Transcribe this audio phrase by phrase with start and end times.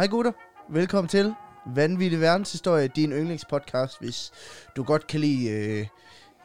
[0.00, 0.32] Hej gutter,
[0.70, 1.34] velkommen til
[1.74, 4.32] Vanvittig Verdenshistorie, din yndlingspodcast, hvis
[4.76, 5.86] du godt kan lide, øh,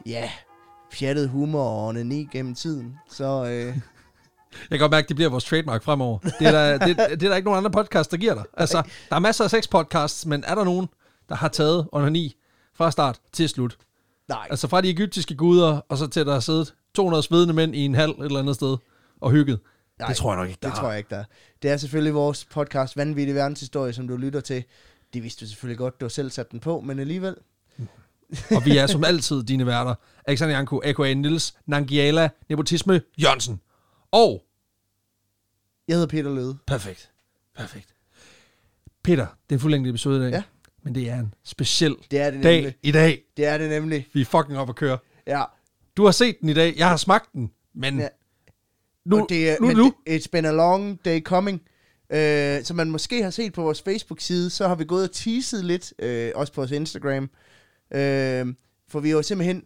[0.06, 0.30] ja,
[0.92, 2.94] pjattet humor og onani gennem tiden.
[3.10, 3.50] Så øh,
[4.52, 6.18] Jeg kan godt mærke, at det bliver vores trademark fremover.
[6.18, 8.44] Det er, der, det, det er der ikke nogen andre podcast, der giver dig.
[8.56, 10.88] Altså, der er masser af sex-podcasts, men er der nogen,
[11.28, 12.36] der har taget onani
[12.74, 13.76] fra start til slut?
[14.28, 17.54] nej, Altså fra de egyptiske guder, og så til at der har siddet 200 svedende
[17.54, 18.76] mænd i en hal et eller andet sted
[19.20, 19.58] og hygget.
[19.98, 20.82] Nej, det tror jeg nok ikke, der det har.
[20.82, 21.24] tror jeg ikke, der er.
[21.62, 24.64] Det er selvfølgelig vores podcast Vanvittig Verdenshistorie, som du lytter til.
[25.14, 27.36] Det vidste du selvfølgelig godt, du har selv sat den på, men alligevel.
[28.50, 29.94] Og vi er som altid dine værter.
[30.26, 31.14] Alexander Janko, a.k.a.
[31.14, 33.60] Nils Nangiala, Nepotisme Jørgensen.
[34.12, 34.42] Og,
[35.88, 36.58] Jeg hedder Peter Løde.
[36.66, 37.10] perfekt,
[37.56, 37.94] perfekt.
[39.04, 40.30] Peter, det er en fuldlængdig episode i dag.
[40.32, 40.42] Ja.
[40.82, 42.74] Men det er en speciel Det er det dag nemlig.
[42.82, 43.22] i dag.
[43.36, 44.06] Det er det nemlig.
[44.12, 44.98] Vi er fucking op at køre.
[45.26, 45.42] Ja,
[45.96, 46.74] Du har set den i dag.
[46.76, 47.50] Jeg har smagt den.
[47.74, 48.08] Men Ja.
[49.06, 49.94] Nu, og det er, nu, men nu.
[50.10, 51.62] It's been a long day coming.
[52.12, 55.64] Øh, som man måske har set på vores Facebook-side, så har vi gået og teaset
[55.64, 57.30] lidt, øh, også på vores Instagram.
[57.94, 58.46] Øh,
[58.88, 59.56] for vi har jo simpelthen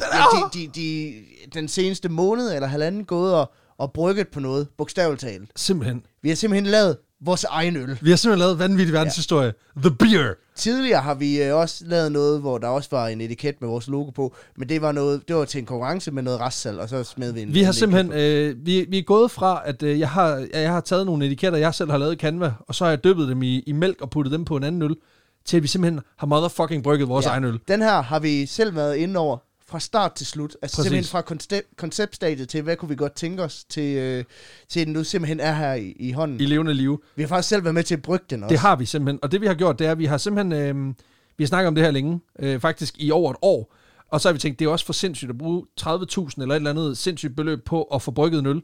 [0.00, 1.14] Den ja, de, de, de,
[1.54, 5.50] den seneste måned eller halvanden gået og, og brygget på noget, bogstaveligt talt.
[5.56, 6.06] Simpelthen.
[6.22, 7.98] Vi har simpelthen lavet vores egen øl.
[8.02, 9.52] Vi har simpelthen lavet vanvittig verdenshistorie.
[9.76, 10.34] The Beer.
[10.56, 13.88] Tidligere har vi øh, også lavet noget, hvor der også var en etiket med vores
[13.88, 16.88] logo på, men det var noget, det var til en konkurrence med noget restsal, og
[16.88, 19.82] så smed vi en Vi har en simpelthen, øh, vi, vi er gået fra, at
[19.82, 22.74] øh, jeg, har, jeg har taget nogle etiketter, jeg selv har lavet i Canva, og
[22.74, 24.96] så har jeg dyppet dem i, i mælk og puttet dem på en anden øl,
[25.44, 27.30] til at vi simpelthen har motherfucking brygget vores Ja.
[27.30, 27.58] egen øl.
[27.68, 29.38] Den her har vi selv været inde over
[29.72, 30.56] fra start til slut.
[30.62, 30.90] Altså Præcis.
[30.90, 34.24] Simpelthen fra koncept, konceptstadiet til, hvad kunne vi godt tænke os, til, øh,
[34.68, 36.40] til den nu simpelthen er her i, i hånden.
[36.40, 37.04] I levende liv.
[37.16, 38.52] Vi har faktisk selv været med til at brygge den også.
[38.52, 39.18] Det har vi simpelthen.
[39.22, 40.94] Og det vi har gjort, det er, at vi har simpelthen, øh,
[41.36, 43.74] vi har snakket om det her længe, øh, faktisk i over et år,
[44.08, 46.56] og så har vi tænkt, det er også for sindssygt at bruge 30.000 eller et
[46.56, 48.62] eller andet sindssygt beløb på at få brygget en øl.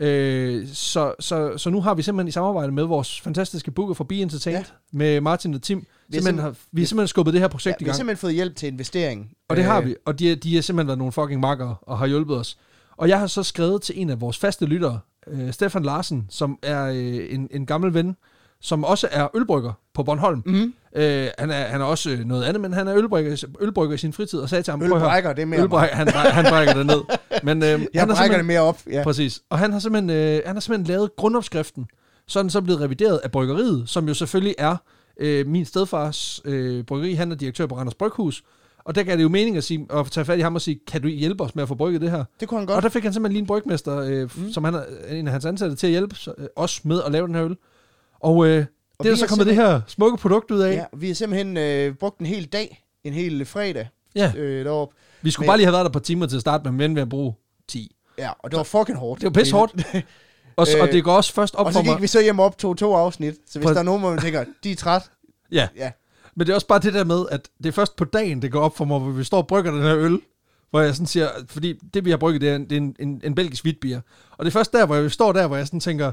[0.00, 4.04] Øh, så, så, så nu har vi simpelthen i samarbejde med vores fantastiske booker fra
[4.04, 4.98] Be Entertained, ja.
[4.98, 7.80] med Martin og Tim, vi simpelthen, har, vi har simpelthen skubbet det her ja, projekt
[7.80, 7.96] i vi har gang.
[7.96, 9.30] simpelthen fået hjælp til investering.
[9.48, 11.98] Og det har Øh, vi, og de, de har simpelthen været nogle fucking makkere og
[11.98, 12.58] har hjulpet os.
[12.96, 16.58] Og jeg har så skrevet til en af vores faste lyttere, øh, Stefan Larsen, som
[16.62, 18.16] er øh, en, en gammel ven,
[18.60, 20.42] som også er ølbrygger på Bornholm.
[20.46, 20.74] Mhm.
[20.96, 23.98] Øh, han, er, han er også øh, noget andet, men han er ølbrygger, ølbrygger i
[23.98, 25.64] sin fritid, og sagde til ham, Ølbrækker, det er mere mig.
[25.64, 27.00] ølbrækker, han, han brækker det ned.
[27.42, 28.80] Men øh, Jeg han brækker det mere op.
[28.90, 29.02] Ja.
[29.02, 29.42] Præcis.
[29.50, 31.86] Og han har simpelthen, øh, han har simpelthen lavet grundopskriften,
[32.26, 34.76] så den så blevet revideret af bryggeriet, som jo selvfølgelig er
[35.20, 37.12] øh, min stedfars øh, bryggeri.
[37.12, 38.42] Han er direktør på Randers Bryghus.
[38.84, 40.80] Og der gav det jo mening at, sige, at tage fat i ham og sige,
[40.86, 42.24] kan du hjælpe os med at få brygget det her?
[42.40, 42.76] Det kunne han Godt.
[42.76, 44.52] Og der fik han simpelthen lige en brygmester, øh, mm.
[44.52, 47.26] som han er en af hans ansatte, til at hjælpe øh, os med at lave
[47.26, 47.56] den her øl.
[48.20, 48.66] Og øh,
[48.98, 50.72] Og det er så kommet det her smukke produkt ud af.
[50.74, 54.32] Ja, vi har simpelthen øh, brugt en hel dag, en hel fredag ja.
[54.36, 54.96] øh, deroppe.
[55.22, 56.94] Vi skulle men- bare lige have været der på timer til at starte med, men
[56.94, 57.34] ved at bruge
[57.68, 57.96] 10.
[58.18, 59.20] Ja, og det var fucking hårdt.
[59.20, 59.72] Det var pisse hårdt.
[60.56, 61.94] Og, så, Øh, og det går også først op Og for så mig.
[61.96, 63.34] gik vi så hjem og optog to afsnit.
[63.34, 63.74] Så hvis Præcis.
[63.74, 65.10] der er nogen, hvor man tænker, de er træt,
[65.52, 65.68] Ja.
[65.76, 65.90] ja,
[66.36, 68.52] Men det er også bare det der med, at det er først på dagen, det
[68.52, 70.20] går op for mig, hvor vi står og brygger den her øl,
[70.70, 73.34] hvor jeg sådan siger, fordi det vi har brygget, det er en, en, en, en
[73.34, 74.00] belgisk hvidbier.
[74.30, 76.12] Og det er først der, hvor jeg står der, hvor jeg sådan tænker,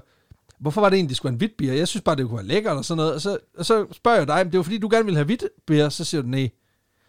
[0.59, 1.73] hvorfor var det egentlig, det skulle være en hvidbier?
[1.73, 3.13] Jeg synes bare, det kunne være lækkert og sådan noget.
[3.13, 5.25] Og så, og så spørger jeg dig, men det var fordi, du gerne ville have
[5.25, 6.49] hvidbier, så siger du nej.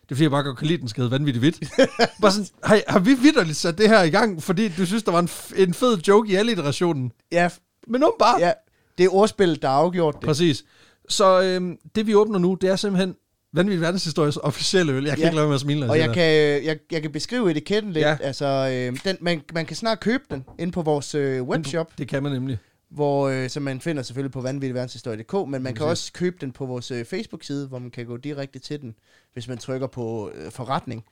[0.02, 1.58] Det er fordi, jeg bare godt kan lide, den skal hedde vanvittigt hvidt.
[2.22, 5.12] bare sådan, har, har vi vidderligt sat det her i gang, fordi du synes, der
[5.12, 7.12] var en, en fed joke i alle iterationen?
[7.32, 7.48] ja,
[7.88, 8.40] Men nu bare.
[8.40, 8.52] ja,
[8.98, 10.22] det er ordspillet, der har afgjort det.
[10.24, 10.64] Præcis.
[11.08, 13.14] Så øhm, det vi åbner nu, det er simpelthen
[13.52, 15.04] vanvittig verdenshistories officielle øl.
[15.04, 15.24] Jeg kan Ja.
[15.26, 15.90] ikke lade være med at smile.
[15.90, 16.22] Og jeg kan,
[16.64, 18.02] jeg, jeg kan beskrive etiketten lidt.
[18.04, 18.10] Ja.
[18.10, 18.16] Ja.
[18.20, 22.08] Altså, øh, den, man, man kan snart købe den inde på vores øh, webshop, Det
[22.08, 22.58] kan man nemlig.
[22.90, 26.66] Hvor, øh, som man finder selvfølgelig på vanvittigverdenshistorie.dk, men man kan også købe den på
[26.66, 28.94] vores øh, Facebook-side, hvor man kan gå direkte til den,
[29.32, 31.04] hvis man trykker på øh, forretning.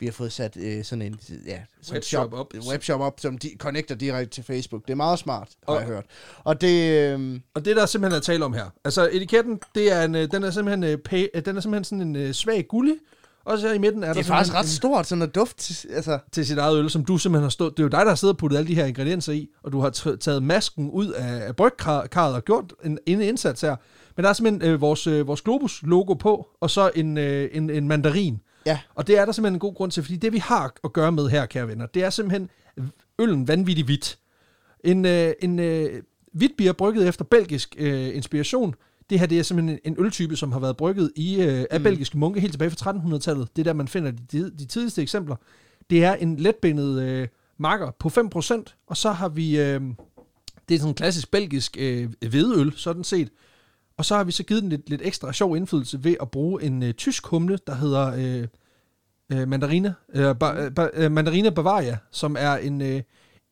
[0.00, 2.52] Vi har fået sat øh, sådan en ja, sådan Webshop shop, op.
[2.70, 4.82] webshop op, som de connecter direkte til Facebook.
[4.86, 6.04] Det er meget smart, har Og- jeg hørt.
[6.44, 6.98] Og det...
[7.12, 8.70] Øh, Og det der simpelthen er tale om her.
[8.84, 11.84] Altså etiketten, det er en, øh, den er simpelthen, øh, pæ, øh, den er simpelthen
[11.84, 12.94] sådan en øh, svag gullig.
[13.44, 15.86] Og så i midten er det der er faktisk ret simpelthen stort, sådan noget duft.
[15.90, 17.76] Altså, en, til sit eget øl, som du simpelthen har stået.
[17.76, 19.72] Det er jo dig, der har siddet og puttet alle de her ingredienser i, og
[19.72, 19.90] du har
[20.20, 23.76] taget masken ud af, af brygkarret og gjort en, en indsats her.
[24.16, 27.70] Men der er simpelthen øh, vores, øh, vores Globus-logo på, og så en, øh, en,
[27.70, 28.40] en mandarin.
[28.66, 30.92] ja, Og det er der simpelthen en god grund til, fordi det vi har at
[30.92, 32.50] gøre med her, kære venner, det er simpelthen
[33.18, 34.18] øllen vanvittigt hvidt.
[34.84, 36.02] En, øh, en øh,
[36.32, 38.74] hvidt bier brygget efter belgisk øh, inspiration.
[39.12, 41.80] Det her det er simpelthen en, en øltype, som har været brygget i, øh, af
[41.80, 41.84] Mm.
[41.84, 43.56] belgiske munke helt tilbage fra 1300-tallet.
[43.56, 45.36] Det er der, man finder de, de tidligste eksempler.
[45.90, 47.28] Det er en letbenet øh,
[47.58, 49.80] marker på 5%, og så har vi, øh,
[50.68, 53.30] det er sådan en klassisk belgisk øh, hvedeøl, sådan set.
[53.96, 56.62] Og så har vi så givet den lidt, lidt ekstra sjov indflydelse ved at bruge
[56.62, 58.48] en øh, tysk humle, der hedder øh,
[59.32, 63.02] øh, mandarine, øh, ba, øh, ba, øh, mandarine Bavaria, som er en, øh,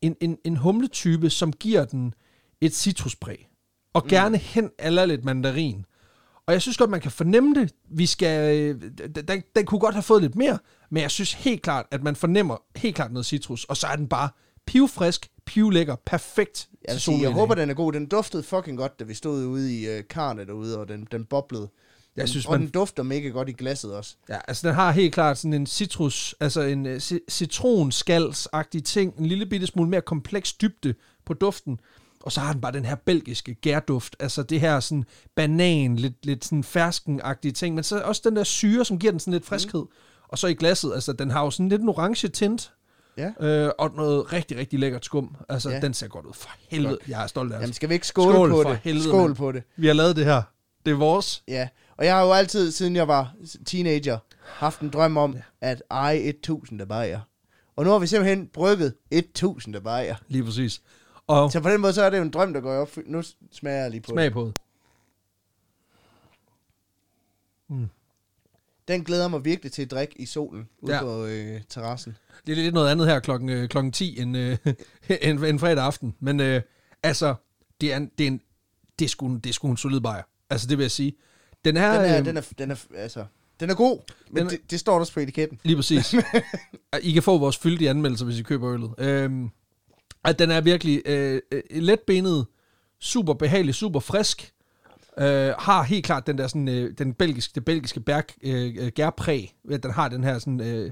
[0.03, 2.15] en, en, en humletype, som giver den
[2.61, 3.50] et citruspræg.
[3.95, 5.85] Og gerne hen eller lidt mandarin.
[6.47, 7.73] Og jeg synes godt, man kan fornemme det.
[7.91, 8.83] Vi skal, øh,
[9.29, 10.59] den, den kunne godt have fået lidt mere,
[10.91, 13.97] men jeg synes helt klart, at man fornemmer helt klart noget citrus, og så er
[13.97, 14.29] den bare
[14.67, 17.93] pivfrisk, pivlækker, perfekt Jeg, til sige, jeg håber, den er god.
[17.93, 21.25] Den duftede fucking godt, da vi stod ude i øh, karne derude, og den, den
[21.25, 21.69] boblede.
[22.17, 24.17] Jeg synes, og man- den dufter mega godt i glasset også.
[24.29, 26.97] Ja, altså den har helt klart sådan en citrus, altså en uh,
[27.31, 30.95] citronskals-agtig ting, en lille bitte smule mere kompleks dybde
[31.27, 31.81] på duften,
[32.25, 35.05] og så har den bare den her belgiske gærduft, altså det her sådan
[35.37, 39.21] banan, lidt, lidt sådan fersken-agtige ting, men så også den der syre, som giver den
[39.21, 39.83] sådan lidt friskhed.
[40.29, 42.73] Og så i glasset, altså den har jo sådan lidt en orange tint,
[43.17, 43.31] Ja.
[43.47, 45.37] øh, og noget rigtig, rigtig lækkert skum.
[45.49, 45.81] Altså, Ja.
[45.81, 46.33] den ser godt ud.
[46.35, 47.61] For helvede, jeg er stolt af os.
[47.63, 48.79] Jamen, skal vi ikke skåle Skål på for det?
[48.85, 49.63] helvede, Skål på det.
[49.77, 50.43] Vi har lavet det her.
[50.87, 51.43] Det er vores.
[51.49, 53.33] Ja, og jeg har jo altid, siden jeg var
[53.67, 57.21] teenager, haft en drøm om at eje 1000 bajer.
[57.77, 60.15] Og nu har vi simpelthen brygget 1000 bajer.
[60.29, 60.81] Lige præcis.
[61.31, 63.05] Og Så på den måde, så er det jo en drøm, der går opfyld.
[63.09, 63.23] Nu
[63.53, 64.15] smager jeg lige på det.
[64.15, 64.55] smag på det.
[68.89, 71.01] Den glæder mig virkelig til at drikke i solen ude Ja.
[71.03, 72.17] på øh, terrassen.
[72.47, 74.57] Det er lidt noget andet her klokken, øh, klokken 10 end, øh,
[75.23, 76.15] en, en fredag aften.
[76.21, 76.63] Men øh,
[77.03, 77.35] altså,
[77.81, 78.41] det er, en, det, er en,
[78.99, 80.23] det, er sgu, en- det er sgu en solid bajer.
[80.51, 81.13] Altså, det vil jeg sige.
[81.65, 81.93] Den her...
[82.03, 83.25] Den er, øh, den er, den er, altså,
[83.61, 83.99] den er god,
[84.31, 85.61] men Den er- det, det står der også på etiketten.
[85.63, 86.15] Lige præcis.
[87.03, 88.95] I kan få vores fyldige anmeldelser, hvis I køber øllet.
[88.99, 89.51] Øhm,
[90.25, 92.47] at den er virkelig øh, øh, letbenet,
[93.01, 94.53] super behagelig, super frisk.
[95.19, 98.89] Øh, har helt klart den der sådan, øh, den belgiske, det belgiske bær, øh, øh,
[98.95, 99.55] gærpræg.
[99.71, 100.91] At Den har den her sådan, øh,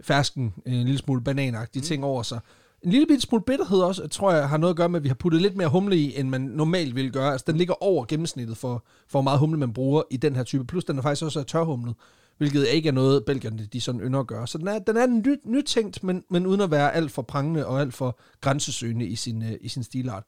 [0.00, 1.86] fersken, øh, en lille smule bananagtige mm.
[1.86, 2.40] ting over sig.
[2.82, 5.08] En lille bitte smule bitterhed også, tror jeg, har noget at gøre med, at vi
[5.08, 7.32] har puttet lidt mere humle i, end man normalt ville gøre.
[7.32, 10.42] Altså, den ligger over gennemsnittet for, for hvor meget humle man bruger i den her
[10.42, 10.64] type.
[10.64, 11.94] Plus, den er faktisk også tørhumlet,
[12.38, 14.46] hvilket ikke er noget, belgierne de sådan ynder at gøre.
[14.46, 17.66] Så den er, den er ny, nytænkt, men, men uden at være alt for prangende
[17.66, 20.24] og alt for grænsesøgende i sin, øh, i sin stilart.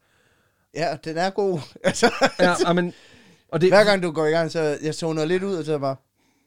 [0.75, 1.61] Ja, den er god.
[1.85, 2.11] altså,
[2.41, 2.93] Ja, men,
[3.53, 5.79] og det, hver gang du går i gang, så jeg zoner lidt ud, og så
[5.79, 5.97] bare,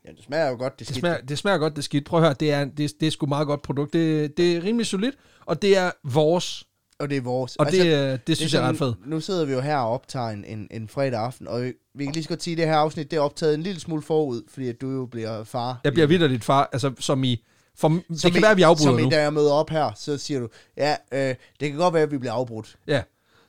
[0.06, 1.00] ja, det smager jo godt, det, Det skidt.
[1.00, 2.06] smager, det smager godt, det skidt.
[2.06, 3.94] Prøv at høre, det er, det, det er sgu meget godt produkt.
[3.94, 5.16] Det, det er rimelig solidt,
[5.46, 6.64] og det er vores.
[7.02, 7.56] Og det er vores.
[7.56, 8.96] Og det, er- det synes jeg er ret fedt.
[9.10, 11.62] Nu sidder vi jo her og optager en, en, en fredag aften, og
[11.96, 13.80] vi kan lige så godt sige, at det her afsnit, det er optaget en lille
[13.82, 15.80] smule forud, fordi at du jo bliver far.
[15.84, 17.44] Jeg bliver videre dit far, altså som i...
[17.78, 19.10] For, det Som kan i- være, at vi afbryder Som i, nu.
[19.10, 21.20] da jeg møder op her, så siger du, ja, øh,
[21.60, 22.76] det kan godt være, at vi bliver afbrudt.
[22.88, 23.02] Ja.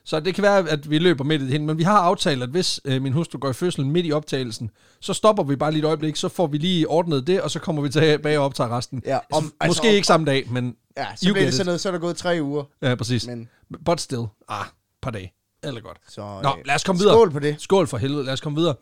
[0.05, 2.43] Så det kan være, at vi løber midt i det hele, men vi har aftalt,
[2.43, 5.71] at hvis øh, min hustru går i fødsel midt i optagelsen, så stopper vi bare
[5.71, 8.45] lige et øjeblik, så får vi lige ordnet det, og så kommer vi tilbage og
[8.45, 9.01] optager resten.
[9.05, 11.53] Ja, om- altså, altså, Måske om- ikke samme dag, men Ja, så You bliver det
[11.53, 12.63] sådan noget, så er der gået tre uger.
[12.81, 13.27] ja, præcis.
[13.27, 13.49] Men,
[13.85, 14.65] But still, ah,
[15.01, 15.33] par dage.
[15.63, 15.97] Eller godt.
[16.09, 17.15] så, Nå, øh, lad os komme videre.
[17.15, 17.55] Skål på det.
[17.59, 18.75] Skål for helvede, lad os komme videre.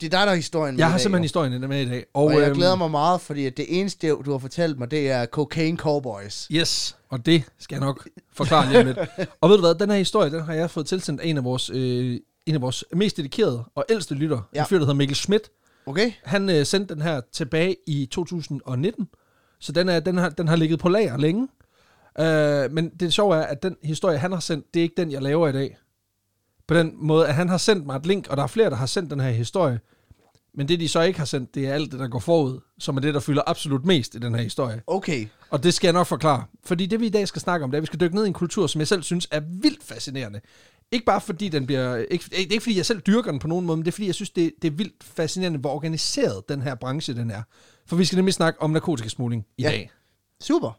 [0.00, 2.06] Det er dig, der er historien med Jeg har simpelthen historien med i dag.
[2.14, 5.10] Og, og jeg øhm, glæder mig meget, fordi det eneste, du har fortalt mig, det
[5.10, 6.48] er Cocaine Cowboys.
[6.52, 8.98] Yes, og det skal jeg nok forklare lige lidt.
[9.40, 11.44] Og ved du hvad, den her historie, den har jeg fået tilsendt af en af
[11.44, 14.40] vores, øh, en af vores mest dedikerede og ældste lytter.
[14.54, 14.60] Ja.
[14.60, 15.50] En fyr, der hedder Mikkel Schmidt.
[15.86, 16.12] Okay?
[16.24, 19.08] Han øh, sendte den her tilbage i 2019,
[19.60, 21.48] så den, er, den, har, den har ligget på lager længe.
[22.20, 25.10] Øh, men det sjove er, at den historie, han har sendt, det er ikke den,
[25.10, 25.78] jeg laver i dag.
[26.66, 28.76] På den måde, at han har sendt mig et link, og der er flere, der
[28.76, 29.80] har sendt den her historie.
[30.54, 32.96] Men det, de så ikke har sendt, det er alt det, der går forud, som
[32.96, 34.82] er det, der fylder absolut mest i den her historie.
[34.86, 35.26] Okay.
[35.50, 36.44] Og det skal jeg nok forklare.
[36.64, 38.24] Fordi det, vi i dag skal snakke om, det er, at vi skal dykke ned
[38.24, 40.40] i en kultur, som jeg selv synes er vildt fascinerende.
[40.92, 41.96] Ikke bare fordi den bliver...
[41.96, 43.92] Ikke, det er ikke fordi, jeg selv dyrker den på nogen måde, men det er
[43.92, 47.42] fordi, jeg synes, det, det er vildt fascinerende, hvor organiseret den her branche den er.
[47.88, 49.68] For vi skal nemlig snakke om narkotikasmugling i Ja.
[49.68, 49.90] dag.
[50.40, 50.78] Super.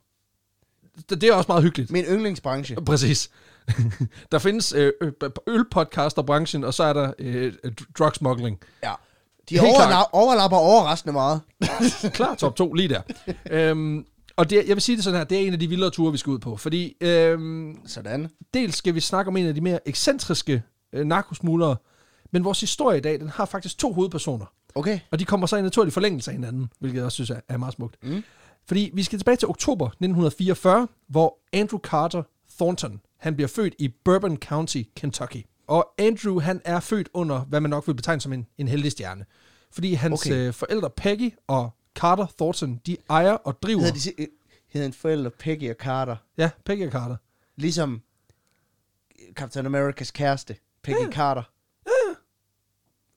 [1.09, 1.91] Det, det er også meget hyggeligt.
[1.91, 2.75] Min yndlingsbranche.
[2.75, 3.29] Præcis.
[4.31, 5.11] der findes øh, ø-
[5.47, 7.53] ølpodcasterbranchen, og så er der øh,
[7.99, 8.59] drug smuggling.
[8.83, 8.93] Ja.
[9.49, 9.93] De Helt klart.
[10.05, 11.41] overla- overlapper overraskende meget.
[12.13, 13.01] Klar top 2 lige der.
[13.51, 15.89] øhm, og det, jeg vil sige det sådan her, det er en af de vildere
[15.89, 16.57] ture, vi skal ud på.
[16.57, 18.29] Fordi øhm, Sådan.
[18.53, 20.63] dels skal vi snakke om en af de mere ekscentriske
[20.93, 21.75] øh, narkosmuglere,
[22.31, 24.45] men vores historie i dag, den har faktisk to hovedpersoner.
[24.79, 24.99] Okay.
[25.11, 27.57] Og de kommer så i naturlig forlængelse af hinanden, hvilket jeg også synes er, er
[27.57, 28.03] meget smukt.
[28.03, 28.23] Mm.
[28.65, 32.23] Fordi vi skal tilbage til oktober 1944, hvor Andrew Carter
[32.57, 35.45] Thornton, han bliver født i Bourbon County, Kentucky.
[35.67, 38.91] Og Andrew, han er født under, hvad man nok vil betegne som en, en heldig
[38.91, 39.25] stjerne.
[39.71, 40.47] Fordi hans Okay.
[40.47, 43.81] øh, forældre Peggy og Carter Thornton, de ejer og driver...
[43.81, 44.27] Hedder de
[44.67, 46.15] hedder en forældre Peggy og Carter.
[46.37, 47.15] Ja, Peggy og Carter.
[47.55, 48.01] Ligesom
[49.33, 50.55] Captain Americas kæreste.
[50.83, 51.11] Peggy Ja.
[51.11, 51.43] Carter.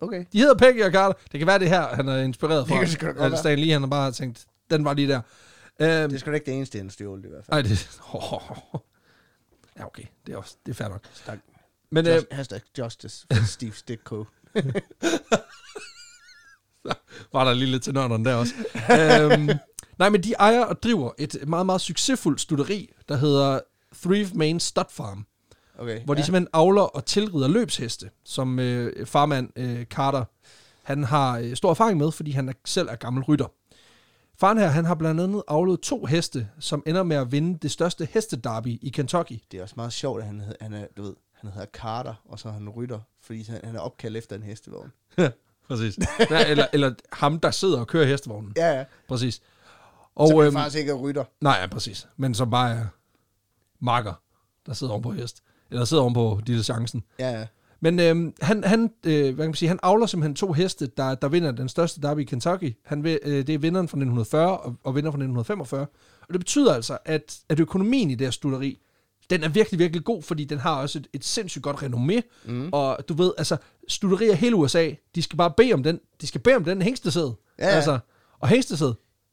[0.03, 0.25] Okay.
[0.33, 1.19] De hedder Peggy og Carter.
[1.33, 2.75] Det kan være det her, han er inspireret fra.
[2.75, 3.39] Det kan sgu da godt være.
[3.41, 5.21] Stan Lee, han har bare tænkt, den var lige der.
[5.81, 7.57] Øhm, Det er sgu da ikke det eneste, han stjålet i hvert fald.
[7.57, 8.01] Ej, det...
[9.79, 10.03] Ja, okay.
[10.27, 11.01] Det er, også, det er fair nok.
[11.13, 11.39] Stak.
[11.91, 14.25] Men øh, Just, hashtag justice for Steve Ditko.
[17.33, 18.55] var der lige lidt til nørderne der også.
[19.33, 19.51] øhm,
[19.99, 23.61] nej, men de ejer og driver et meget, meget succesfuldt studeri, der hedder
[24.03, 25.27] Three Main Stud Farm.
[25.83, 26.05] Okay.
[26.05, 26.25] hvor de ja.
[26.25, 30.25] simpelthen avler og tilrider løbsheste, som øh, farmand øh, Carter,
[30.83, 33.47] han har øh, stor erfaring med, fordi han er, selv er gammel rytter.
[34.37, 37.71] Faren her, han har blandt andet avlet to heste, som ender med at vinde det
[37.71, 39.39] største hestederby i Kentucky.
[39.51, 42.39] Det er også meget sjovt, at han, han er, du ved, han hedder Carter, og
[42.39, 44.93] så han rytter, fordi han, han er opkaldt efter en hestevogn.
[45.69, 45.99] Præcis.
[46.31, 48.53] ja, eller, eller ham, der sidder og kører hestevognen.
[48.57, 48.85] Ja, ja.
[49.09, 49.43] Præcis.
[50.15, 51.25] Og, er øhm, faktisk ikke er rytter.
[51.41, 52.09] nej, ja, præcis.
[52.17, 52.87] Men som bare er
[53.81, 54.13] marker,
[54.67, 55.43] der sidder oven på hest.
[55.73, 57.03] Eller sidder oven på chancen.
[57.19, 57.47] Ja, ja.
[57.81, 61.15] Men øhm, han, han, øh, hvad kan man sige, han avler simpelthen to heste, der,
[61.15, 62.77] der vinder den største derby i Kentucky.
[62.85, 65.81] Han, vil- øh, det er vinderen fra 1940 og, og vinder fra 1945.
[66.21, 68.79] Og det betyder altså, at, at økonomien i det her studeri,
[69.31, 72.21] den er virkelig, virkelig god, fordi den har også et, et sindssygt godt renommé.
[72.45, 72.69] Mm.
[72.73, 73.57] Og du ved, altså,
[73.89, 77.31] studerier hele USA, de skal bare bede om den, de skal bede om den hængstesæd.
[77.59, 77.75] Ja, ja.
[77.75, 77.99] Altså,
[78.41, 78.93] og hængstesæd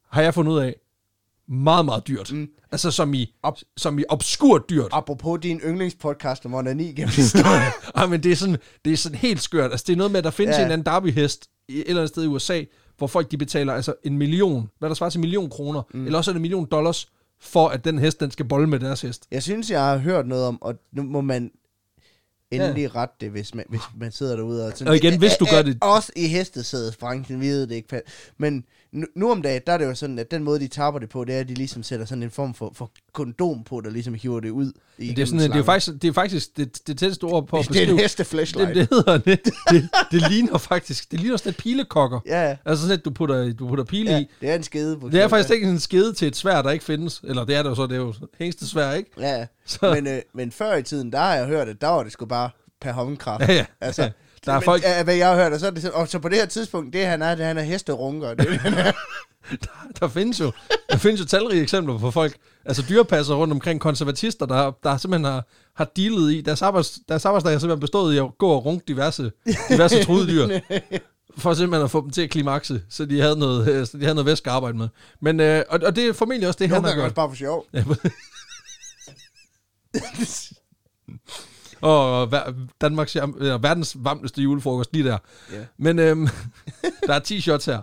[0.10, 0.75] har jeg fundet ud af,
[1.50, 2.32] meget, meget dyrt.
[2.32, 2.48] Mm.
[2.72, 4.88] Altså som i, Op- som i obskurt dyrt.
[4.91, 7.72] Apropos din yndlingspodcast om onani gennem historien.
[7.96, 9.72] Ej, men det er, sådan, det er sådan helt skørt.
[9.72, 10.65] Altså, det er noget med, at der findes Ja.
[10.65, 12.63] en anden derbyhest et eller andet sted i USA,
[12.98, 16.06] hvor folk de betaler altså en million, hvad der svarer til en million kroner, mm.
[16.06, 17.08] eller også er det en million dollars,
[17.41, 19.27] for at den hest, den skal bolle med deres hest.
[19.32, 21.51] Jeg synes, jeg har hørt noget om, og nu må man
[22.51, 23.00] endelig ja.
[23.01, 24.65] rette det, hvis man, hvis man sidder derude.
[24.68, 28.01] Og, sådan, Og igen, hvis du gør det- Også i hestesædesbranchen, vi ved det ikke.
[28.38, 31.00] Men nu, nu om dagen, der er det jo sådan, at den måde, de tapper
[31.00, 33.81] det på, det er, at de ligesom sætter sådan en form for, for kondom på,
[33.81, 34.72] der ligesom hiver det ud.
[34.98, 37.48] I Det er, sådan, det er jo faktisk, det, er faktisk det, det tætteste ord
[37.48, 38.01] på at Det er en beskrive.
[38.01, 38.67] hesteflashlight.
[38.75, 42.19] det, det, hedder det, det, det, ligner faktisk, det ligner sådan et pilekokker.
[42.25, 44.27] Ja, Altså sådan et, du putter, du putter pile ja, i.
[44.41, 45.00] det er en skede.
[45.12, 47.22] Det er faktisk ikke en skede til et svær, der ikke findes.
[47.24, 49.10] Eller det er det jo så, det er jo hængste svær, ikke?
[49.19, 49.46] Ja.
[49.65, 52.12] Så- men, øh, men før i tiden, der har jeg hørt, at der var det
[52.12, 52.50] sgu bare
[52.81, 53.48] per håndkraft.
[53.48, 53.65] Ja, ja.
[53.81, 54.10] Altså, Ja.
[54.46, 56.29] Der er folk- hvad jeg har hørt, og så, er det, sådan- og så på
[56.29, 58.34] det her tidspunkt, det han er, det han er hesterunker.
[58.34, 58.91] Det, han er,
[60.00, 60.51] Der findes jo,
[60.89, 65.25] der findes jo talrige eksempler på folk, altså dyrepasser rundt omkring konservatister, der, der simpelthen
[65.34, 68.65] har, har dealet i, deres, arbejds, deres arbejdsdag har simpelthen bestået i at gå og
[68.65, 69.31] runke diverse,
[69.69, 70.60] diverse truede dyr,
[71.38, 74.03] for simpelthen at få dem til at klimakse, så de havde noget, øh, så de
[74.03, 74.88] havde noget væske at arbejde med.
[75.22, 77.15] Men, øh, og, og det er formentlig også det, han nogle har gange også gjort.
[77.15, 77.65] bare for sjov.
[81.81, 82.31] Og
[82.81, 85.17] Danmarks, eller verdens varmeste julefrokost lige der.
[85.53, 85.57] Ja.
[85.77, 86.27] Men øhm,
[87.07, 87.79] der er 10 shots her.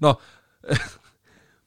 [0.00, 0.14] Nå.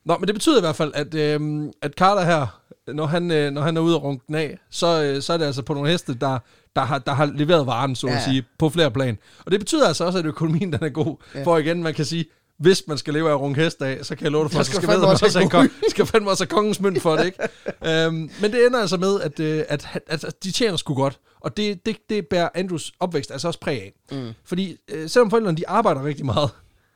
[0.06, 3.52] Nå, men det betyder i hvert fald, at, øhm, at Carter her, når han, øh,
[3.52, 5.74] når han er ude og runke den af, så, øh, så er det altså på
[5.74, 6.40] nogle heste, der,
[6.75, 8.24] der, har, der har leveret varen, så at Ja.
[8.24, 9.18] sige, på flere plan.
[9.46, 11.16] Og det betyder altså også, at økonomien den er god.
[11.36, 11.44] Ja.
[11.44, 12.25] For igen, man kan sige,
[12.60, 14.60] hvis man skal leve af at runke hest af, så kan jeg love dig for,
[14.60, 16.80] at så skal fandme også også have have god kon- skal fandme også have kongens
[16.80, 17.38] mønt for det, ikke?
[17.86, 21.20] øhm, men det ender altså med, at, øh, at, at, at de tjener sgu godt.
[21.46, 23.94] Og det, det, det bærer Andrews opvækst altså også præg af.
[24.12, 24.32] Mm.
[24.44, 26.50] Fordi øh, selvom forældrene de arbejder rigtig meget,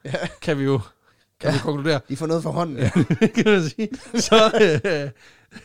[0.06, 0.28] Ja.
[0.42, 0.80] kan vi jo
[1.40, 1.56] kan ja.
[1.56, 2.78] vi konkludere, De får noget for hånden.
[2.78, 2.90] Ja.
[3.36, 3.90] kan man sige.
[4.16, 5.10] Så, øh,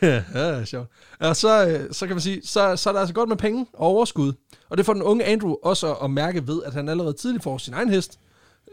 [0.09, 0.89] ja, det er sjovt.
[1.19, 3.65] Og så, øh, så kan man sige, så, så er der altså godt med penge
[3.73, 4.33] og overskud.
[4.69, 7.57] Og det får den unge Andrew også at, mærke ved, at han allerede tidligt får
[7.57, 8.19] sin egen hest,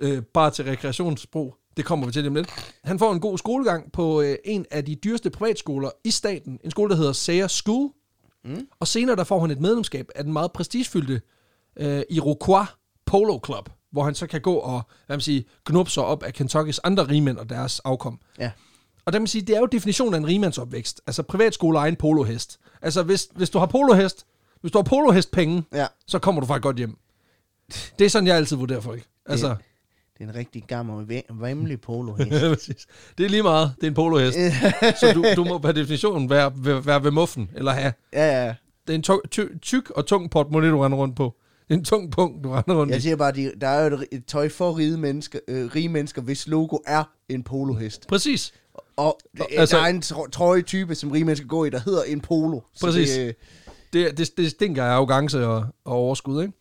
[0.01, 1.57] øh, bare til rekreationsbrug.
[1.77, 2.75] Det kommer vi til om lidt.
[2.85, 6.59] Han får en god skolegang på øh, en af de dyreste privatskoler i staten.
[6.65, 7.91] En skole, der hedder Sayre School.
[8.45, 8.67] Mm.
[8.81, 11.21] Og senere der får han et medlemskab af den meget prestigefyldte
[11.77, 12.69] øh, Iroquois
[13.07, 16.35] Polo Club, hvor han så kan gå og hvad man siger, knuppe sig op af
[16.35, 18.21] Kentuckys andre rigmænd og deres afkom.
[18.39, 18.51] ja.
[19.05, 21.01] Og der man sige, det er jo definitionen af en rimandsopvækst.
[21.07, 22.59] Altså privatskole og egen polohest.
[22.83, 24.27] Altså hvis, hvis du har polohest,
[24.61, 25.87] hvis du har polohest penge, ja.
[26.07, 26.97] så kommer du et godt hjem.
[27.99, 29.05] Det er sådan, jeg altid vurderer folk.
[29.27, 29.57] Altså, Det
[30.21, 32.31] er en rigtig gammel, vemmelig polo hest.
[32.31, 32.87] ja, præcis.
[33.19, 33.73] det er lige meget.
[33.77, 34.39] Det er en polohest.
[35.01, 37.93] så du, du må per definition være, være, være ved muffen, eller have.
[38.13, 38.55] ja, ja.
[38.87, 41.35] Det er en tung- ty, tyk og tung portemonnaie, du render rundt på.
[41.69, 43.03] Det er en tung punkt, du render rundt Jeg i.
[43.03, 46.23] siger bare, de, der er jo et, et tøj for rige mennesker, øh, rige mennesker,
[46.23, 48.07] hvis logo er en polohest.
[48.09, 48.53] Præcis.
[48.75, 50.03] Og Og, altså, altså- der er en
[50.33, 52.61] trøjetype, som rige mennesker går i, der hedder en polo.
[52.75, 53.11] Så Præcis.
[53.11, 53.35] Det, øh,
[53.93, 56.55] Det, det, det stinker af arrogance og, og overskud, ikke?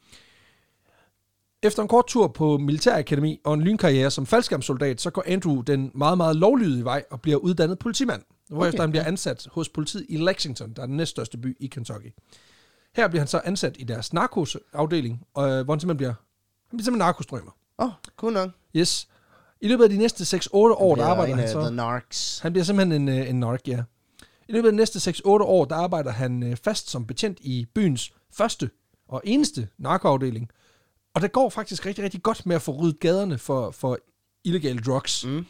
[1.64, 5.92] Efter en kort tur på militærakademi og en lynkarriere som faldskærmssoldat, så går Andrew den
[5.96, 10.06] meget, meget lovlydige vej og bliver uddannet politimand, hvorefter Okay, han bliver ansat hos politiet
[10.10, 12.14] i Lexington, der er den næststørste by i Kentucky.
[12.96, 16.14] Her bliver han så ansat i deres narkosafdeling, og, øh, hvor han simpelthen bliver,
[16.70, 17.52] han bliver simpelthen narkostrømmer.
[17.80, 18.50] Åh, oh, cool nok.
[18.76, 19.08] Yes.
[19.62, 21.62] I løbet af de næste 6-8 år, der arbejder han så...
[21.62, 22.40] The Narcs.
[22.40, 23.84] Han bliver simpelthen en, øh, en nark, ja.
[24.48, 27.68] I løbet af de næste 6-8 år, der arbejder han øh, fast som betjent i
[27.76, 28.70] byens første
[29.08, 30.50] og eneste narkoafdeling.
[31.14, 33.98] Og det går faktisk rigtig, rigtig godt med at få ryddet gaderne for, for
[34.44, 35.26] illegale drugs.
[35.26, 35.46] Mm.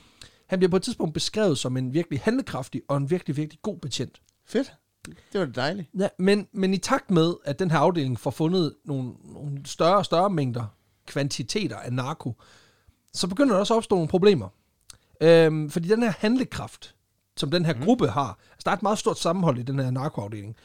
[0.48, 3.78] Han bliver på et tidspunkt beskrevet som en virkelig handlekraftig og en virkelig, virkelig god
[3.78, 4.22] betjent.
[4.46, 4.74] Fedt.
[5.06, 5.90] Det var da dejligt.
[6.00, 9.98] Ja, men, men i takt med, at den her afdeling får fundet nogle, nogle større
[9.98, 10.66] og større mængder
[11.06, 12.36] kvantiteter af narko,
[13.14, 14.48] så begynder der også at opstå nogle problemer.
[15.22, 16.96] Øhm, fordi den her handlekraft,
[17.38, 19.92] som den her gruppe har, altså der er et meget stort sammenhold i den her
[19.92, 20.56] narkoafdeling.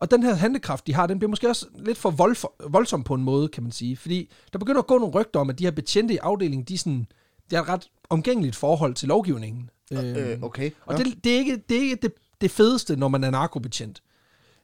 [0.00, 2.36] Og den her handlekraft, de har, den bliver måske også lidt for vold,
[2.70, 3.96] voldsom på en måde, kan man sige.
[3.96, 6.78] Fordi der begynder at gå nogle rygter om, at de her betjente i afdelingen, de,
[6.78, 7.06] sådan,
[7.50, 9.70] de har et ret omgængeligt forhold til lovgivningen.
[9.92, 10.70] Øh, okay.
[10.86, 11.04] Og Nå.
[11.04, 14.02] det, det er ikke, det, er ikke det, det fedeste, når man er narkobetjent.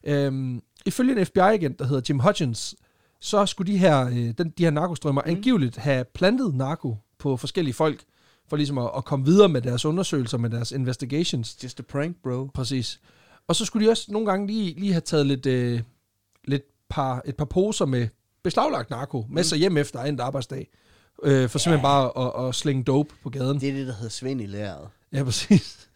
[0.05, 2.75] Øhm, ifølge en FBI-agent, der hedder Jim Hutchins,
[3.21, 5.31] så skulle de her, øh, den, de her narkostrømmer mm.
[5.31, 8.05] angiveligt have plantet narko på forskellige folk,
[8.49, 11.63] for ligesom at, at komme videre med deres undersøgelser, med deres investigations.
[11.63, 12.51] Just a prank, bro.
[12.55, 13.01] Præcis.
[13.49, 15.81] Og så skulle de også nogle gange lige, lige have taget lidt, øh,
[16.45, 18.09] lidt par, et par poser med
[18.45, 20.69] beslaglagt narko med sig hjem efter en arbejdsdag.
[21.23, 23.61] Øh, for simpelthen bare at, at slænge dope på gaden.
[23.61, 24.89] Det er det, der hedder Svend i læret.
[25.13, 25.89] Ja, præcis.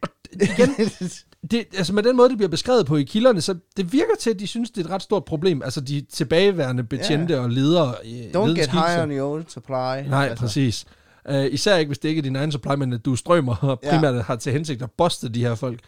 [0.00, 0.74] Og igen,
[1.50, 4.30] det, altså med den måde, det bliver beskrevet på i kilderne, så det virker til,
[4.30, 5.62] at de synes, det er et ret stort problem.
[5.62, 7.40] Altså de tilbageværende betjente ja.
[7.40, 8.06] og ledere.
[8.06, 10.08] i Don't get high on your own supply.
[10.08, 10.44] Nej, altså.
[10.44, 10.86] præcis.
[11.30, 13.80] Uh, især ikke, hvis det ikke er din egen supply, men at du strømmer og
[13.82, 13.90] Ja.
[13.90, 14.20] primært ja.
[14.20, 15.80] har til hensigt at boste de her folk.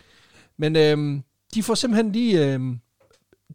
[0.56, 1.22] Men øhm,
[1.54, 2.52] de får simpelthen lige...
[2.54, 2.78] Øhm,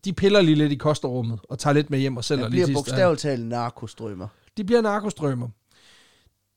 [0.05, 2.65] de piller lige lidt i kosterummet og tager lidt med hjem og sælger Det lige
[2.65, 2.89] bliver sidst.
[2.89, 4.27] bogstaveligt talt narkostrømmer.
[4.57, 5.47] De bliver narkostrømmer.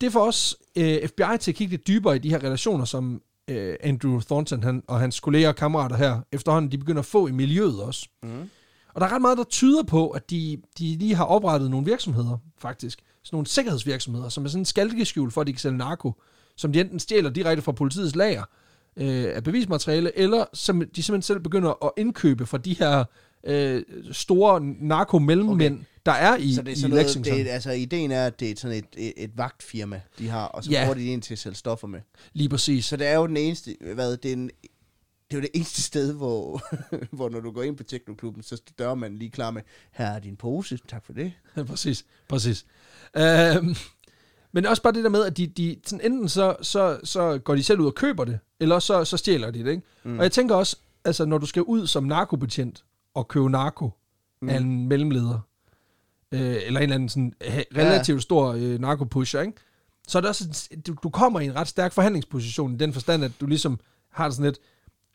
[0.00, 3.22] Det får også øh, FBI til at kigge lidt dybere i de her relationer, som
[3.48, 7.26] øh, Andrew Thornton han, og hans kolleger og kammerater her efterhånden, de begynder at få
[7.26, 8.08] i miljøet også.
[8.22, 8.50] Mm.
[8.94, 11.86] Og der er ret meget, der tyder på, at de, de lige har oprettet nogle
[11.86, 12.98] virksomheder, faktisk.
[13.22, 16.14] Sådan nogle sikkerhedsvirksomheder, som er sådan en skalkeskjul for, at de kan sælge narko,
[16.56, 18.44] som de enten stjæler direkte fra politiets lager
[18.96, 23.04] øh, af bevismateriale, eller som de simpelthen selv begynder at indkøbe fra de her
[23.44, 23.82] øh,
[24.12, 25.84] store narko-mellemmænd, okay.
[26.06, 27.34] der er i, Så det er i sådan noget, Lexington.
[27.34, 30.46] det er, altså ideen er, at det er sådan et, et, et vagtfirma, de har,
[30.46, 30.78] og så Ja.
[30.80, 30.84] ja.
[30.84, 32.00] bruger de det ind til at sælge stoffer med.
[32.32, 32.84] Lige præcis.
[32.84, 34.50] Så det er jo den eneste, hvad, det er, en,
[35.30, 36.62] det er jo det eneste sted, hvor,
[37.16, 40.18] hvor når du går ind på Teknoklubben, så dør man lige klar med, her er
[40.18, 41.32] din pose, tak for det.
[41.56, 42.66] Ja, præcis, præcis.
[43.16, 43.74] Øhm,
[44.52, 47.54] men også bare det der med, at de, de sådan enten så, så, så går
[47.54, 49.82] de selv ud og køber det, eller også så, så stjæler de det, ikke?
[50.04, 50.18] Mm.
[50.18, 52.84] Og jeg tænker også, altså når du skal ud som narkobetjent
[53.14, 53.90] og købe narko
[54.42, 54.48] mm.
[54.48, 55.38] af en mellemleder,
[56.32, 57.34] øh, eller en eller anden sådan
[57.76, 58.20] relativt ja.
[58.20, 59.52] stor øh, narkopusher, ikke?
[60.08, 63.24] Så er det også, du, du kommer i en ret stærk forhandlingsposition i den forstand,
[63.24, 64.58] at du ligesom har det sådan lidt,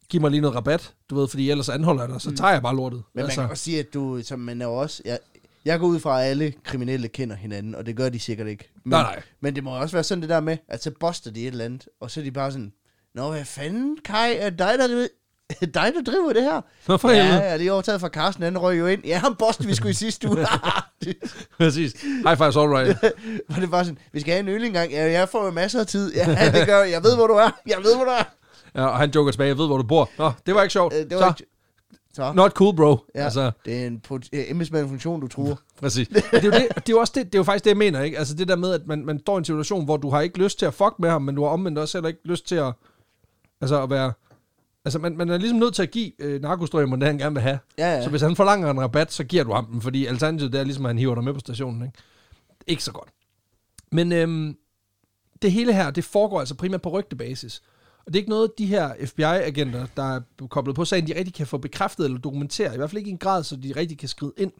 [0.09, 2.61] giv mig lige noget rabat, du ved, fordi ellers anholder jeg dig, så tager jeg
[2.61, 3.03] bare lortet.
[3.13, 3.39] Men altså.
[3.39, 5.19] man kan også sige, at du, som man er også, jeg,
[5.65, 8.71] jeg går ud fra, at alle kriminelle kender hinanden, og det gør de sikkert ikke.
[8.83, 9.21] Men, Nej, nej.
[9.41, 11.65] men det må også være sådan det der med, at så boster de et eller
[11.65, 12.71] andet, og så er de bare sådan,
[13.15, 15.07] Nå, hvad fanden, Kai, er dig, der,
[15.61, 16.61] er dig, der driver det her?
[16.87, 19.05] Nå, for ja, det er overtaget fra Carsten, han røg jo ind.
[19.05, 20.37] Ja, ham boster vi sgu i sidste uge.
[21.57, 21.93] Præcis.
[22.01, 22.97] High fives, all right.
[23.49, 24.91] Var det bare sådan, vi skal have en øl engang.
[24.91, 26.15] Ja, jeg får jo masser af tid.
[26.15, 26.91] Ja, det gør jeg.
[26.91, 27.59] Jeg ved, hvor du er.
[27.67, 28.23] Jeg ved, hvor du er.
[28.75, 30.09] Ja, og han joker tilbage, jeg ved, hvor du bor.
[30.17, 30.93] Nå, det var ikke sjovt.
[30.93, 31.54] Øh, det så, var ikke...
[32.15, 32.33] Så.
[32.33, 32.97] not cool, bro.
[33.15, 35.59] Ja, Altså, det er en øh, embedsmandsfunktion, du tror.
[35.81, 36.07] præcis.
[36.07, 37.77] Det er, jo det, det er jo også det, det er jo faktisk det, jeg
[37.77, 38.17] mener, ikke?
[38.17, 40.39] Altså det der med, at man, man står i en situation, hvor du har ikke
[40.39, 42.55] lyst til at fuck med ham, men du har omvendt også heller ikke lyst til
[42.55, 42.73] at,
[43.61, 44.13] altså at være,
[44.85, 47.41] altså man, man er ligesom nødt til at give øh, narkostrømmerne det, han gerne vil
[47.41, 47.59] have.
[47.77, 48.03] Ja, ja.
[48.03, 50.63] Så hvis han forlanger en rabat, så giver du ham den, fordi alternativet det er
[50.63, 51.97] ligesom, at han hiver dig med på stationen, ikke?
[52.67, 53.09] Ikke så godt.
[53.91, 54.57] Men øhm,
[55.41, 57.61] det hele her, det foregår altså primært på rygtebasis.
[58.05, 61.33] Og det er ikke noget, de her FBI-agenter, der er koblet på sagen, de rigtig
[61.33, 62.73] kan få bekræftet eller dokumentere.
[62.73, 64.51] I hvert fald ikke i en grad, så de rigtig kan skride ind.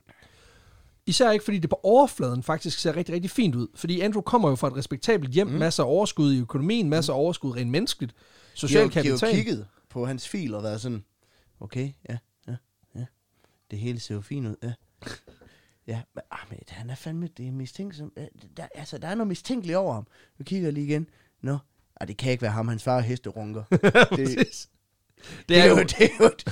[1.05, 3.67] Især ikke, fordi det på overfladen faktisk ser rigtig, rigtig fint ud.
[3.75, 5.53] Fordi Andrew kommer jo fra et respektabelt hjem, mm.
[5.53, 8.15] masser af overskud i økonomien, masser af overskud rent menneskeligt,
[8.53, 9.35] social har, de har jo kapital.
[9.35, 11.03] kigget på hans fil og været sådan,
[11.59, 12.55] okay, ja, ja,
[12.95, 13.05] ja.
[13.71, 14.73] Det hele ser jo fint ud, ja.
[15.87, 18.13] Ja, men, ah, men han er fandme, det er mistænksom.
[18.57, 20.07] Der, altså, der er noget mistænkeligt over ham.
[20.37, 21.07] Vi kigger lige igen.
[21.41, 21.57] Nå,
[22.01, 23.63] ah, det kan ikke være ham, hans far er hesterunker.
[23.71, 24.67] det, Præcis.
[25.49, 26.43] det, er jo, det er jo et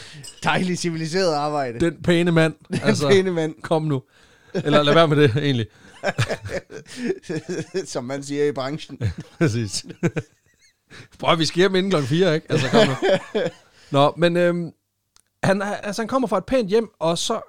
[0.44, 1.80] dejligt civiliseret arbejde.
[1.80, 2.54] den pæne mand.
[2.70, 4.04] Den Altså, pæne mand, kom nu.
[4.54, 5.68] Eller lad være med det, egentlig.
[7.86, 9.00] som man siger i branchen.
[9.38, 9.86] Præcis.
[11.20, 12.48] Prøv, vi skal hjem inden klokken 4, ikke?
[12.52, 12.94] Altså, kom nu.
[13.92, 14.72] Nå, men øhm,
[15.44, 17.42] han, er- altså, han kommer fra et pænt hjem, og så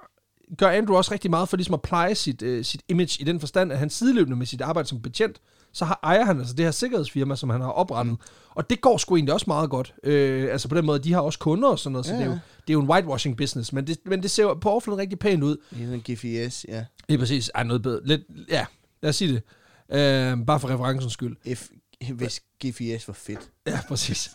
[0.57, 3.39] gør Andrew også rigtig meget for ligesom at pleje sit, øh, sit image i den
[3.39, 5.37] forstand, at han sideløbende med sit arbejde som betjent,
[5.75, 8.17] så har, ejer han altså det her sikkerhedsfirma, som han har oprettet.
[8.49, 9.93] Og det går sgu egentlig også meget godt.
[10.03, 12.25] Øh, altså på den måde, de har også kunder og sådan noget, så Ja, det,
[12.25, 14.99] er jo, det er jo en whitewashing business, men det, men det ser på overfladen
[14.99, 15.57] rigtig pænt ud.
[15.71, 16.85] Det er en GFS, ja.
[17.09, 17.51] Lige præcis.
[17.55, 17.99] Ej, noget bedre.
[18.03, 18.65] Lidt, ja,
[19.01, 19.41] lad os sige det.
[19.89, 21.55] Øh, bare for referencens skyld.
[21.55, 21.67] F,
[22.13, 23.49] hvis GFS var fedt.
[23.67, 24.29] Ja, præcis.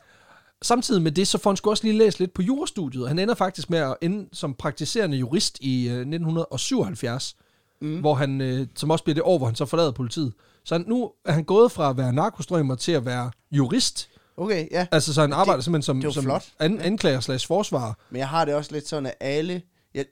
[0.62, 3.08] Samtidig med det, så får han sgu også lige læst lidt på jurastudiet.
[3.08, 7.36] Han ender faktisk med at ende som praktiserende jurist i øh, 1977,
[7.80, 8.00] mm.
[8.00, 10.32] hvor han, øh, som også bliver det år, hvor han så forlader politiet.
[10.64, 14.08] Så nu er han gået fra at være narkostrømmer til at være jurist.
[14.36, 14.86] Okay, ja.
[14.92, 16.44] Altså, så han arbejder simpelthen som, det jo som flot.
[16.58, 17.92] an, anklager slags forsvarer.
[18.10, 19.62] Men jeg har det også lidt sådan, at alle...
[19.94, 20.02] Ja,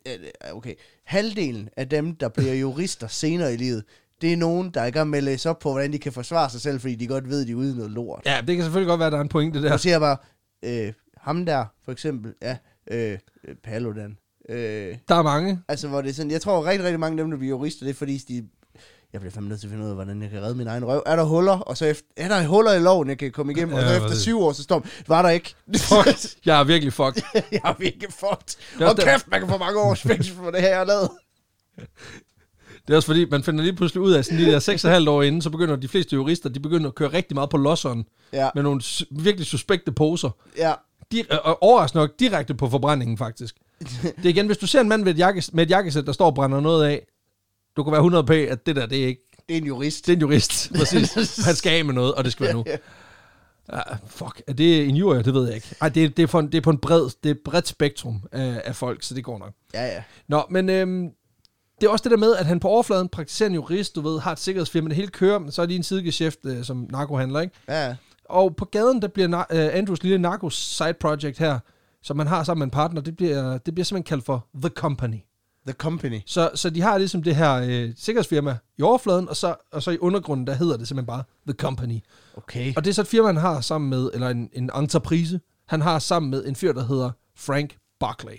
[0.52, 3.84] okay, halvdelen af dem, der bliver jurister senere i livet,
[4.20, 6.12] det er nogen, der er i gang med at læse op på, hvordan de kan
[6.12, 8.22] forsvare sig selv, fordi de godt ved, at de er ude noget lort.
[8.26, 9.70] Ja, det kan selvfølgelig godt være, at der er en pointe der.
[9.70, 10.16] Jeg siger bare,
[10.64, 12.56] øh, ham der, for eksempel, ja,
[12.90, 13.18] øh,
[13.64, 14.18] Paludan.
[14.48, 15.60] Øh, Der er mange.
[15.68, 17.84] altså, hvor det er sådan, jeg tror rigtig, rigtig mange af dem, der bliver jurister,
[17.86, 18.48] det er fordi, de,
[19.12, 20.84] jeg bliver fandme nødt til at finde ud af, hvordan jeg kan redde min egen
[20.84, 21.02] røv.
[21.06, 23.74] Er der huller, og så efter, er der huller i loven, jeg kan komme igennem,
[23.74, 24.22] og så Ja, efter præcis.
[24.22, 25.54] syv år, så står var der ikke.
[25.76, 26.18] Fuck.
[26.46, 27.22] Jeg er virkelig fucked.
[27.52, 28.86] jeg er virkelig fucked.
[28.86, 31.10] Og kæft, man kan få mange års fængsel for det her, jeg lavet.
[32.86, 35.22] Det er også fordi, man finder lige pludselig ud af, sådan lige der 6,5 år
[35.22, 38.48] inden, så begynder de fleste jurister, de begynder at køre rigtig meget på losseren, Ja,
[38.54, 40.30] med nogle virkelig suspekte poser.
[40.58, 40.72] ja.
[41.12, 43.56] De, og overraskende nok direkte på forbrændingen, faktisk.
[43.80, 46.12] Det er igen, hvis du ser en mand med et, jakkes, med et jakkesæt, der
[46.12, 47.06] står og brænder noget af,
[47.78, 49.22] du kan være 100 p, at det der, det er ikke...
[49.48, 50.06] Det er en jurist.
[50.06, 51.14] Det er en jurist, præcis.
[51.46, 52.64] Han skal af med noget, og det skal være nu.
[53.72, 55.16] Ja, fuck, er det en jury?
[55.16, 55.74] Det ved jeg ikke.
[55.80, 57.40] Ej, det, er- det, er, for en, det er på en bred, det er et
[57.44, 59.52] bredt spektrum af, af folk, så det går nok.
[59.74, 60.02] Ja, ja.
[60.28, 61.08] Nå, men øhm,
[61.80, 64.20] det er også det der med, at han på overfladen praktiserer en jurist, du ved,
[64.20, 67.40] har et sikkerhedsfirma, det hele kører, men så er de en sidegeschæft øh, som narkohandler,
[67.40, 67.54] ikke?
[67.68, 71.58] Ja, Og på gaden, der bliver øh, Andrews lille narko side project her,
[72.02, 74.68] som han har sammen med en partner, det bliver, det bliver simpelthen kaldt for The
[74.68, 75.16] Company.
[75.68, 76.20] The Company.
[76.26, 79.90] Så, så de har ligesom det her øh, sikkerhedsfirma i overfladen, og så, og så
[79.90, 82.00] i undergrunden, der hedder det simpelthen bare The Company.
[82.36, 82.72] Okay.
[82.76, 85.80] Og det er så et firma, han har sammen med, eller en, en entreprise, han
[85.80, 88.36] har sammen med en fyr, der hedder Frank Barclay.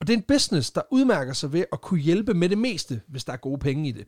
[0.00, 3.00] Og det er en business, der udmærker sig ved at kunne hjælpe med det meste,
[3.08, 4.06] hvis der er gode penge i det.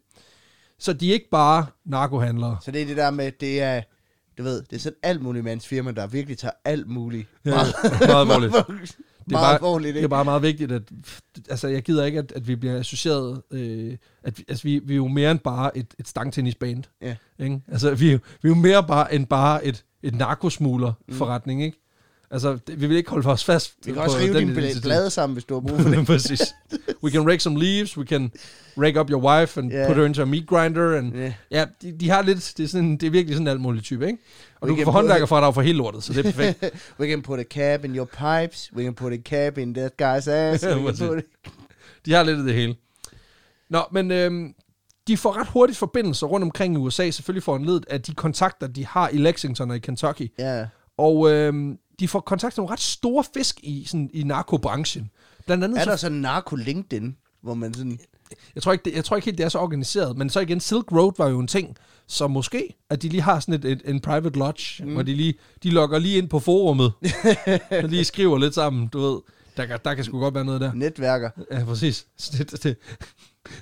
[0.79, 2.57] Så de er ikke bare narkohandlere.
[2.63, 3.83] Så det er det der med, det er,
[4.39, 7.29] du ved, det er sådan alt muligt mands firma, der virkelig tager alt muligt.
[7.45, 7.51] Ja,
[8.07, 8.99] meget alvorligt.
[9.31, 10.09] Det er meget alvorligt, det er ikke?
[10.09, 10.83] bare meget vigtigt, at
[11.51, 14.93] altså, jeg gider ikke, at, at vi bliver associeret, øh, at vi, altså, vi, vi
[14.93, 16.85] er jo mere end bare et, et stangtennisband.
[17.03, 17.17] Ja.
[17.39, 17.61] Ikke?
[17.69, 21.63] Altså, vi, er jo- vi er jo mere bare end bare et, et narkosmugler forretning,
[21.63, 21.80] ikke?
[22.33, 24.83] Altså, det, vi vil ikke holde for os fast Vi kan også rive dine identitet.
[24.83, 26.07] blade sammen, hvis du har brug for det.
[26.07, 26.41] Præcis.
[27.05, 28.33] We can rake some leaves, we can
[28.79, 29.87] rake up your wife and Ja.
[29.87, 30.99] put her into a meat grinder.
[30.99, 31.33] And, Ja.
[31.51, 33.85] Ja, de, de har lidt, det er, sådan, det er virkelig sådan en alt muligt
[33.85, 34.19] type, ikke?
[34.61, 36.75] Og We du kan få håndværker fra dig for hele lortet, så det er perfekt.
[37.01, 38.71] We can put a cap in your pipes.
[38.77, 40.65] We can put a cap in that guy's ass.
[40.65, 41.25] Ja, put
[42.07, 42.75] De har lidt af det hele.
[43.71, 44.55] Nå, men øhm,
[45.09, 48.15] de får ret hurtigt forbindelser rundt omkring i USA, selvfølgelig for en led af de
[48.15, 50.33] kontakter, de har i Lexington og i Kentucky.
[50.39, 50.67] Ja.
[50.99, 55.11] Og øhm, de får kontakt med nogle ret store fisk i, sådan, i narkobranchen.
[55.47, 57.99] Blandt andet Er så der sådan en narko LinkedIn, hvor man sådan...
[58.55, 60.61] Jeg tror, ikke, det, jeg tror ikke helt, det er så organiseret, men så igen,
[60.61, 63.83] Silk Road var jo en ting, så måske, at de lige har sådan et, et,
[63.85, 64.93] en private lodge, mm.
[64.93, 66.93] hvor de lige de logger lige ind på forummet,
[67.83, 69.21] og lige skriver lidt sammen, du ved.
[69.57, 70.73] Der kan, der kan sgu godt være noget der.
[70.73, 71.31] Netværker.
[71.51, 72.07] Ja, præcis.
[72.19, 72.77] Så Det, det, det,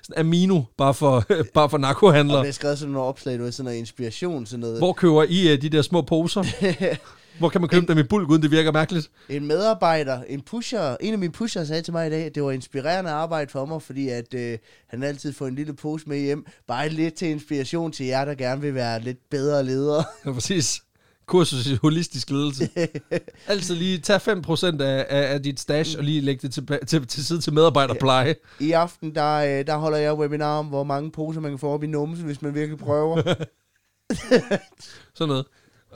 [0.03, 1.24] sådan Amino, bare for,
[1.55, 2.38] bare for narkohandlere.
[2.38, 4.79] Og det er skrevet sådan nogle opslag, du ved, sådan noget inspiration, sådan noget.
[4.79, 6.44] Hvor køber I uh, de der små poser?
[7.38, 9.11] Hvor kan man købe dem i bulk, uden det virker mærkeligt?
[9.29, 12.42] En medarbejder, en pusher, en af mine pusher sagde til mig i dag, at det
[12.42, 16.18] var inspirerende arbejde for mig, fordi at øh, han altid får en lille pose med
[16.18, 16.46] hjem.
[16.66, 20.05] Bare lidt til inspiration til jer, der gerne vil være lidt bedre ledere.
[20.27, 20.83] Ja, præcis.
[21.27, 22.68] Kursus i holistisk ledelse.
[23.46, 27.07] Altid lige tag 5% af, af, af dit stash og lige lægge det til, til,
[27.07, 28.35] til side til medarbejderpleje.
[28.61, 31.68] I aften, der, øh, der holder jeg webinar om, hvor mange poser man kan få
[31.68, 33.22] op i numsen, hvis man virkelig prøver.
[35.14, 35.46] Sådan noget.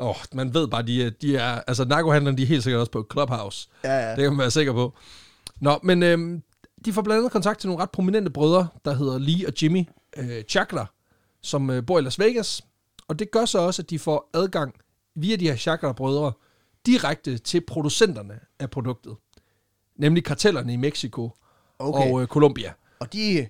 [0.03, 2.93] Åh, oh, man ved bare, de de er altså narkohandlerne, de er helt sikkert også
[2.93, 3.69] på Clubhouse.
[3.85, 4.11] ja, ja.
[4.11, 4.95] Det kan man være sikker på.
[5.61, 6.43] Nå, men øhm,
[6.85, 9.85] de får blandt andet kontakt til nogle ret prominente brødre, der hedder Lee og Jimmy
[10.17, 10.87] øh, Chakler,
[11.43, 12.63] som øh, bor i Las Vegas.
[13.09, 14.75] Og det gør så også, at de får adgang
[15.15, 16.33] via de her Chakler-brødre
[16.87, 19.17] direkte til producenterne af produktet.
[19.97, 21.31] Nemlig kartellerne i Mexico
[21.79, 22.11] Okay.
[22.13, 22.73] og øh, Colombia.
[23.01, 23.49] Og de,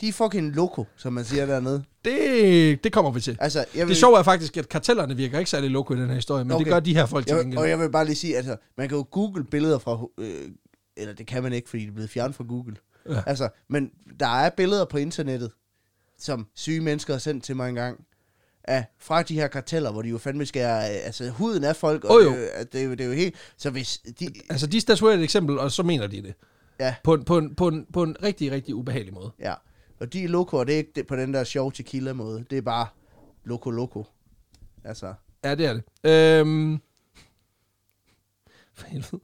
[0.00, 1.84] de er fucking loco, som man siger dernede.
[2.04, 3.36] Det, det kommer vi til.
[3.40, 6.08] Altså, jeg vil, Det sjove er faktisk, at kartellerne virker ikke særlig loko i den
[6.08, 6.64] her historie, men okay.
[6.64, 7.58] Det gør de her folk til gengæld.
[7.58, 10.48] og jeg vil bare lige sige, altså, man kan jo google billeder fra, øh,
[10.96, 12.76] eller det kan man ikke, fordi de er blevet fjernet fra Google.
[13.10, 13.22] Ja.
[13.26, 15.50] Altså, men der er billeder på internettet,
[16.18, 18.04] som syge mennesker har sendt til mig engang,
[18.64, 22.04] af, fra de her karteller, hvor de jo fandme skærer øh, altså, huden af folk,
[22.04, 22.30] og Åh, jo.
[22.30, 24.80] Det, er jo- det, er jo, det er jo helt, så hvis de, Altså, de
[24.80, 26.34] statuerer et eksempel, og så mener de det.
[26.80, 29.30] ja, På en, på en, på en, på en rigtig, rigtig ubehagelig måde.
[29.40, 29.54] ja,
[30.02, 32.58] og de loco, og det er ikke det, på den der sjov tequila måde, det
[32.58, 32.86] er bare
[33.44, 34.06] loco loco.
[34.84, 35.82] Altså, Ja, det er det.
[36.10, 36.80] Øhm,
[38.74, 39.22] for helvede.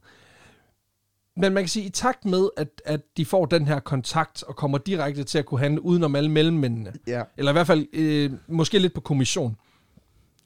[1.35, 4.55] Men man kan sige, i takt med, at, at de får den her kontakt, og
[4.55, 8.31] kommer direkte til at kunne handle udenom alle mellemmændene, ja, eller i hvert fald øh,
[8.47, 9.57] måske lidt på kommission,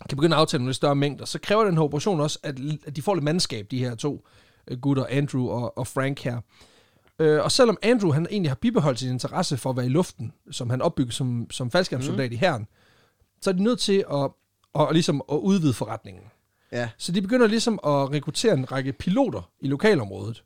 [0.09, 2.59] kan begynde at aftale nogle lidt større mængder, så kræver den her operation også, at,
[2.85, 4.27] at de får lidt mandskab, de her to
[4.67, 6.41] øh, gutter, Andrew og, og Frank her.
[7.19, 10.33] Øh, og selvom Andrew han egentlig har bibeholdt sin interesse for at være i luften,
[10.51, 12.33] som han opbyggede som, som faldskærmssoldat mm.
[12.33, 12.67] i herren,
[13.41, 14.31] så er de nødt til at,
[14.79, 16.23] at, ligesom at udvide forretningen.
[16.71, 20.43] ja, Så de begynder ligesom at rekruttere en række piloter i lokalområdet.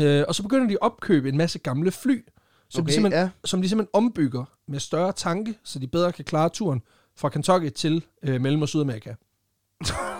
[0.00, 2.24] Øh, og så begynder de at opkøbe en masse gamle fly,
[2.68, 3.30] som, Okay, de simpelthen, ja.
[3.44, 6.82] som de simpelthen ombygger med større tanke, så de bedre kan klare turen
[7.16, 9.10] fra Kentucky til øh, Mellem- og Sydamerika.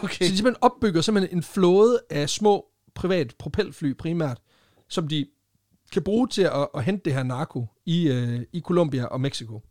[0.03, 0.27] okay.
[0.27, 4.41] Så de simpelthen opbygger simpelthen en flåde af små privat propelfly primært,
[4.89, 5.27] som de
[5.93, 9.63] kan bruge til at, at hente det her narko i, øh, i Colombia og Mexico.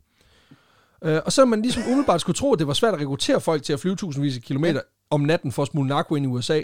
[1.04, 3.62] Øh, og så man ligesom umiddelbart skulle tro, at det var svært at rekruttere folk
[3.62, 6.60] til at flyve tusindvis af kilometer om natten for at smule narko ind i USA,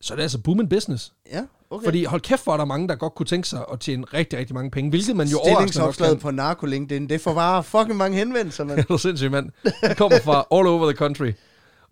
[0.00, 1.12] så er det altså booming business.
[1.32, 1.84] Ja, okay.
[1.84, 4.38] Fordi hold kæft, hvor er der mange, der godt kunne tænke sig at tjene rigtig,
[4.38, 8.64] rigtig mange penge, hvilket man jo Stillingsopslaget på NarcoLink, det får bare fucking mange henvendelser,
[8.64, 8.76] man.
[8.78, 9.50] Det er sindssygt, mand.
[9.64, 11.32] De kommer fra all over the country.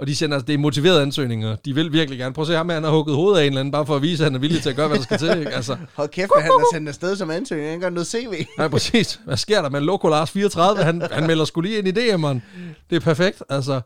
[0.02, 1.56] Og de sender, altså, det er motiverede ansøgninger.
[1.56, 2.34] De vil virkelig gerne.
[2.34, 4.02] Prøv at se ham, han har hugget hovedet af en eller anden, bare for at
[4.02, 5.38] vise, at han er villig til at gøre, hvad der skal til.
[5.38, 5.50] Ikke?
[5.50, 7.70] Altså, Hold kæft, han har sendt afsted som ansøgning.
[7.70, 8.46] Han gør noget CV.
[8.58, 9.20] nej, præcis.
[9.24, 10.84] Hvad sker der med Loco Lars 34?
[10.84, 12.42] Han, han melder skulle lige ind i man.
[12.90, 13.42] Det er perfekt.
[13.48, 13.80] Altså,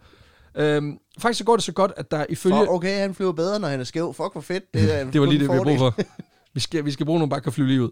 [0.56, 2.56] øhm, faktisk så går det så godt, at der ifølge...
[2.56, 4.14] For, okay, han flyver bedre, når han er skæv.
[4.14, 4.74] Fuck, hvor fedt.
[4.74, 5.94] Det, er det var lige det, vi har brug for.
[6.54, 7.90] Vi skal, vi skal bruge nogle, bare kan flyve lige ud.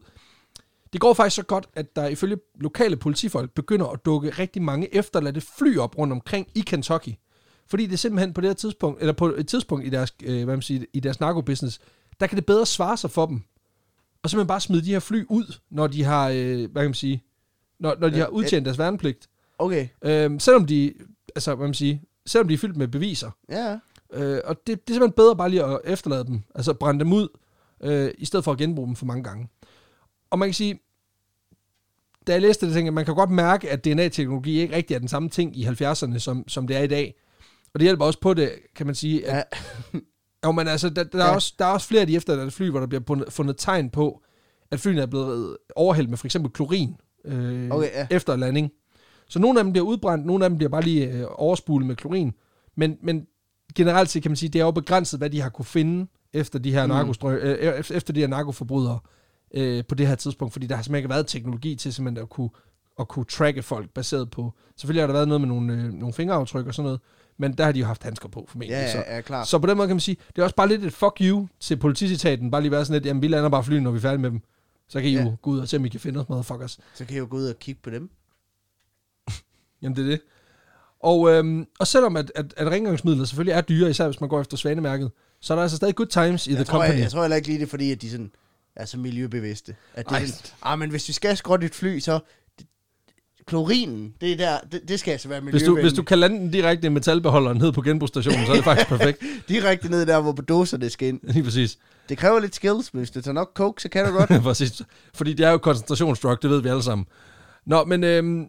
[0.92, 4.94] Det går faktisk så godt, at der ifølge lokale politifolk begynder at dukke rigtig mange
[4.94, 7.14] efterladte fly op rundt omkring i Kentucky.
[7.66, 10.34] Fordi det er simpelthen på det her tidspunkt, eller på et tidspunkt i deres, øh,
[10.44, 11.80] hvad man siger, i deres narkobusiness,
[12.20, 13.42] der kan det bedre svare sig for dem.
[14.22, 16.94] Og simpelthen bare smide de her fly ud, når de har, øh, hvad kan man
[16.94, 17.22] sige,
[17.78, 19.28] når, når de Ja, har udtjent deres værnepligt.
[19.58, 20.94] Okay, Øh, selvom de,
[21.36, 23.30] altså hvad man siger, selvom de er fyldt med beviser.
[23.50, 23.78] ja.
[24.12, 27.12] Øh, og det, det er simpelthen bedre bare lige at efterlade dem, altså brænde dem
[27.12, 27.28] ud,
[27.80, 29.48] øh, i stedet for at genbruge dem for mange gange.
[30.30, 30.80] Og man kan sige,
[32.26, 34.98] da jeg læste det, tænkte jeg, man kan godt mærke, at DNA-teknologi ikke rigtig er
[34.98, 37.14] den samme ting i 70'erne, som, som det er i dag.
[37.74, 39.26] Og det hjælper også på det, kan man sige.
[39.28, 39.44] At,
[39.92, 39.98] ja.
[40.44, 41.34] jo, men altså, der, der, er Ja.
[41.34, 44.22] også, der er også flere af de efterladte fly, hvor der bliver fundet, tegn på,
[44.70, 48.06] at flyene er blevet overhældt med for eksempel klorin øh, Okay, ja.
[48.10, 48.70] efter landing.
[49.28, 51.96] Så nogle af dem bliver udbrændt, nogle af dem bliver bare lige øh, overspulet med
[51.96, 52.32] klorin.
[52.76, 53.26] Men, men
[53.74, 56.58] generelt set kan man sige, det er jo begrænset, hvad de har kunne finde efter
[56.58, 56.92] de her, Mm.
[56.92, 57.28] mm.
[57.28, 58.98] øh, efter- efter de her narkoforbrydere
[59.54, 62.28] øh, på det her tidspunkt, fordi der har simpelthen ikke været teknologi til simpelthen at
[62.28, 62.50] kunne,
[63.00, 64.52] at kunne tracke folk baseret på...
[64.76, 67.00] Selvfølgelig har der været noget med nogle, øh, nogle fingeraftryk og sådan noget,
[67.38, 68.70] men der har de jo haft handsker på formentlig.
[68.74, 69.44] Ja, så, ja, ja, klar.
[69.44, 71.48] så på den måde kan man sige, det er også bare lidt et fuck you
[71.60, 74.00] til politicitaten, bare lige være sådan lidt, jamen vi lander bare flyene, når vi er
[74.00, 74.40] færdige med dem.
[74.88, 75.22] Så kan I Ja.
[75.22, 76.78] jo gå ud og se, om I kan finde os, motherfuckers.
[76.94, 78.10] Så kan jeg jo gå ud og kigge på dem.
[79.82, 80.20] Jamen, det er det.
[81.00, 84.40] Og, øhm, og selvom at, at, at rengøringsmidler selvfølgelig er dyre, især hvis man går
[84.40, 86.94] efter svanemærket, så er der altså stadig good times i Jeg The tror, Company.
[86.94, 88.30] jeg, jeg tror heller ikke lige det, er fordi at de sådan,
[88.76, 89.76] er så miljøbevidste.
[89.94, 92.20] At det er sådan, ah, men hvis vi skal skrotte et fly, så
[93.46, 95.84] klorinen, det, er der, det, det skal altså være hvis, du, miljøvenligt.
[95.84, 98.88] hvis du kan lande den direkte i metalbeholderen ned på genbrugsstationen, så er det faktisk
[98.88, 99.22] perfekt.
[99.48, 101.20] Direkte ned der, hvor doserne skal ind.
[101.34, 101.78] Lige præcis.
[102.08, 104.42] Det kræver lidt skills, men hvis du tager nok coke, så kan du godt.
[104.42, 104.82] præcis.
[105.14, 107.06] Fordi det er jo koncentrationsdrug, det ved vi alle sammen.
[107.66, 108.46] Nå, men øhm,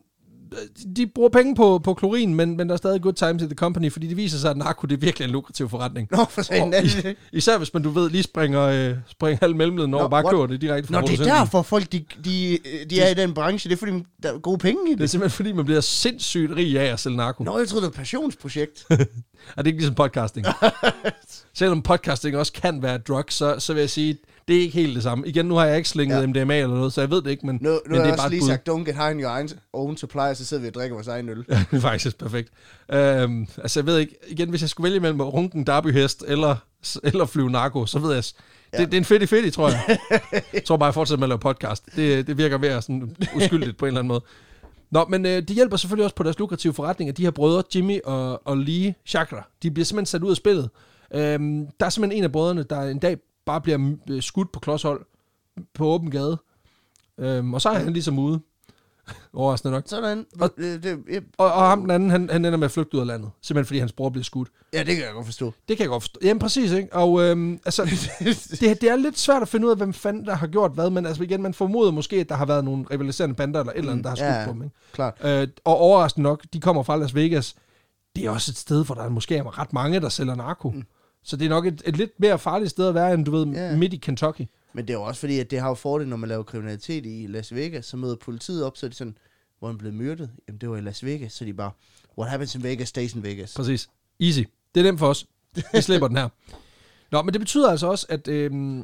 [0.95, 3.55] de bruger penge på, på klorin, men, men der er stadig good times i The
[3.55, 6.07] Company, fordi det viser sig, at narko det er virkelig en lukrativ forretning.
[6.11, 7.15] Nå, for sagen Og er i- det det.
[7.33, 10.23] Især hvis man, du ved, lige springer, øh, springer halv mellemleden over Nå, og bare
[10.31, 12.57] køber det direkte fra Nå, det er derfor folk, de, de,
[12.89, 13.69] de er i den branche.
[13.69, 13.91] Det er fordi,
[14.23, 15.09] der er gode penge i Det er det.
[15.09, 17.43] simpelthen fordi, man bliver sindssygt rig af at sælge narko.
[17.43, 18.85] Nå, jeg troede, det var et passionsprojekt.
[19.57, 20.45] Er det ikke ligesom podcasting?
[21.53, 24.95] Selvom podcasting også kan være drug, så, så vil jeg sige, det er ikke helt
[24.95, 25.27] det samme.
[25.27, 26.25] Igen, nu har jeg ikke slinget Ja.
[26.27, 28.15] MDMA eller noget, så jeg ved det ikke, men, Nu, nu men har det er
[28.17, 28.47] bare også et lige bud.
[28.47, 31.07] sagt, don't get high in your own, own supply, så sidder vi og drikker vores
[31.07, 31.45] egen øl.
[31.49, 32.49] Ja, det er faktisk perfekt.
[32.93, 36.23] Øhm, altså, jeg ved ikke, igen, hvis jeg skulle vælge mellem at runke en derbyhest
[36.27, 36.55] eller,
[37.03, 38.23] eller flyve narko, så ved jeg,
[38.73, 38.79] Ja.
[38.79, 39.97] det, det er en fedt fedt, tror jeg.
[40.53, 41.85] jeg tror bare, jeg fortsætter med at lave podcast.
[41.95, 44.21] Det, det virker mere sådan uskyldigt på en eller anden måde.
[44.91, 47.63] Nå, men øh, det hjælper selvfølgelig også på deres lukrative forretning, at de her brødre,
[47.75, 50.69] Jimmy og, og Lee Chakra, de bliver simpelthen sat ud af spillet.
[51.13, 54.59] Øhm, der er simpelthen en af brødrene, der en dag bare bliver øh, skudt på
[54.59, 55.05] klodshold
[55.73, 56.37] på åben gade.
[57.17, 58.39] Øhm, og så er han ligesom ude.
[59.33, 59.83] Overraskende nok.
[59.85, 60.25] Sådan.
[60.39, 62.95] Og- det, det, ja, Og, og ham den anden, han, han ender med at flygte
[62.95, 63.29] ud af landet.
[63.41, 64.49] Simpelthen fordi hans bror bliver skudt.
[64.73, 65.53] ja, det kan jeg godt forstå.
[65.67, 66.19] Det kan jeg godt forstå.
[66.23, 66.93] Jamen præcis, ikke?
[66.95, 67.83] Og øhm, altså,
[68.59, 70.89] det, det er lidt svært at finde ud af, hvem fanden der har gjort hvad,
[70.89, 73.77] men altså igen, man formoder måske, at der har været nogle rivaliserende bander eller et
[73.77, 74.45] eller andet, der har skudt Mm, ja.
[74.45, 74.75] på dem, ikke?
[74.93, 75.13] Klart.
[75.23, 77.55] Øh, og overraskende nok, de kommer fra Las Vegas.
[78.15, 80.69] Det er også et sted, hvor der måske er ret mange, der sælger narko.
[80.69, 80.83] Mm.
[81.25, 83.47] Så det er nok et, et lidt mere farligt sted at være, end du ved,
[83.47, 83.75] Ja.
[83.75, 84.41] midt i Kentucky.
[84.73, 87.05] Men det er jo også fordi, at det har jo fordel, når man laver kriminalitet
[87.05, 89.17] i Las Vegas, så møder politiet op, så er de sådan,
[89.59, 90.29] hvor han blevet myrdet?
[90.47, 91.71] Jamen, det var i Las Vegas, så de bare,
[92.17, 93.53] what happens in Vegas stays in Vegas.
[93.55, 93.89] Præcis.
[94.19, 94.39] Easy.
[94.75, 95.25] Det er nemt for os.
[95.73, 96.29] Vi slipper den her.
[97.11, 98.77] Nå, men det betyder altså også, at øhm,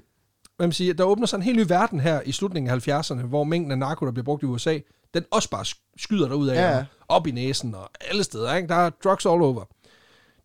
[0.58, 3.22] hvad man siger, der åbner sig en helt ny verden her i slutningen af 70'erne,
[3.22, 4.80] hvor mængden af narko, der bliver brugt i USA,
[5.14, 8.56] den også bare sk- skyder derud af, Ja, op i næsen og alle steder.
[8.56, 8.68] Ikke?
[8.68, 9.66] Der er drugs all over.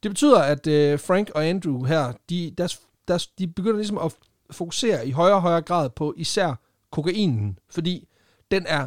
[0.06, 4.12] Det betyder, at øh, Frank og Andrew her, de, deres, deres, de begynder ligesom at
[4.50, 6.54] fokusere i højere og højere grad på især
[6.90, 8.08] kokainen, fordi
[8.50, 8.86] den er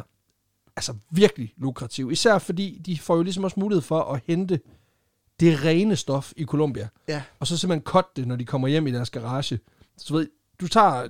[0.76, 2.10] altså virkelig lukrativ.
[2.10, 4.60] Især fordi de får jo ligesom også mulighed for at hente
[5.40, 8.86] det rene stof i Colombia, Ja, og så simpelthen cut det, når de kommer hjem
[8.86, 9.58] i deres garage.
[9.98, 10.28] Så ved,
[10.60, 11.08] du tager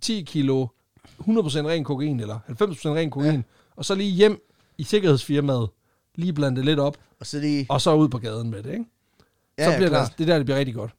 [0.00, 0.66] 10 kilo
[1.06, 2.52] 100% ren kokain, eller 90%
[2.88, 3.42] ren kokain, Ja.
[3.76, 4.40] og så lige hjem
[4.78, 5.68] i sikkerhedsfirmaet,
[6.14, 7.66] lige blande det lidt op, og så de...
[7.68, 8.84] og så ud på gaden med det, ikke?
[9.60, 10.08] Ja, så ja, bliver klart.
[10.10, 10.90] det, det der, det bliver rigtig godt.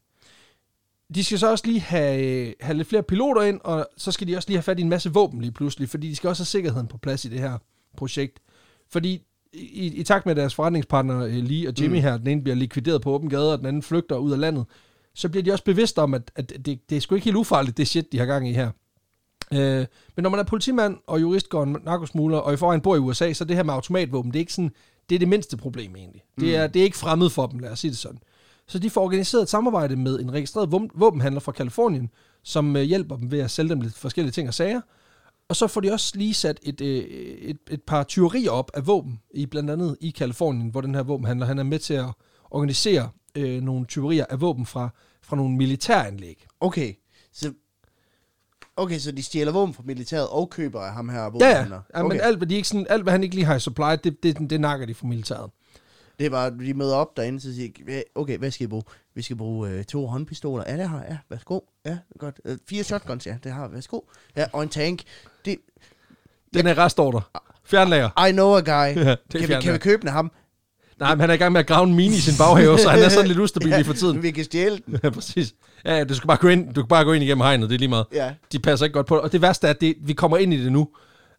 [1.15, 4.35] de skal så også lige have, have lidt flere piloter ind, og så skal de
[4.37, 6.45] også lige have fat i en masse våben lige pludselig, fordi de skal også have
[6.47, 7.57] sikkerheden på plads i det her
[7.97, 8.39] projekt.
[8.89, 9.21] Fordi
[9.53, 12.01] i, i takt med deres forretningspartner øh, Lee og Jimmy mm.
[12.01, 14.65] her, den ene bliver likvideret på åben gade, og den anden flygter ud af landet,
[15.13, 17.77] så bliver de også bevidste om, at, at det, det er sgu ikke helt ufarligt,
[17.77, 18.71] det shit, de har gang i her.
[19.53, 22.95] Øh, men når man er politimand og jurist går en narkosmugler, og i forvejen bor
[22.95, 24.71] i USA, så det her med automatvåben, det er ikke sådan,
[25.09, 26.21] det er det mindste problem egentlig.
[26.39, 26.53] Det Mm.
[26.53, 28.19] er, det er ikke fremmed for dem, lad os sige det sådan.
[28.67, 32.09] Så de får organiseret et samarbejde med en registreret våben- våbenhandler fra Kalifornien,
[32.43, 34.81] som øh, hjælper dem ved at sælge dem lidt forskellige ting og sager.
[35.49, 38.87] Og så får de også lige sat et, øh, et, et par tyverier op af
[38.87, 42.05] våben, i blandt andet i Kalifornien, hvor den her våbenhandler han er med til at
[42.51, 44.89] organisere øh, nogle tyverier af våben fra,
[45.21, 46.45] fra nogle militæranlæg.
[46.59, 46.93] Okay,
[47.33, 47.53] så...
[48.75, 51.29] Okay, så de stjæler våben fra militæret og køber af ham her Ja, ja.
[51.29, 51.81] våbenhandler.
[51.95, 52.19] ja men okay.
[52.21, 54.49] alt, hvad de ikke sådan, alt, hvad han ikke lige har i supply, det, det,
[54.49, 55.49] det nakker de fra militæret.
[56.21, 58.67] Det er bare, de møder op derinde, så siger de, "Hva- okay, hvad skal I
[58.67, 58.83] bruge?
[59.15, 60.63] Vi skal bruge øh, to håndpistoler.
[60.67, 61.07] Ja, det har jeg.
[61.09, 61.59] Ja, værsgo.
[61.85, 62.39] Ja, godt.
[62.45, 63.73] Øh, fire shotguns, ja, det har jeg.
[63.73, 63.99] Værsgo.
[64.37, 65.01] Ja, og en tank.
[65.45, 65.57] Det,
[66.53, 67.21] Den er restordre.
[67.65, 68.27] Fjernlager.
[68.27, 68.97] I know a guy.
[69.05, 70.31] Ja, kan, vi, kan vi købe den af ham?
[70.99, 72.89] Nej, men han er i gang med at grave en mini i sin baghave, så
[72.89, 74.23] han er sådan lidt ustabil lige for tiden.
[74.23, 74.99] Vi kan stjæle den.
[75.03, 75.53] Ja, præcis.
[75.85, 77.75] Ja, ja, du skal bare gå ind, du kan bare gå ind igennem hegnet, det
[77.75, 78.05] er lige meget.
[78.13, 78.33] Ja.
[78.51, 79.23] De passer ikke godt på det.
[79.23, 80.87] Og det værste er, at det, vi kommer ind i det nu.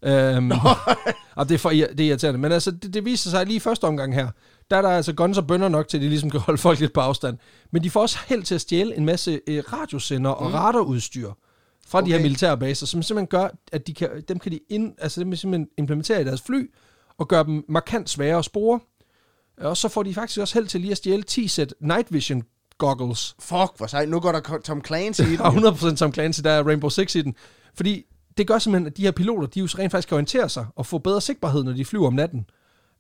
[0.04, 0.52] Øhm,
[1.36, 2.40] og det er, for, det er irriterende.
[2.40, 4.28] Men altså, det, det viser sig lige i første omgang her,
[4.72, 6.80] der er der altså guns og bønder nok til, at de ligesom kan holde folk
[6.80, 7.38] lidt på afstand.
[7.70, 10.54] Men de får også held til at stjæle en masse øh, radiosender og Mm.
[10.54, 11.30] radarudstyr
[11.87, 12.06] fra okay.
[12.06, 15.20] de her militære baser, som simpelthen gør, at de kan, dem kan de ind, altså
[15.20, 16.70] dem kan simpelthen implementere i deres fly,
[17.18, 18.80] og gøre dem markant sværere at spore.
[19.61, 22.42] Og så får de faktisk også held til lige at stjæle 10 sæt night vision
[22.78, 23.35] goggles.
[23.40, 24.08] Fuck, hvor sejt.
[24.08, 25.40] Nu går der Tom Clancy i den.
[25.40, 27.35] Og 100% Tom Clancy, der er Rainbow Six i den.
[27.74, 28.04] Fordi
[28.37, 30.87] det gør simpelthen, at de her piloter, de jo rent faktisk kan orientere sig og
[30.87, 32.46] få bedre sigtbarhed, når de flyver om natten.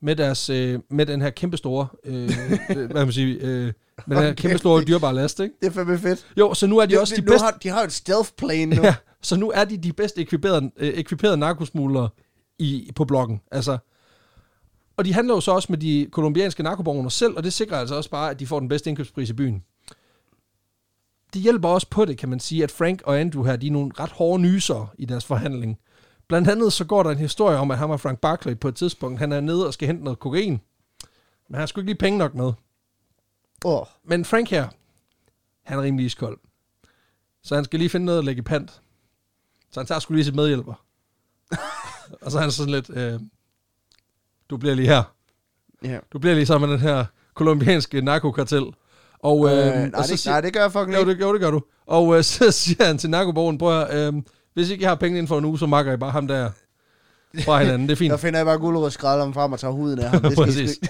[0.02, 2.30] Med, deres, øh, med den her kæmpe store, øh,
[2.66, 3.72] hvad kan man sige, øh,
[4.06, 4.34] med den her Okay.
[4.34, 5.54] kæmpe store dyrbare last, ikke?
[5.60, 6.26] Det er fandme fedt.
[6.38, 8.76] Jo, så nu er de også de bedste, har, de har jo et stealth plane
[8.76, 8.82] nu.
[8.86, 12.08] ja, så nu er de de bedst ekviperede, øh, ekviperede narkosmuglere
[12.58, 13.40] i, på bloggen.
[13.50, 13.78] Altså,
[14.96, 17.94] og de handler jo så også med de kolumbianske narkobaroner selv, og det sikrer altså
[17.94, 19.62] også bare, at de får den bedste indkøbspris i byen.
[21.34, 23.70] Det hjælper også på det, kan man sige, at Frank og Andrew her, de er
[23.70, 25.78] nogle ret hårde nyser i deres forhandling.
[26.28, 28.74] Blandt andet så går der en historie om, at ham og Frank Barclay på et
[28.76, 30.50] tidspunkt, han er nede og skal hente noget kokain.
[31.48, 32.52] Men han har sgu ikke lige penge nok med.
[33.64, 34.68] Oh, Men Frank her,
[35.62, 36.38] han er rimelig iskold.
[37.42, 38.80] Så han skal lige finde noget at lægge i pant.
[39.70, 40.84] Så han tager sgu lige sit medhjælper.
[42.22, 43.20] og så er han sådan lidt, øh,
[44.50, 45.02] du bliver lige her.
[45.84, 45.98] ja.
[46.12, 47.04] Du bliver lige sammen med den her
[47.34, 48.64] kolumbianske narkokartel.
[49.18, 51.12] Og, øh, Øh, og nej, så det, siger, nej, det gør jeg fucking jo, ikke.
[51.12, 51.60] det, jo, det gør du.
[51.86, 54.22] Og øh, så siger han til narkobogen, prøv at, øh,
[54.54, 56.50] hvis ikke jeg har penge inden for en uge, så makker I bare ham der
[57.44, 57.88] fra hinanden.
[57.88, 58.10] Det er fint.
[58.10, 60.22] Der finder jeg bare om frem og tager huden af ham.
[60.22, 60.80] Det skal Præcis.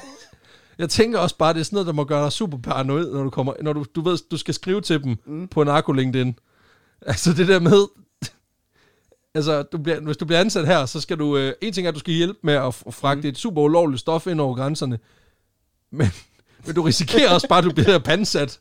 [0.79, 3.22] Jeg tænker også bare, det er sådan noget, der må gøre dig super paranoid, når
[3.22, 5.48] du kommer, når du, du ved, du skal skrive til dem Mm.
[5.48, 6.38] på narko LinkedIn.
[7.07, 7.87] Altså det der med,
[9.35, 11.88] altså du bliver, hvis du bliver ansat her, så skal du, øh, en ting er,
[11.88, 13.29] at du skal hjælpe med at fragte mm.
[13.29, 14.98] et super ulovligt stof ind over grænserne,
[15.90, 16.07] men,
[16.66, 18.59] men du risikerer også bare, at du bliver pansat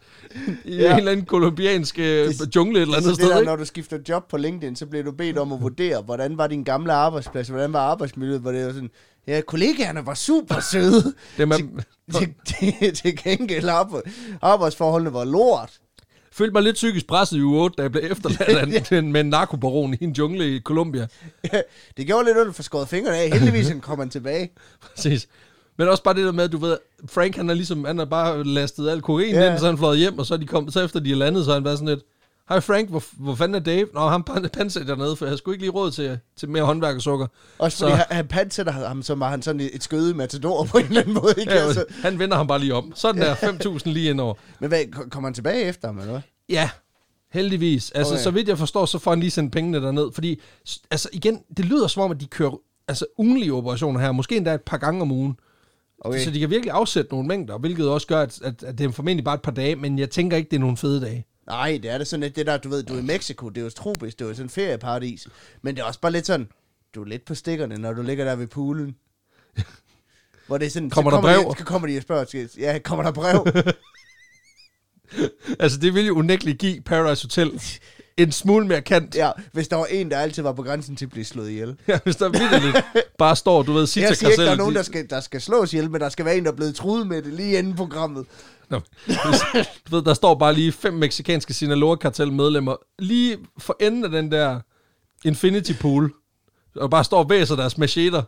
[0.66, 0.82] i Ja.
[0.84, 0.92] ja.
[0.92, 3.46] en eller anden kolumbiansk øh, Det- jungle et eller andet det sted, der, ikke?
[3.50, 6.48] når du skifter job på LinkedIn, så bliver du bedt om at vurdere, hvordan var
[6.48, 8.92] din gamle arbejdsplads, hvordan var arbejdsmiljøet, hvor det var sådan,
[9.28, 11.14] ja, kollegaerne var super søde.
[11.38, 11.80] Det man,
[12.14, 14.12] til, til, til gengæld arbejde,
[14.42, 15.72] arbejdsforholdene var lort.
[16.34, 19.30] følte mig lidt psykisk presset i uge 8, da jeg blev efterladt en- med en
[19.30, 21.08] narkobaron i en jungle i Colombia.
[21.98, 23.32] Det gjorde lidt ondt få skåret fingrene af.
[23.32, 24.50] Heldigvis kom han tilbage.
[24.96, 25.28] Præcis.
[25.82, 26.78] Men også bare det der med, at du ved,
[27.10, 29.52] Frank han er ligesom, han har bare lastet al kokain Ja.
[29.52, 31.46] ind, så han fløjet hjem, og så, er de kom, så efter de er landet,
[31.46, 32.00] så er han været sådan lidt,
[32.50, 33.88] Hej Frank, hvor, hvor fanden er Dave?
[33.94, 36.64] Nå, han pan- pansætter dernede, for jeg har sgu ikke lige råd til, til mere
[36.64, 37.28] håndværk og sukker.
[37.58, 40.86] Også Så- han, han pansætter ham, så var han sådan et skøde matador på en
[40.86, 41.34] eller anden måde.
[41.38, 41.52] Ikke?
[41.54, 42.92] Ja, Altså, han vender ham bare lige om.
[42.96, 44.34] Sådan der, 5.000 lige indover.
[44.60, 46.22] men hvad, ko- kommer han tilbage efter ham, eller hvad?
[46.50, 46.70] Ja,
[47.32, 47.92] heldigvis.
[47.92, 48.24] Altså, Okay.
[48.24, 50.12] så vidt jeg forstår, så får han lige sendt pengene derned.
[50.14, 50.42] Fordi,
[50.92, 52.52] altså igen, det lyder som om, at de kører
[52.88, 54.12] altså, ugenlige operationer her.
[54.12, 55.36] Måske endda et par gange om ugen.
[56.04, 56.24] Okay.
[56.24, 58.92] Så de kan virkelig afsætte nogle mængder, hvilket også gør, at, at, at det er
[58.92, 61.26] formentlig bare et par dage, men jeg tænker ikke, det er nogle fede dage.
[61.48, 63.58] Nej, det er det sådan lidt, det der, du ved, du er i Mexico, det
[63.58, 65.28] er jo tropisk, det er jo sådan en ferieparadis.
[65.62, 66.48] Men det er også bare lidt sådan,
[66.96, 68.96] du er lidt på stikkerne, når du ligger der ved poolen.
[70.48, 71.52] Hvor det er sådan, Kommer så der kommer brev?
[71.54, 73.48] De, så kommer de og spørger, skal- ja, kommer der brev?
[75.60, 77.52] Altså, det vil jo unægteligt give Paradise Hotel
[78.18, 79.16] en smule mere kant.
[79.16, 81.76] ja, hvis der var en, der altid var på grænsen til at blive slået ihjel.
[81.88, 82.86] Ja, hvis der vildt
[83.18, 85.20] bare står, du ved, Sita Jeg siger ikke, der er nogen, de- der skal, der
[85.20, 87.58] skal slås ihjel, men der skal være en, der er blevet truet med det lige
[87.60, 88.26] inden programmet.
[88.70, 89.18] Nå, hvis,
[89.90, 94.32] du ved, der står bare lige fem meksikanske Sinaloa-kartel medlemmer lige for enden af den
[94.32, 94.60] der
[95.26, 96.12] Infinity Pool,
[96.76, 98.22] og bare står og væser deres macheter.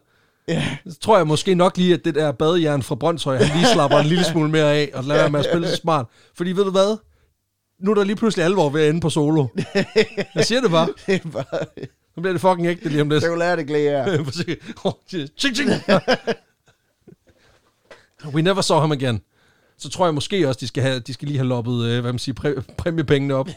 [0.47, 0.77] Ja.
[0.89, 3.97] Så tror jeg måske nok lige, at det der badejern fra Brøndshøj, han lige slapper
[3.97, 6.05] en lille smule mere af, og lader være med at spille så smart.
[6.35, 6.97] Fordi ved du hvad?
[7.83, 9.47] Nu er der lige pludselig alvor ved at ende på solo.
[10.35, 10.87] Jeg siger det bare.
[11.07, 11.65] Det er bare...
[12.15, 13.21] Nu bliver det fucking ægte lige om lidt.
[13.21, 14.57] Så kan du lære det glæde Præcis.
[14.85, 14.91] Åh,
[15.37, 15.69] ching, ching.
[18.33, 19.21] We never saw him again.
[19.77, 22.11] Så tror jeg måske også, de skal, have, de skal lige have loppet, øh, hvad
[22.11, 23.49] man siger, præ, præmiepengene op.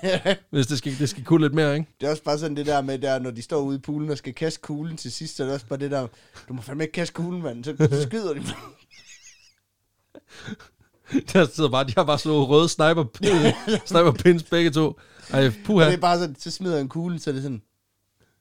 [0.50, 1.90] hvis det skal, det skal kunne lidt mere, ikke?
[2.00, 4.10] Det er også bare sådan det der med, der, når de står ude i poolen
[4.10, 6.06] og skal kaste kuglen til sidst, så er det også bare det der,
[6.48, 8.42] du må fandme ikke kaste kuglen, mand, så skyder de.
[11.32, 13.04] Der sidder bare, de har bare så røde sniper,
[13.86, 14.96] sniper pins begge to.
[15.32, 15.86] Ej, Og puha.
[15.86, 17.62] det er bare sådan, så smider en kugle, så er det sådan,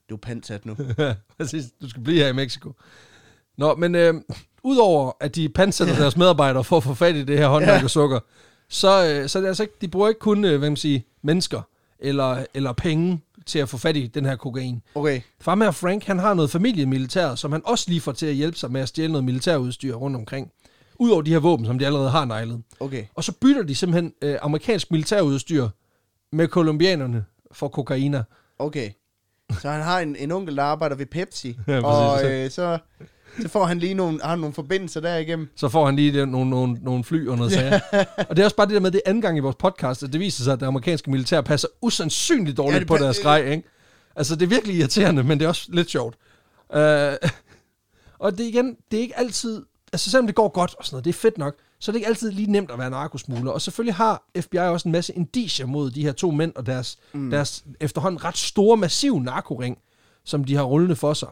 [0.09, 0.75] du er pansat nu.
[1.37, 1.65] Præcis.
[1.81, 2.71] Du skal blive her i Mexico.
[3.57, 4.13] Nå, men øh,
[4.63, 7.89] udover at de pansætter deres medarbejdere for at få fat i det her håndværk og
[7.89, 8.19] sukker,
[8.69, 10.99] så, øh, så er det altså ikke, de bruger ikke kun, øh, hvad man siger,
[11.23, 11.61] mennesker
[11.99, 14.81] eller, eller penge til at få fat i den her kokain.
[14.95, 18.33] Okay, Far med Frank, han har noget familiemilitær, som han også lige får til at
[18.35, 20.51] hjælpe sig med at stjæle noget militærudstyr rundt omkring.
[20.99, 22.61] Udover de her våben, som de allerede har nejlet.
[22.79, 23.03] okay.
[23.15, 25.67] Og så bytter de simpelthen øh, amerikansk militærudstyr
[26.31, 28.23] med kolumbianerne for kokainer.
[28.59, 28.89] Okay.
[29.61, 32.25] Så han har en, en onkel, der arbejder ved Pepsi, Ja, præcis.
[32.27, 32.77] og øh, så,
[33.41, 35.49] så får han lige nogle, har nogle forbindelser derigennem.
[35.55, 37.79] Så får han lige det, nogle, nogle, nogle fly og noget sager.
[38.29, 40.13] og det er også bare det der med, det anden gang i vores podcast, at
[40.13, 43.37] det viser sig, at det amerikanske militær passer usandsynligt dårligt Ja, det på deres grej,
[43.51, 43.63] ikke?
[44.15, 46.15] Altså, det er virkelig irriterende, men det er også lidt sjovt.
[46.75, 46.79] Uh,
[48.25, 49.65] og det igen, det er ikke altid,
[49.95, 51.97] altså selvom det går godt og sådan noget, det er fedt nok, så er det
[51.97, 53.51] ikke altid lige nemt at være narkosmugler.
[53.51, 56.99] Og selvfølgelig har FBI også en masse indicier mod de her to mænd og deres,
[57.13, 57.29] mm.
[57.29, 59.77] deres efterhånden ret store, massiv narkoring,
[60.23, 61.27] som de har rullende for sig.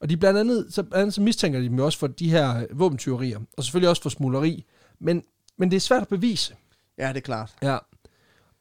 [0.00, 2.66] Og de blandt andet, så, blandt andet så mistænker de dem også for de her
[2.70, 4.64] våbentyverier, og selvfølgelig også for smugleri.
[5.00, 5.22] Men,
[5.58, 6.54] men det er svært at bevise.
[6.98, 7.54] Ja, det er klart.
[7.62, 7.78] Ja.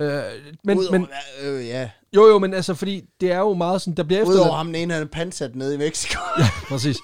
[0.01, 0.23] Øh,
[0.63, 1.07] men, Udover, men,
[1.43, 1.89] øh, ja.
[2.15, 4.57] jo jo, men altså, fordi det er jo meget sådan, der bliver Udover efterladt...
[4.57, 6.19] ham, den ene, han er pansat nede i Mexico.
[6.69, 6.97] Præcis.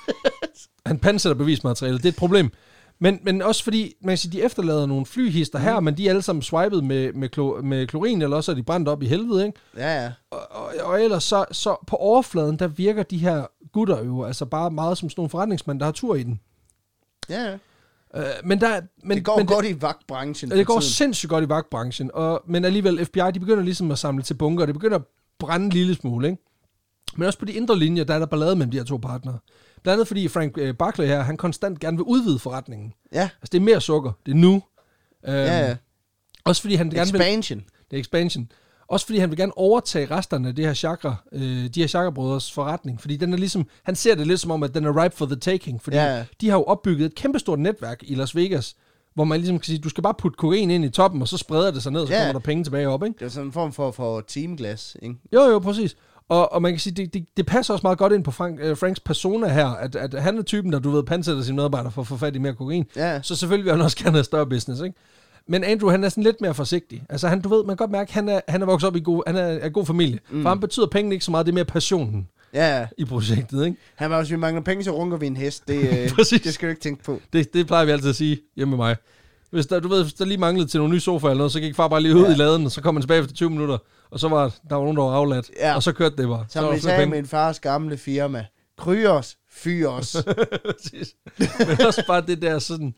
[0.85, 2.51] Han pansætter bevismaterialet, det er et problem.
[2.99, 6.09] Men, men også fordi, man kan sige, de efterlader nogle flyhister her, men de er
[6.09, 9.07] alle sammen swipet med, med, klo, med klorin, eller også er de brændt op i
[9.07, 9.59] helvede, ikke?
[9.77, 10.11] ja, ja.
[10.31, 14.45] Og, og, og ellers så, så på overfladen, der virker de her gutter jo altså
[14.45, 16.39] bare meget som sådan nogle forretningsmænd, der har tur i den.
[17.29, 17.57] ja, ja.
[18.17, 20.51] Øh, men der, men, det går men godt i vagtbranchen.
[20.51, 20.91] Det går tiden.
[20.93, 24.63] sindssygt godt i vagtbranchen, og, men alligevel, FBI, de begynder ligesom at samle til bunker,
[24.63, 25.03] og det begynder at
[25.39, 26.43] brænde en lille smule, ikke?
[27.15, 29.39] Men også på de indre linjer, der er der ballade mellem de her to partnere.
[29.83, 32.93] Blandt andet fordi Frank øh, Barclay her, han konstant gerne vil udvide forretningen.
[33.13, 34.11] Ja, Altså, det er mere sukker.
[34.25, 34.53] Det er nu.
[35.27, 35.75] Øhm, ja, ja.
[36.43, 37.21] Også fordi han gerne vil...
[37.21, 37.63] Expansion.
[37.91, 38.51] Det er expansion.
[38.89, 42.09] Også fordi han vil gerne overtage resterne af det her chakra, øh, de her chakra
[42.53, 43.01] forretning.
[43.01, 45.25] Fordi den er ligesom, han ser det lidt som om, at den er ripe for
[45.25, 45.81] the taking.
[45.81, 46.25] Fordi ja.
[46.41, 48.75] de har jo opbygget et kæmpestort netværk i Las Vegas,
[49.13, 51.37] hvor man ligesom kan sige, du skal bare putte kokain ind i toppen, og så
[51.37, 52.19] spreder det sig ned, og så Ja.
[52.19, 53.15] kommer der penge tilbage op, ikke?
[53.19, 55.15] Det er sådan en form for, for teamglas, ikke?
[55.33, 55.95] Jo, jo, præcis.
[56.29, 58.59] Og, og man kan sige, det, det, det passer også meget godt ind på Frank,
[58.61, 61.91] øh, Franks persona her, at, at han er typen, der du ved, pansætter sine medarbejdere
[61.91, 62.85] for at få fat i mere kokain.
[62.95, 64.95] Ja, Så selvfølgelig vil han også gerne have større business, ikke?
[65.47, 67.03] Men Andrew, han er sådan lidt mere forsigtig.
[67.09, 68.95] Altså, han, du ved, man kan godt mærke, at han er, han er vokset op
[68.95, 70.19] i god, han er af god familie.
[70.31, 70.41] Mm.
[70.41, 72.87] For ham betyder pengene ikke så meget, det er mere passionen ja, ja.
[72.97, 73.77] i projektet, ikke?
[73.95, 75.67] Han var også, vi mangler penge, så runker vi en hest.
[75.67, 75.75] Det,
[76.09, 77.21] øh, det skal du ikke tænke på.
[77.33, 78.95] Det, det plejer vi altid at sige hjemme med mig.
[79.51, 81.59] Hvis der, du ved, hvis der lige manglede til nogle nye sofaer eller noget, så
[81.59, 82.31] gik far bare lige ud Ja.
[82.31, 83.77] i laden, og så kom han tilbage efter 20 minutter,
[84.11, 85.75] og så var der var nogen, der var afladt, Ja.
[85.75, 86.45] og så kørte det bare.
[86.49, 88.45] Som vi sagde min fars gamle firma.
[88.77, 90.15] Kryos, fyros.
[91.67, 92.93] Men også bare det der sådan...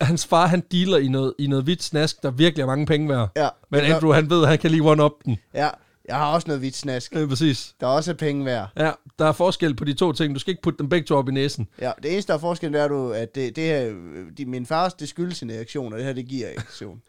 [0.00, 3.08] Hans far, han dealer i noget, i noget hvidt snask, der virkelig er mange penge
[3.08, 3.30] værd.
[3.36, 5.38] ja, Men Andrew, han ved, at han kan lige one-up den.
[5.54, 5.68] Ja,
[6.08, 7.14] jeg har også noget hvidt snask.
[7.14, 7.74] Ja, præcis.
[7.80, 8.68] Der er også penge værd.
[8.76, 10.34] Ja, der er forskel på de to ting.
[10.34, 11.68] Du skal ikke putte dem begge to op i næsen.
[11.80, 13.92] Ja, det eneste, der er forskel, det er, du, at det, det her,
[14.38, 17.02] de, min fars, det skyldes en erektion, og det her, det giver erektion.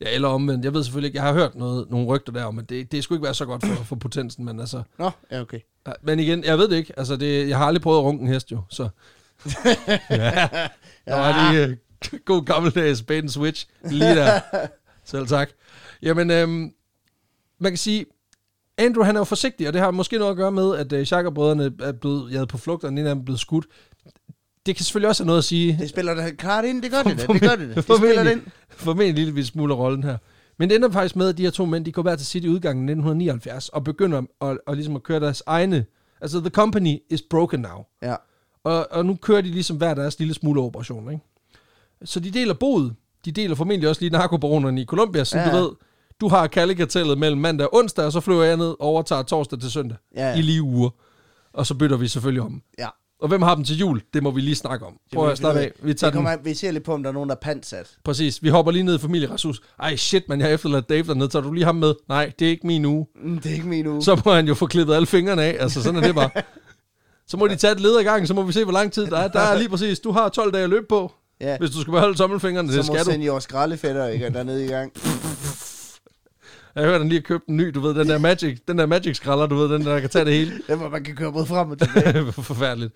[0.00, 0.64] Ja, eller omvendt.
[0.64, 3.04] Jeg ved selvfølgelig ikke, jeg har hørt noget, nogle rygter der om, at det, det
[3.04, 4.82] skulle ikke være så godt for, for potensen, men altså...
[4.98, 5.60] Nå, ja, okay.
[6.02, 6.92] Men igen, jeg ved det ikke.
[6.96, 8.88] Altså, det, jeg har aldrig prøvet at runke en hest jo, så...
[10.10, 10.48] ja,
[11.06, 11.78] der var lige
[12.12, 14.40] uh, god gammeldags bait switch lige der.
[15.04, 15.50] Selv tak.
[16.02, 16.72] Jamen, øhm,
[17.58, 18.06] man kan sige,
[18.78, 21.04] Andrew han er jo forsigtig, og det har måske noget at gøre med, at uh,
[21.04, 23.66] Chaka-brødrene er blevet jaget på flugt, og den ene af dem er blevet skudt.
[24.66, 25.76] Det kan selvfølgelig også have noget at sige.
[25.80, 27.32] Det spiller da klart ind, det gør det da.
[27.32, 27.74] Det gør det da.
[27.74, 28.42] Det spiller det ind.
[28.70, 30.18] Formentlig en lille smule rollen her.
[30.58, 32.44] Men det ender faktisk med, at de her to mænd, de går hver til sit
[32.44, 35.86] i udgangen i 1979, og begynder at, at, at, ligesom at køre deres egne...
[36.20, 37.84] Altså, the company is broken now.
[38.02, 38.14] Ja.
[38.64, 41.24] Og, og nu kører de ligesom hver deres lille smule operation, ikke?
[42.04, 42.94] Så de deler boet.
[43.24, 45.70] De deler formentlig også lige narkobaronerne i Colombia, så Ja, du ved,
[46.20, 49.60] du har Cali-kartellet mellem mandag og onsdag, og så flyver jeg ned og overtager torsdag
[49.60, 50.38] til søndag Ja, ja.
[50.38, 50.90] i lige uger.
[51.52, 52.62] Og så bytter vi selvfølgelig om.
[52.78, 52.88] Ja.
[53.20, 54.02] Og hvem har dem til jul?
[54.14, 54.96] Det må vi lige snakke om.
[55.14, 55.72] Prøv at slappe af.
[55.82, 57.90] Vi tager kommer, vi ser lidt på, om der er nogen, der er pansat.
[58.04, 58.42] Præcis.
[58.42, 59.60] Vi hopper lige ned i familiereshus.
[59.80, 61.28] Ej, shit, man, jeg har efterladt Dave dernede.
[61.28, 61.94] Tager du lige ham med?
[62.08, 63.06] Nej, det er ikke min uge.
[63.24, 64.02] Mm, det er ikke min uge.
[64.02, 65.56] Så må han jo få klippet alle fingrene af.
[65.60, 66.30] Altså, sådan er det bare.
[67.28, 69.06] Så må de tage et leder i gang, så må vi se, hvor lang tid
[69.06, 69.28] der er.
[69.28, 71.58] Der er lige præcis, du har 12 dage at løbe på, ja.
[71.58, 72.72] hvis du skal beholde tommelfingrene.
[72.72, 73.10] Så Det må skal du.
[73.10, 74.92] senior skraldefætter ikke dernede i gang.
[76.74, 78.86] Jeg hørte, han lige har købt en ny, du ved, den der Magic, den der
[78.86, 80.52] Magic skralder, du ved, den der kan tage det hele.
[80.68, 82.32] Det hvor man kan køre både frem og tilbage.
[82.42, 82.92] Forfærdeligt.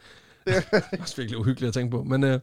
[0.46, 2.02] Det er også virkelig uhyggeligt at tænke på.
[2.02, 2.40] Men, øh,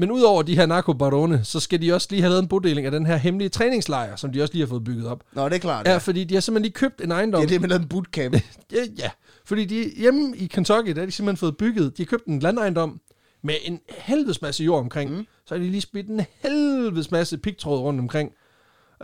[0.00, 2.92] men udover de her narkobarone, så skal de også lige have lavet en bodeling af
[2.92, 5.24] den her hemmelige træningslejr, som de også lige har fået bygget op.
[5.32, 5.86] Nå, det er klart.
[5.86, 7.46] Ja, fordi de har simpelthen lige købt en ejendom.
[7.46, 8.36] Det er med en bootcamp.
[8.72, 9.10] Ja, ja.
[9.44, 12.40] Fordi de hjemme i Kentucky, der har de simpelthen fået bygget, de har købt en
[12.40, 13.00] landejendom
[13.42, 15.10] med en helvedes masse jord omkring.
[15.10, 15.26] Mm.
[15.46, 18.32] Så har de lige spidt en helvedes masse pigtråd rundt omkring.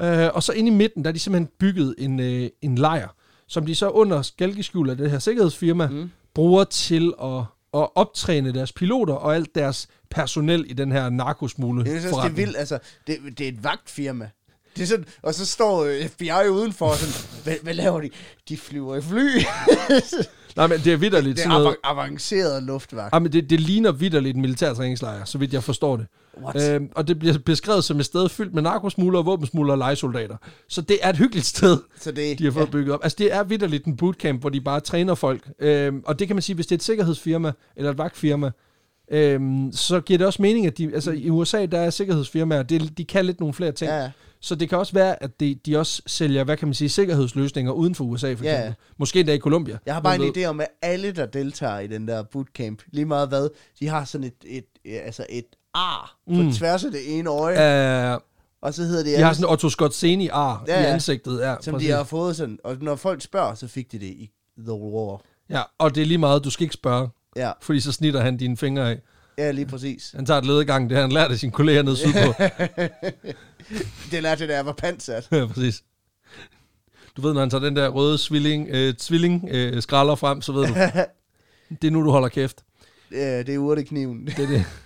[0.00, 3.08] Øh, og så inde i midten, der har de simpelthen bygget en, øh, en lejr,
[3.48, 6.10] som de så under skælkeskjul af det her sikkerhedsfirma, mm.
[6.34, 7.42] bruger til at,
[7.82, 12.24] at optræne deres piloter og alt deres personel i den her narkosmule Jeg synes, det
[12.24, 12.56] er vildt.
[12.56, 14.30] Altså, det, det er et vagtfirma.
[14.76, 17.14] Det er sådan, og så står øh, FBI udenfor og sådan,
[17.44, 18.10] hvad, hvad laver de?
[18.48, 19.28] De flyver i fly.
[20.56, 21.76] Nej, men det er vidderligt det sådan er noget.
[21.84, 23.14] av- avanceret luftvagt.
[23.14, 26.06] Ja, men det, det ligner vidderligt en militærtræningslejr, så vidt jeg forstår det.
[26.44, 26.70] What?
[26.70, 30.36] Øhm, og det bliver beskrevet som et sted fyldt med narkosmuglere, våbensmuglere og legesoldater.
[30.68, 32.70] Så det er et hyggeligt sted, Så det, de har fået ja.
[32.70, 33.00] bygget op.
[33.02, 35.48] Altså det er vidderligt en bootcamp, hvor de bare træner folk.
[35.58, 38.50] Øhm, og det kan man sige, hvis det er et sikkerhedsfirma eller et vagtfirma,
[39.10, 42.98] øhm, så giver det også mening, at de, altså i USA, der er sikkerhedsfirmaer, det,
[42.98, 43.90] de kan lidt nogle flere ting.
[43.90, 44.10] Ja.
[44.40, 47.72] Så det kan også være, at de, de også sælger, hvad kan man sige, sikkerhedsløsninger
[47.72, 48.58] uden for USA, for Ja, ja.
[48.58, 48.82] eksempel.
[48.98, 49.78] Måske endda i Colombia.
[49.86, 50.36] Jeg har bare en ved?
[50.36, 53.48] idé om, at alle, der deltager i den der bootcamp, lige meget hvad,
[53.80, 54.64] de har sådan et, et
[55.04, 55.44] altså et
[55.76, 56.52] ar på Mm.
[56.52, 58.18] tværs af det ene øje, Øh,
[58.62, 60.92] og så hedder det de har sådan Otto Scott Seni ar Ja, i ja.
[60.92, 61.40] ansigtet.
[61.40, 61.88] Ja, som præcis.
[61.88, 65.20] de har fået sådan, og når folk spørger, så fik de det i The War.
[65.50, 68.36] Ja, og det er lige meget, du skal ikke spørge, Ja, fordi så snitter han
[68.36, 68.98] dine fingre af.
[69.38, 70.12] ja lige præcis.
[70.16, 72.18] Han tager et ledegang, det har han lært af sine kolleger nede sydpå.
[74.10, 75.28] Det lærte jeg, da jeg var pansat.
[75.32, 75.82] ja, præcis.
[77.16, 80.52] Du ved, når han tager den der røde svilling, øh, tvilling øh, skralder frem, så
[80.52, 80.74] ved du,
[81.82, 82.64] det er nu, du holder kæft.
[83.12, 84.26] Ja, det er urtekniven.
[84.26, 84.64] Det er det.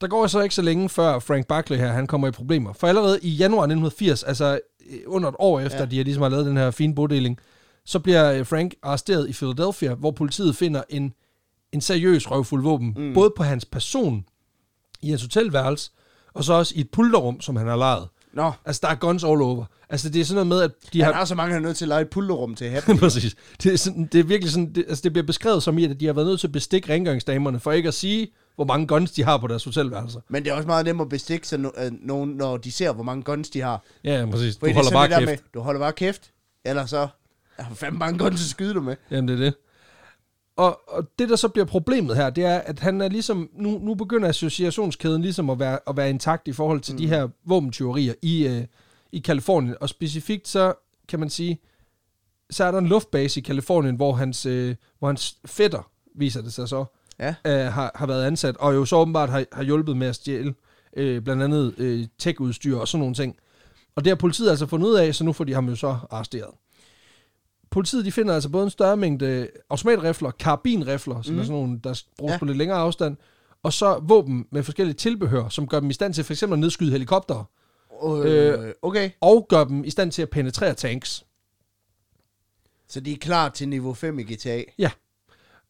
[0.00, 2.72] Der går så ikke så længe før Frank Buckley her, han kommer i problemer.
[2.72, 5.84] For allerede i januar 1980, altså øh, under et år efter, Ja.
[5.84, 7.38] de har ligesom har lavet den her fine bodeling,
[7.84, 11.12] så bliver øh, Frank arresteret i Philadelphia, hvor politiet finder en,
[11.72, 13.14] en seriøs røvfuld våben, mm.
[13.14, 14.24] både på hans person,
[15.02, 15.90] i hans hotelværelse,
[16.34, 18.08] og så også i et pulterrum, som han har lejet.
[18.32, 19.64] Nå, Altså, der er guns all over.
[19.90, 21.18] Altså, det er sådan noget med, at de han har...
[21.18, 22.98] har så mange, han er nødt til at lege et pulterrum til at have.
[22.98, 23.36] Præcis.
[23.62, 26.00] Det er, sådan, det er virkelig sådan, det, altså det bliver beskrevet som i, at
[26.00, 29.12] de har været nødt til at bestikke rengøringsdamerne, for ikke at sige, hvor mange guns
[29.12, 30.20] de har på deres hotelværelser.
[30.28, 32.92] Men det er også meget nemt at bestikke sig no- øh, nogen, når de ser,
[32.92, 33.82] hvor mange guns de har.
[34.04, 34.54] Ja, ja, præcis.
[34.56, 35.26] Du Fordi er holder bare kæft.
[35.26, 36.32] Med, du holder bare kæft,
[36.64, 37.08] eller så
[37.58, 38.96] har fandme mange guns at skyde dig med.
[39.10, 39.54] Jamen, det er det.
[40.56, 43.78] Og, og det, der så bliver problemet her, det er, at han er ligesom, nu,
[43.78, 46.98] nu begynder associationskæden ligesom at være, at være intakt i forhold til mm.
[46.98, 48.64] de her våbentyverier i, øh,
[49.12, 49.74] i Kalifornien.
[49.80, 50.74] Og specifikt så,
[51.08, 51.58] kan man sige,
[52.50, 56.52] så er der en luftbase i Kalifornien, hvor hans, øh, hvor hans fætter, viser det
[56.52, 56.84] sig så,
[57.18, 57.34] Ja.
[57.46, 60.54] øh, har, har været ansat, og jo så åbenbart har, har hjulpet med at stjæle
[60.96, 63.36] øh, blandt andet øh, tech-udstyr og sådan nogle ting.
[63.96, 65.98] Og det har politiet altså fundet ud af, så nu får de ham jo så
[66.10, 66.50] arresteret.
[67.70, 71.40] Politiet de finder altså både en større mængde automatrifler, karabinrifler, som mm.
[71.40, 72.38] er sådan nogle, der bruges Ja.
[72.38, 73.16] på lidt længere afstand,
[73.62, 76.58] og så våben med forskellige tilbehør, som gør dem i stand til for eksempel at
[76.60, 77.44] nedskyde helikoptere,
[78.24, 81.24] Øh, okay, og gør dem i stand til at penetrere tanks.
[82.88, 84.62] så de er klar til niveau 5 i GTA.
[84.78, 84.90] Ja.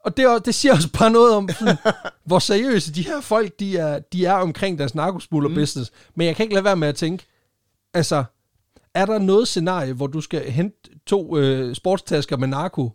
[0.07, 1.76] Og det, det siger også bare noget om, sådan,
[2.26, 5.54] hvor seriøse de her folk, de er, de er omkring deres narkosmugler mm.
[5.54, 5.90] business.
[6.14, 7.24] Men jeg kan ikke lade være med at tænke,
[7.94, 8.24] altså,
[8.94, 10.76] er der noget scenarie, hvor du skal hente
[11.07, 12.90] to øh, sportstasker med narko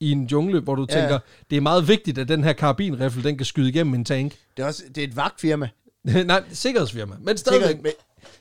[0.00, 0.94] i en jungle, hvor du Ja.
[0.96, 1.00] ja.
[1.00, 1.18] tænker,
[1.50, 4.32] det er meget vigtigt, at den her karabinriffel, den kan skyde igennem en tank.
[4.56, 5.68] Det er, også, det er et vagtfirma.
[6.24, 7.14] Nej, sikkerhedsfirma.
[7.20, 7.66] Men stadigvæk.
[7.68, 7.92] Sikkert, men,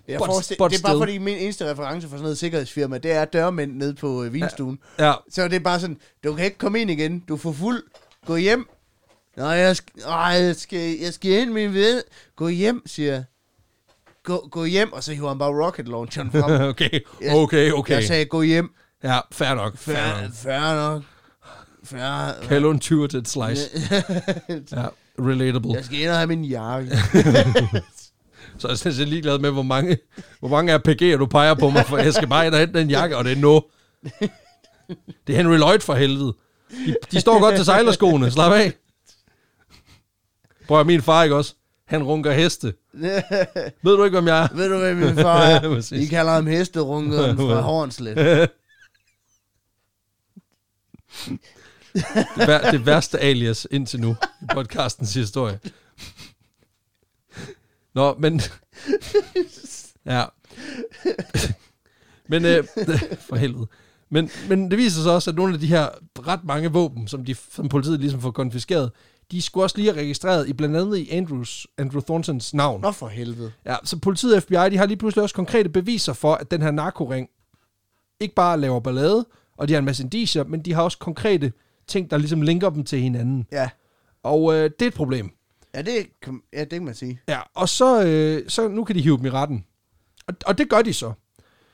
[0.08, 2.98] jeg But- forestiller, but det er bare fordi min eneste reference for sådan noget sikkerhedsfirma,
[2.98, 4.80] det er dørmænd nede på øh, vinstuen.
[5.00, 7.52] Ja, Så det er bare sådan, du kan ikke komme ind igen, du er for
[7.52, 7.84] fuld,
[8.26, 8.68] gå hjem.
[9.38, 12.02] Nej, jeg skal, ej, jeg skal, jeg skal ind, min ven.
[12.36, 13.24] Gå hjem, siger jeg.
[14.24, 16.62] Gå, gå hjem, og så hiver han bare rocket launcheren frem.
[16.70, 16.90] okay,
[17.22, 17.94] Jeg- okay, okay.
[17.94, 18.74] Jeg sagde, gå hjem.
[19.04, 19.78] Ja, fair nok.
[19.78, 20.34] Fair Fair, nok.
[20.34, 21.04] fair nok.
[21.84, 22.42] Fair.
[22.44, 23.70] Kan jeg låne 20 til et slice?
[24.72, 24.86] Ja,
[25.20, 25.74] relatable.
[25.74, 26.98] jeg skal ind og have min jakke.
[28.58, 29.98] Så jeg er sådan set ligeglad med, hvor mange,
[30.40, 32.90] hvor mange RPG'er du peger på mig, for jeg skal bare ind og hente den
[32.90, 33.62] jakke, og det er nu.
[35.28, 36.34] Det er Henry Lloyd for helvede.
[36.86, 38.74] De, de står godt til sejlerskoene, slap af.
[40.68, 41.56] Prøv at min far, ikke også?
[41.86, 42.74] Han runker heste.
[43.84, 44.56] Ved du ikke, om jeg er?
[44.56, 45.94] Ved du, hvad min far er?
[46.04, 48.18] I kalder ham hesterunkeren fra Hornslet.
[48.18, 48.50] Det,
[52.48, 55.60] vær, det værste alias indtil nu i podcastens historie.
[57.94, 58.42] Nå, men...
[60.06, 60.26] Ja.
[62.28, 62.64] Men, øh,
[63.20, 63.68] for helvede.
[64.10, 65.88] Men, men det viser sig også, at nogle af de her
[66.28, 68.92] ret mange våben, som, de, som politiet ligesom får konfiskeret,
[69.32, 72.82] de skulle også lige have registreret i blandt andet i Andrews, Andrew Thorntons navn.
[72.82, 73.52] Nå for helvede.
[73.66, 76.62] Ja, så politiet og FBI, de har lige pludselig også konkrete beviser for, at den
[76.62, 77.30] her narkoring
[78.20, 79.26] ikke bare laver ballade,
[79.58, 81.54] og de har en masse indicier, men de har også konkrete
[81.88, 83.48] ting, der ligesom linker dem til hinanden.
[83.52, 83.70] Ja.
[84.24, 85.32] Og øh, det er et problem.
[85.76, 87.20] Ja, det, kan- ja, det kan man sige.
[87.28, 89.66] Ja, og så, øh, så nu kan de hive dem i retten.
[90.28, 91.14] Og, og det gør de så.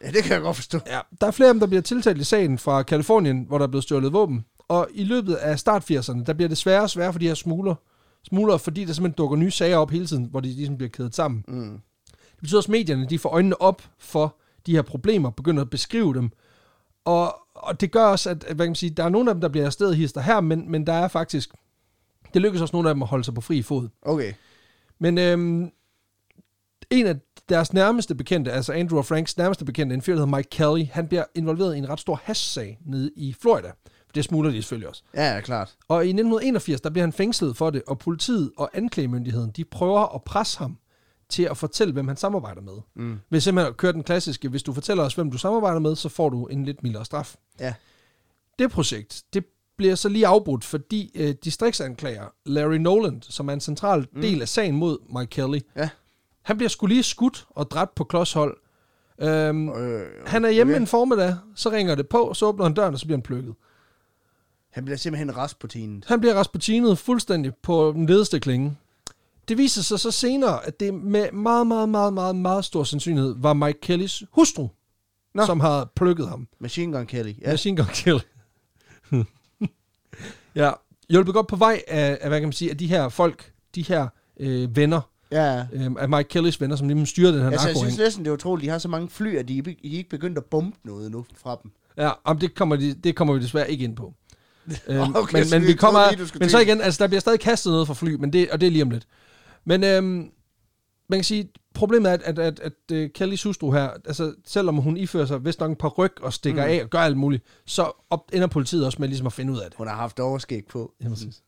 [0.03, 0.79] Ja, det kan jeg godt forstå.
[0.87, 3.65] Ja, der er flere af dem, der bliver tiltalt i sagen fra Kalifornien, hvor der
[3.65, 4.45] er blevet stjålet våben.
[4.67, 7.33] Og i løbet af start 80'erne, der bliver det sværere og sværere for de her
[7.33, 7.75] smugler,
[8.23, 11.15] smugler, fordi der simpelthen dukker nye sager op hele tiden, hvor de ligesom bliver kædet
[11.15, 11.45] sammen.
[11.47, 11.81] Mm.
[12.11, 14.35] Det betyder også, at medierne de får øjnene op for
[14.65, 16.31] de her problemer, begynder at beskrive dem.
[17.05, 19.41] Og, og det gør også, at, hvad kan man sige, der er nogle af dem,
[19.41, 21.49] der bliver afsted hister her, men, men der er faktisk,
[22.33, 23.89] det lykkes også nogle af dem at holde sig på fri fod.
[24.01, 24.33] Okay.
[24.99, 25.71] Men øhm,
[26.89, 27.15] en af
[27.51, 30.87] deres nærmeste bekendte, altså Andrew og Franks nærmeste bekendte, en fyr, der hedder Mike Kelly,
[30.91, 33.71] han bliver involveret i en ret stor hash-sag nede i Florida.
[34.15, 35.03] Det smugler de selvfølgelig også.
[35.13, 35.75] Ja, ja, klart.
[35.87, 40.15] Og i 1981, der bliver han fængslet for det, og politiet og anklagemyndigheden, de prøver
[40.15, 40.77] at presse ham
[41.29, 42.73] til at fortælle, hvem han samarbejder med.
[42.95, 43.19] Mm.
[43.29, 46.09] Ved simpelthen at køre den klassiske, hvis du fortæller os, hvem du samarbejder med, så
[46.09, 47.35] får du en lidt mildere straf.
[47.59, 47.73] Ja.
[48.59, 49.45] Det projekt, det
[49.77, 54.21] bliver så lige afbrudt, fordi øh, distriktsanklager Larry Noland, som er en central mm.
[54.21, 55.89] del af sagen mod Mike Kelly, Ja.
[56.41, 58.57] Han bliver skulle lige skudt og dræbt på klodshold.
[59.21, 60.81] Øhm, Øh, han er hjemme okay.
[60.81, 63.55] en formiddag, så ringer det på, så åbner han døren, og så bliver han plukket.
[64.71, 66.05] Han bliver simpelthen rasputinet.
[66.07, 68.77] Han bliver rasputinet fuldstændig på den ledeste klinge.
[69.47, 73.35] Det viser sig så senere, at det med meget, meget, meget, meget, meget stor sandsynlighed
[73.37, 74.67] var Mike Kellys hustru,
[75.33, 75.45] Nå.
[75.45, 76.47] som har plukket ham.
[76.59, 77.33] Machine Gun Kelly.
[77.41, 77.49] Ja.
[77.49, 78.19] Machine Gun Kelly.
[80.55, 80.71] ja,
[81.09, 83.81] hjulpet godt på vej af, af, hvad kan man sige, af de her folk, de
[83.81, 84.07] her
[84.39, 85.01] øh, venner,
[85.31, 85.65] Ja.
[85.73, 87.91] øh, af Mike Kellys venner, som lige styrer den her Altså, jeg narkoring.
[87.91, 88.65] synes næsten, det er utroligt.
[88.65, 91.25] De har så mange fly, at de, de er ikke begyndt at bombe noget nu
[91.35, 91.71] fra dem.
[91.97, 94.13] Ja, om det kommer, de, det kommer vi desværre ikke ind på.
[94.87, 97.39] øhm, Okay, men, så men vi kommer, lige, men så igen, altså der bliver stadig
[97.39, 99.07] kastet noget fra fly, men det, og det er lige om lidt.
[99.65, 100.31] Men øhm,
[101.09, 104.77] man kan sige, problemet er, at, at, at, at uh, Kellys hustru her, altså selvom
[104.77, 106.71] hun ifører sig vist nok et par ryg og stikker mm.
[106.71, 109.57] af og gør alt muligt, så op, ender politiet også med ligesom at finde ud
[109.57, 109.77] af det.
[109.77, 110.93] Hun har haft overskæg på.
[111.03, 111.41] Ja, præcis.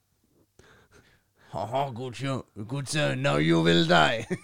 [1.54, 2.42] Haha, good show.
[2.68, 3.16] Good show.
[3.16, 4.26] Now you will die.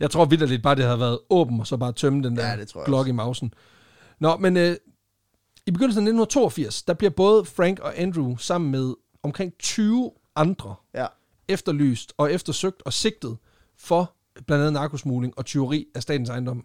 [0.00, 2.56] Jeg tror vidderligt bare, det havde været åben, og så bare tømme den der Ja,
[2.84, 3.54] glok i mausen.
[4.18, 4.76] Nå, men øh,
[5.66, 10.74] i begyndelsen af 1982, der bliver både Frank og Andrew sammen med omkring 20 andre
[10.94, 11.06] ja.
[11.48, 13.36] efterlyst og eftersøgt og sigtet
[13.78, 14.12] for
[14.46, 16.64] blandt andet narkosmugling og tyveri af statens ejendom.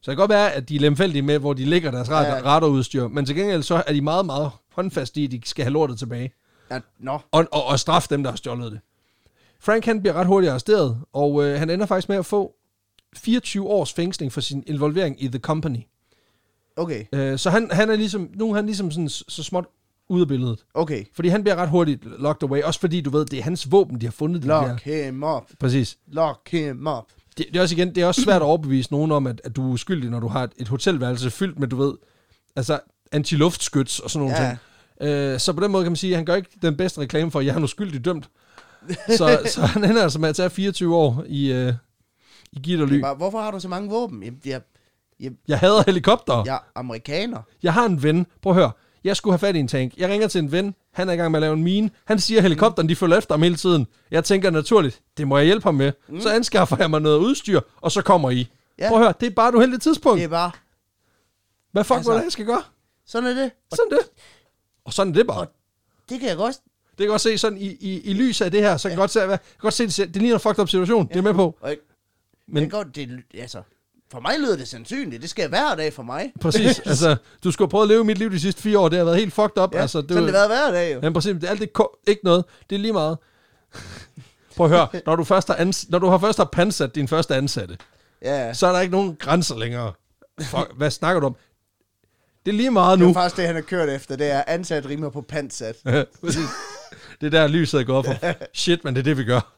[0.00, 2.20] Så det kan godt være, at de er lemfældige med, hvor de lægger deres Ja.
[2.22, 2.40] ja.
[2.44, 5.72] radarudstyr, men til gengæld så er de meget, meget håndfast i, at de skal have
[5.72, 6.32] lortet tilbage.
[6.72, 6.80] Ja.
[6.98, 7.18] Nå.
[7.30, 8.80] Og, og, og straffe dem, der har stjålet det.
[9.60, 12.54] Frank han bliver ret hurtigt arresteret, og øh, han ender faktisk med at få
[13.16, 15.80] 24 års fængsling for sin involvering i The Company.
[16.76, 17.04] Okay.
[17.12, 19.64] Øh, så han, han er ligesom, nu er han ligesom sådan, så småt
[20.08, 20.64] ude af billedet.
[20.74, 21.04] Okay.
[21.14, 24.00] Fordi han bliver ret hurtigt locked away, også fordi du ved, det er hans våben,
[24.00, 24.42] de har fundet.
[24.42, 24.68] De der.
[24.68, 25.42] Lock him up.
[25.60, 25.98] Præcis.
[26.06, 27.04] Lock him up.
[27.38, 29.56] Det, det, er også igen, det er også svært at overbevise nogen om, at, at
[29.56, 31.94] du er uskyldig, når du har et, et hotelværelse fyldt med, du ved,
[32.56, 32.80] altså
[33.12, 34.48] antiluftskyts og sådan nogle Ja.
[34.48, 34.58] ting.
[35.02, 37.30] Øh, så på den måde kan man sige, at han gør ikke den bedste reklame
[37.30, 38.28] for, at jeg er en uskyldig dømt.
[39.18, 41.72] så, så han ender altså med at tage 24 år i, øh,
[42.52, 43.00] i gitt og Det er ly.
[43.02, 44.22] bare, hvorfor har du så mange våben?
[44.22, 44.60] Jeg, jeg,
[45.20, 46.42] jeg, Jeg hader helikopter.
[46.46, 47.38] jeg er amerikaner.
[47.62, 48.26] Jeg har en ven.
[48.42, 48.70] Prøv at høre.
[49.04, 49.96] Jeg skulle have fat i en tank.
[49.96, 50.74] Jeg ringer til en ven.
[50.92, 51.90] Han er i gang med at lave en mine.
[52.04, 53.86] Han siger, at helikopteren de følger efter ham hele tiden.
[54.10, 55.92] Jeg tænker naturligt, det må jeg hjælpe ham med.
[56.08, 56.20] Mm.
[56.20, 58.48] Så anskaffer jeg mig noget udstyr, og så kommer I.
[58.78, 58.88] Ja.
[58.88, 60.16] Prøv at høre, det er bare et uheldigt tidspunkt.
[60.18, 60.50] Det er bare,
[61.72, 62.62] Hvad fuck Altså- var det, jeg skal gøre?
[63.06, 63.50] sådan er det.
[63.74, 63.98] Sådan det.
[64.84, 65.40] Og sådan er det bare.
[65.40, 65.52] Og-
[66.08, 66.56] det kan jeg godt.
[66.90, 68.90] Det kan jeg godt se sådan i, i, i lys af det her, så kan
[68.90, 71.08] jeg godt se, hvad, kan godt se, det, det ligner en fucked up situation.
[71.08, 71.56] Det er med på.
[71.60, 71.76] Og jeg,
[72.46, 73.62] Men- Men, jeg godt, det, altså,
[74.12, 75.22] for mig lyder det sandsynligt.
[75.22, 76.32] Det skal hver dag for mig.
[76.40, 76.78] Præcis.
[76.86, 78.88] altså, du skulle have prøvet at leve mit liv de sidste fire år.
[78.88, 79.74] Det har været helt fucked up.
[79.74, 81.00] Ja, altså, det, sådan det været hver dag jo.
[81.02, 81.32] Ja, præcis.
[81.34, 81.70] Det er alt det
[82.06, 82.44] ikke noget.
[82.70, 83.18] Det er lige meget.
[84.56, 84.88] Prøv at høre.
[85.06, 87.78] Når du først har, ans- når du har først har pansat din første ansatte,
[88.22, 89.92] Ja, så er der ikke nogen grænser længere.
[90.42, 91.36] Fuck, hvad snakker du om?
[92.46, 93.10] Det er lige meget det nu.
[93.10, 94.16] er faktisk det, han har kørt efter.
[94.16, 95.20] Det er ansat rimer på
[96.20, 96.48] præcis.
[97.20, 98.14] det er der, lyset er gået for.
[98.54, 99.54] Shit, men det er det, vi gør.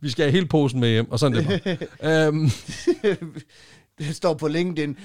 [0.00, 2.28] Vi skal have hele posen med hjem, og sådan det bare.
[2.28, 2.50] um,
[3.98, 4.96] det står på LinkedIn.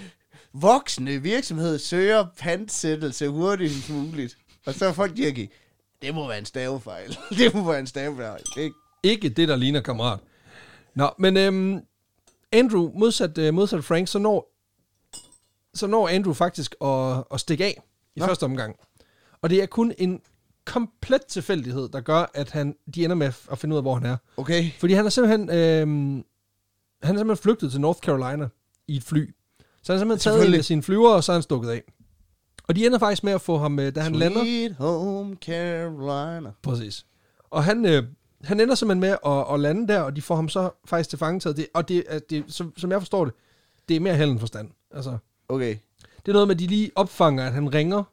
[0.53, 4.37] Voksne virksomhed søger pantsættelse hurtigst muligt.
[4.65, 5.49] Og så er folk dirke,
[6.01, 7.17] det må være en stavefejl.
[7.29, 8.41] det må være en stavefejl.
[8.55, 8.71] Det,
[9.03, 10.19] ikke det, der ligner kammerat.
[10.95, 11.79] Nå, men øhm,
[12.51, 14.52] Andrew, modsat, øh, modsat Frank, så når,
[15.73, 17.81] så når Andrew faktisk at, at stikke af
[18.15, 18.25] i Nå.
[18.25, 18.75] Første omgang.
[19.41, 20.21] Og det er kun en
[20.65, 24.05] komplet tilfældighed, der gør, at han, de ender med at- finde ud af, hvor han
[24.05, 24.17] er.
[24.37, 24.71] okay.
[24.79, 26.15] Fordi han er simpelthen, øhm,
[27.03, 28.47] han er simpelthen flygtet til North Carolina
[28.87, 29.33] i et fly.
[29.83, 31.81] Så han er simpelthen taget en af sine flyver, og så er han stukket af.
[32.67, 34.41] Og de ender faktisk med at få ham, øh, da han lander.
[34.43, 36.51] Sweet home Carolina.
[36.61, 37.05] Præcis.
[37.49, 38.03] Og han, øh,
[38.43, 41.19] han ender simpelthen med at, at lande der, og de får ham så faktisk til
[41.19, 41.57] fangetaget.
[41.57, 43.33] Det, og det, det, som, som jeg forstår det,
[43.89, 44.69] det er mere held end forstand.
[44.91, 45.17] Altså,
[45.49, 45.77] Okay.
[46.17, 48.03] det er noget med, at de lige opfanger, at han ringer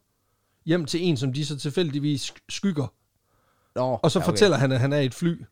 [0.66, 2.86] hjem til en, som de så tilfældigvis sk- skygger.
[3.74, 4.32] Nå, Og så ja, okay.
[4.32, 5.42] fortæller han, at han er i et fly,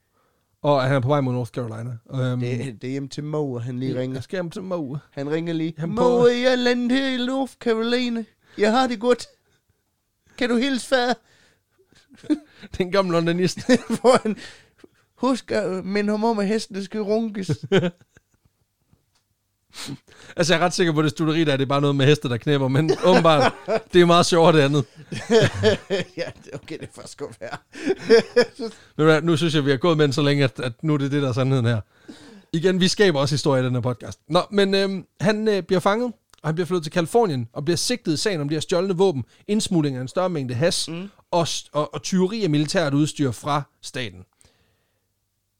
[0.63, 1.97] og at han er på vej mod North Carolina.
[2.33, 4.17] Um, Det, det er hjem til Moe, han lige ringer.
[4.17, 5.01] Jeg skal hjem til Moe.
[5.11, 5.75] Han ringer lige.
[5.79, 8.25] Han Moe, jeg er landet her i North Carolina.
[8.59, 9.27] Jeg har det godt.
[10.39, 11.17] Kan du hilse far?
[12.79, 13.59] Den gamle londonist.
[14.01, 14.37] Hvor han...
[15.15, 17.51] Husk at minde ham om, at hestene skal runkes.
[20.37, 22.07] altså, jeg er ret sikker på, at det studeri der, det er bare noget med
[22.07, 23.53] heste, der knæpper, men åbenbart,
[23.93, 24.85] det er meget sjovt det andet.
[26.17, 27.57] ja, okay, det er først godt være.
[28.99, 30.95] Du hvad, Nu synes jeg, vi har gået med den så længe, at, at nu
[30.95, 31.81] er det det, der er sandheden her.
[32.53, 34.21] Igen, vi skaber også historie i den her podcast.
[34.29, 36.13] Nå, men øhm, han øh, bliver fanget,
[36.43, 38.97] og han bliver flyttet til Kalifornien, og bliver sigtet i sagen om de her stjålne
[38.97, 41.11] våben, indsmugling af en større mængde has, mm.
[41.31, 44.25] og, og, og tyveri af militært udstyr fra staten.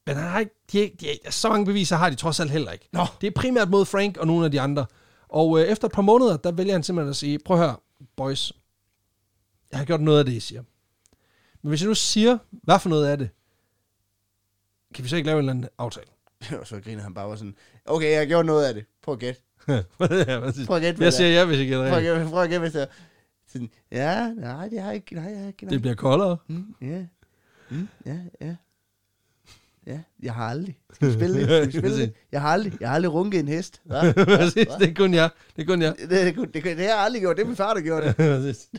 [0.09, 2.89] Men han har ikke, de, de, så mange beviser har de trods alt heller ikke.
[2.91, 3.05] Nå.
[3.21, 4.85] Det er primært mod Frank og nogle af de andre.
[5.27, 7.75] Og øh, efter et par måneder, der vælger han simpelthen at sige, prøv at høre,
[8.15, 8.53] boys,
[9.71, 10.63] jeg har gjort noget af det, I siger.
[11.61, 13.29] Men hvis jeg nu siger, hvad for noget af det,
[14.95, 16.07] kan vi så ikke lave en eller anden aftale?
[16.61, 17.55] og så griner han bare og sådan,
[17.85, 18.85] okay, jeg har gjort noget af det.
[19.01, 19.41] Prøv at gætte.
[19.67, 19.81] ja.
[20.67, 22.29] Prøv at gætte, jeg siger ja, hvis jeg gætter rigtigt.
[22.29, 22.87] prøv at gætte, hvis jeg...
[23.47, 25.69] Sådan, ja, nej, det har jeg ikke, nej, jeg har ikke, nej.
[25.69, 26.37] Det bliver koldere.
[26.47, 27.05] Mm, ja.
[27.69, 28.55] Mm, ja, ja.
[29.89, 30.77] Ja, jeg har aldrig.
[30.93, 31.47] Skal vi spille det?
[31.47, 32.13] Skal vi spille det?
[32.31, 33.81] Jeg har aldrig, jeg har aldrig runket en hest.
[33.85, 34.11] Hva?
[34.37, 35.29] præcis, det er kun jeg.
[35.55, 35.95] Det er kun jeg.
[35.99, 37.37] Det, det, det, det, det, har jeg aldrig gjort.
[37.37, 38.15] Det er min far, der gjorde det.
[38.43, 38.69] Præcis.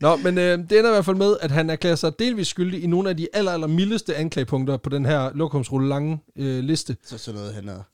[0.00, 2.82] Nå, men øh, det ender i hvert fald med, at han erklærer sig delvis skyldig
[2.82, 6.96] i nogle af de aller, aller mildeste anklagepunkter på den her lokumsrulle lange øh, liste.
[7.04, 7.90] Så sådan noget, han har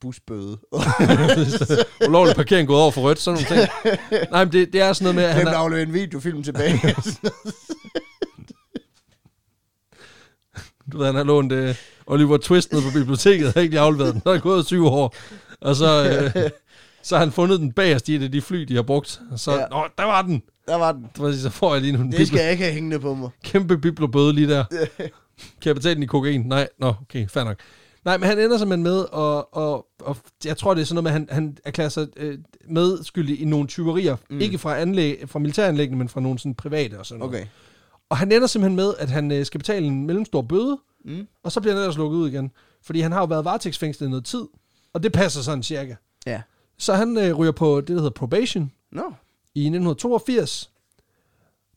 [0.00, 0.58] busbøde.
[2.08, 4.30] Ulovlig parkering gået over for rødt, sådan nogle ting.
[4.30, 6.42] Nej, men det, det er sådan noget med, at han at er, aflevere en videofilm
[6.42, 6.80] tilbage.
[10.89, 11.74] du ved, han har lånt øh,
[12.06, 15.14] Oliver Twist ned på biblioteket, har ikke lige afleveret den, der er gået syv år.
[15.60, 16.50] Og så, øh,
[17.02, 19.20] så har han fundet den bagerst i et af de fly, de har brugt.
[19.30, 19.64] Og så, Ja.
[19.70, 20.42] nå, der var den.
[20.68, 21.06] Der var den.
[21.16, 23.30] Præcis, Så får jeg lige en Det skal jeg ikke have hængende på mig.
[23.44, 24.64] kæmpe biblobøde lige der.
[25.62, 26.40] Kan jeg betale den i kokain?
[26.40, 27.56] Nej, nå, okay, fair nok.
[28.04, 31.04] Nej, men han ender simpelthen med, og, og, og jeg tror, det er sådan noget
[31.04, 32.38] med, at han, han erklærer sig øh,
[32.70, 34.16] medskyldig i nogle tyverier.
[34.30, 34.40] Mm.
[34.40, 37.34] Ikke fra, anlæg, fra militæranlæggene, men fra nogle sådan private og sådan noget.
[37.34, 37.46] Okay.
[38.10, 41.26] Og han ender simpelthen med, at han øh, skal betale en mellemstor bøde, Mm.
[41.42, 42.50] og så bliver han ellers lukket ud igen.
[42.82, 44.44] Fordi han har jo været varetægtsfængslet i noget tid,
[44.92, 45.94] og det passer sådan cirka.
[46.26, 46.42] Ja.
[46.78, 49.02] Så han øh, ryger på det, der hedder probation Nå.
[49.54, 50.70] i 1982,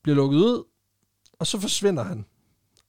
[0.04, 0.64] bliver lukket ud,
[1.40, 2.26] og så forsvinder han.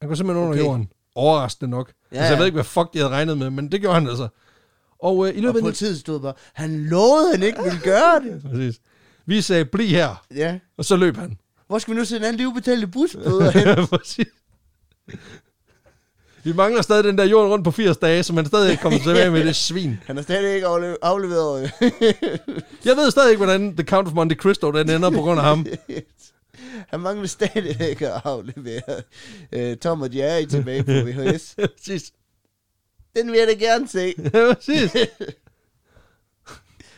[0.00, 0.64] Han går simpelthen under Okay.
[0.64, 0.88] jorden.
[1.14, 1.92] Overraskende nok.
[2.12, 4.08] Ja, altså, jeg ved ikke, hvad fuck de havde regnet med, men det gjorde han
[4.08, 4.28] altså.
[4.98, 5.62] Og øh, i løbet af...
[5.62, 8.42] politiet stod bare, han lovede, han ikke ville gøre det.
[8.50, 8.80] Præcis.
[9.26, 10.58] Vi sagde, bliv her, Ja.
[10.76, 11.38] og så løb han.
[11.66, 13.86] Hvor skal vi nu sende alle de ubetalte busbøder hen?
[13.86, 14.26] Præcis.
[16.44, 18.98] Vi mangler stadig den der jorden rundt på 80 dage, så man stadig ikke kommer
[18.98, 19.98] tilbage med det svin.
[20.06, 21.70] Han har stadig ikke afle- afleveret.
[22.84, 25.46] Jeg ved stadig ikke, hvordan The Count of Monte Cristo den ender på grund af
[25.46, 25.66] ham.
[26.90, 28.82] han mangler stadig ikke at aflevere
[29.56, 31.56] uh, Tom og Jerry tilbage på VHS.
[31.76, 32.12] Præcis.
[33.16, 34.14] Den vil jeg da gerne se.
[34.34, 34.90] Ja, præcis.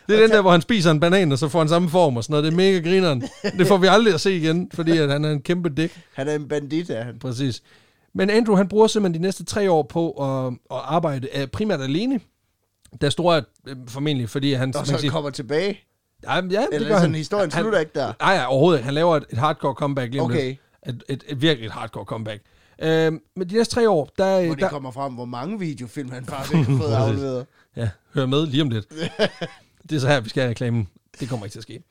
[0.09, 2.16] Det er den der, hvor han spiser en banan, og så får han samme form
[2.16, 2.44] og sådan noget.
[2.44, 3.22] Det er mega grineren.
[3.59, 6.01] Det får vi aldrig at se igen, fordi at han er en kæmpe dæk.
[6.14, 7.18] Han er en bandit, er han.
[7.18, 7.62] Præcis.
[8.16, 11.80] Men Andrew, han bruger simpelthen de næste tre år på at, at arbejde uh, primært
[11.80, 12.20] alene.
[13.00, 14.76] Der står at øh, formentlig, fordi han...
[14.76, 15.78] Og så sige- kommer tilbage.
[16.22, 17.14] Ja, ja, det Eller gør sådan, han.
[17.14, 18.12] historien Han- slutter ikke der.
[18.20, 18.84] Nej, nej, overhovedet ikke.
[18.84, 20.46] Han laver et, et hardcore comeback lige Okay.
[20.46, 20.58] lidt.
[20.86, 22.42] Et, et, et virkelig et hardcore comeback.
[22.82, 24.44] Øh, men de næste tre år, der...
[24.44, 27.46] Hvor det der kommer frem, hvor mange videofilm han faktisk har fået afleveret.
[27.76, 28.86] Ja, hør med lige om lidt.
[29.90, 30.88] det er så her, vi skal have reklamen.
[31.20, 31.82] Det kommer ikke til at ske.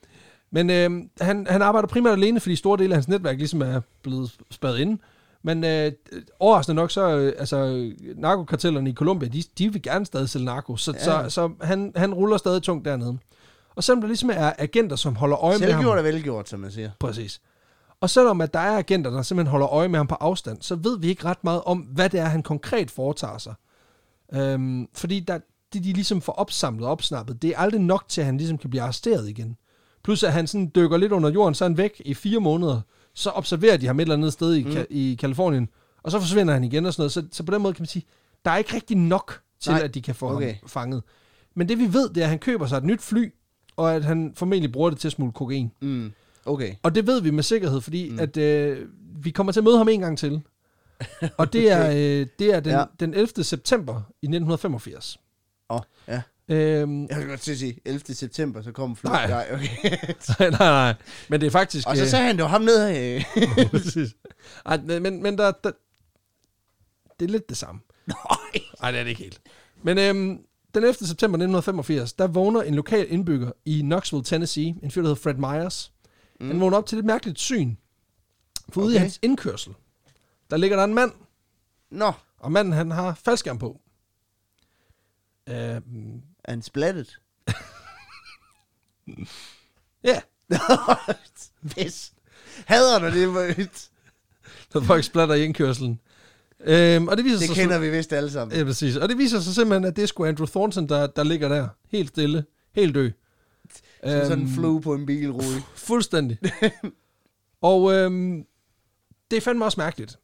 [0.50, 3.80] Men øh, han, han arbejder primært alene, fordi store dele af hans netværk ligesom er
[4.02, 4.98] blevet spadet inde.
[5.46, 5.92] Men øh,
[6.40, 10.76] overraskende nok, så øh, altså, narkokartellerne i Colombia, de, de vil gerne stadig sælge narko,
[10.76, 10.98] så, Ja.
[10.98, 13.18] så, så han, han ruller stadig tungt dernede.
[13.74, 15.72] Og selvom der ligesom er agenter, som holder øje med ham...
[15.72, 16.90] Selvgjort er velgjort, som man siger.
[17.00, 17.40] Præcis.
[18.00, 20.74] Og selvom at der er agenter, der simpelthen holder øje med ham på afstand, så
[20.74, 23.54] ved vi ikke ret meget om, hvad det er, han konkret foretager sig.
[24.34, 25.38] Øhm, fordi der,
[25.72, 28.58] det, de ligesom får opsamlet og opsnappet, det er aldrig nok til, at han ligesom
[28.58, 29.56] kan blive arresteret igen.
[30.04, 32.80] Plus at han sådan dykker lidt under jorden, så er han væk i fire måneder.
[33.16, 34.76] Så observerer de ham et eller andet sted i, mm.
[34.90, 35.68] i Kalifornien,
[36.02, 37.12] og så forsvinder han igen og sådan noget.
[37.12, 38.04] Så, så på den måde kan man sige,
[38.44, 39.80] der er ikke rigtig nok til, Nej.
[39.82, 40.54] at de kan få okay.
[40.54, 41.02] Ham fanget.
[41.54, 43.32] Men det vi ved, det er, at han køber sig et nyt fly,
[43.76, 45.72] og at han formentlig bruger det til at smule kokain.
[45.80, 46.12] Mm.
[46.44, 46.74] Okay.
[46.82, 48.18] Og det ved vi med sikkerhed, fordi mm.
[48.20, 48.88] at øh,
[49.22, 50.42] vi kommer til at møde ham en gang til.
[51.38, 52.84] Og det er, øh, det er den, Ja.
[53.00, 53.44] den 11.
[53.44, 55.18] september i 1985.
[55.70, 56.22] Åh, oh, ja.
[56.48, 58.14] Øhm, Jeg kan godt sige, 11.
[58.14, 59.12] september, så kommer flyet.
[59.12, 59.26] Nej.
[59.28, 59.90] Nej, okay.
[60.40, 60.94] nej, nej, nej.
[61.28, 61.88] Men det er faktisk...
[61.88, 63.24] Og så øh, sagde han, det var ham nede af.
[63.70, 64.14] Præcis.
[64.66, 65.70] Ej, men, men der, der,
[67.20, 67.80] det er lidt det samme.
[68.06, 68.62] Nej.
[68.80, 69.40] Nej, det er det ikke helt.
[69.82, 70.38] Men øhm,
[70.74, 70.94] den 11.
[70.94, 75.34] september 1985, der vågner en lokal indbygger i Knoxville, Tennessee, en fyr, der hedder Fred
[75.34, 75.92] Myers.
[76.40, 76.46] Mm.
[76.48, 77.74] Han vågner op til et mærkeligt syn.
[78.68, 79.00] For ude i Okay.
[79.00, 79.74] hans indkørsel,
[80.50, 81.12] der ligger der en mand,
[81.90, 83.80] Nå, og manden han har faldskærm på.
[85.48, 87.18] Øhm, han splattet?
[90.04, 90.20] ja,
[91.70, 92.12] Pis.
[92.66, 93.28] Hader du det?
[93.28, 93.52] hvor-
[94.72, 96.00] der folk splatter i indkørselen.
[96.60, 98.56] Øhm, og det viser Det sig kender vi vist alle sammen.
[98.58, 98.96] Ja, præcis.
[98.96, 101.68] Og det viser sig simpelthen, at det er sgu Andrew Thornton, der, der ligger der.
[101.90, 102.44] Helt stille.
[102.74, 103.10] Helt død.
[104.04, 105.62] Som sådan en Øhm, flue på en bilrude.
[105.74, 106.38] Fuldstændig.
[107.60, 108.44] og øhm,
[109.30, 110.18] det er fandme også mærkeligt.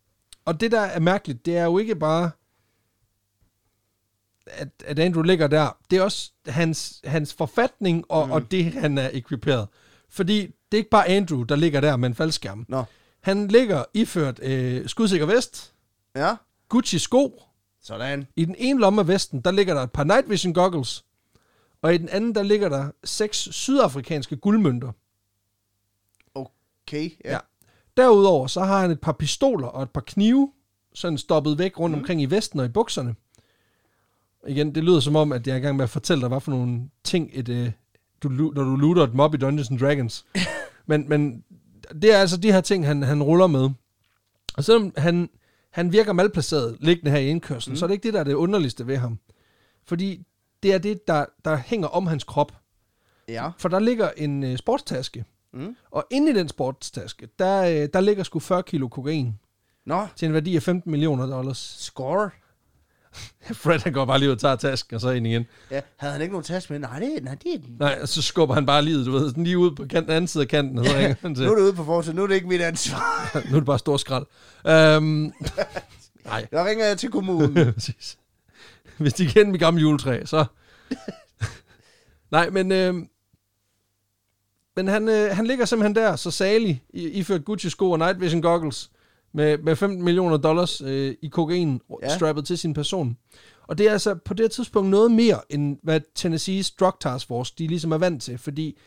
[0.45, 2.31] Og det, der er mærkeligt, det er jo ikke bare,
[4.53, 5.77] at, at Andrew ligger der.
[5.91, 8.33] Det er også hans, hans forfatning og, mm.
[8.33, 9.69] og det, han er ekviperet.
[10.11, 12.67] Fordi det er ikke bare Andrew, der ligger der med en faldskærm.
[12.69, 12.85] Nå,
[13.21, 15.75] Han ligger iført øh, skudsikker vest,
[16.17, 16.35] ja.
[16.69, 17.43] Gucci sko,
[17.83, 18.27] Sådan.
[18.37, 21.05] I den ene lomme af vesten, der ligger der et par night vision goggles,
[21.83, 24.93] og i den anden, der ligger der seks sydafrikanske guldmønter.
[26.35, 27.33] Okay, ja.
[27.33, 27.39] Ja.
[27.97, 30.53] Derudover, så har han et par pistoler og et par knive,
[30.95, 33.15] sådan stoppet væk rundt omkring i vesten og i bukserne.
[34.49, 36.41] Igen, det lyder som om, at jeg er i gang med at fortælle dig, hvad
[36.41, 37.71] for nogle ting, et, øh,
[38.23, 40.27] du, når du looter et mob i Dungeons and Dragons.
[40.87, 41.45] men, men
[42.03, 43.71] det er altså de her ting, han, han ruller med.
[44.57, 45.31] Og selvom han,
[45.71, 47.77] han virker malplaceret liggende her i indkørslen, mm.
[47.77, 49.19] så er det ikke det, der er det underligste ved ham.
[49.85, 50.23] Fordi
[50.63, 52.53] det er det, der, der hænger om hans krop.
[53.29, 53.51] Ja.
[53.59, 55.25] For der ligger en øh, sportstaske,
[55.55, 55.77] Mm.
[55.91, 59.39] og inde i den sportstaske, der, øh, der ligger sgu 40 kilo kokain
[59.87, 61.77] Nå, til en værdi af 15 millioner dollars.
[61.79, 62.31] score.
[63.63, 65.47] Fred han går bare lige ud og tager tasken og så ind igen.
[65.71, 66.81] Ja, havde han ikke nogen taske med?
[66.81, 67.77] Nej, det, nej, det er den.
[67.79, 70.49] Nej, så skubber han bare livet, du ved, lige ud på kanten, anden side af
[70.49, 71.45] kanten, og så ringer han til.
[71.45, 73.31] Nu er det ude på forsiden, nu er det ikke mit ansvar.
[73.51, 74.27] nu er det bare stor skrald.
[74.99, 75.05] Um,
[76.27, 77.73] nej, Jeg ringer jeg til kommunen.
[77.73, 78.19] præcis.
[78.99, 80.45] Hvis de kender mit gamle juletræ, så...
[82.31, 82.73] nej, men...
[82.73, 82.95] Øh,
[84.77, 88.43] men han, øh, han ligger simpelthen der, så salig, i, iført Gucci-sko og night vision
[88.43, 88.91] goggles,
[89.35, 92.15] med, med 15 millioner dollars øh, i kokain Ja.
[92.17, 93.17] strappet til sin person.
[93.67, 97.55] Og det er altså på det tidspunkt noget mere, end hvad Tennessee's Drug Task Force,
[97.59, 98.79] de ligesom er vant til, fordi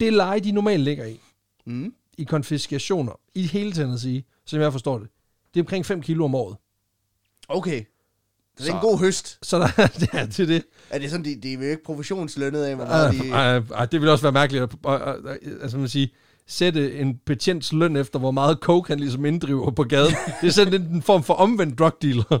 [0.00, 1.20] det leje, de normalt ligger i,
[1.68, 1.94] Mm.
[2.18, 5.08] i konfiskationer, i hele Tennessee, som jeg forstår det,
[5.54, 6.56] det er omkring 5 kilo om året.
[7.48, 7.84] Okay.
[8.58, 9.38] Så det er en Så- god høst.
[9.42, 9.68] Så der,
[10.14, 10.64] ja, det er det.
[10.90, 13.28] Er det sådan, de, de er jo ikke professionslønnet af, hvor meget de...
[13.30, 16.10] Ej, ej, ej, det vil også være mærkeligt at, at, at, altså, man sige,
[16.48, 20.14] sætte en betjents løn efter, hvor meget coke han ligesom inddriver på gaden.
[20.40, 22.38] det er sådan en, form for omvendt drug dealer.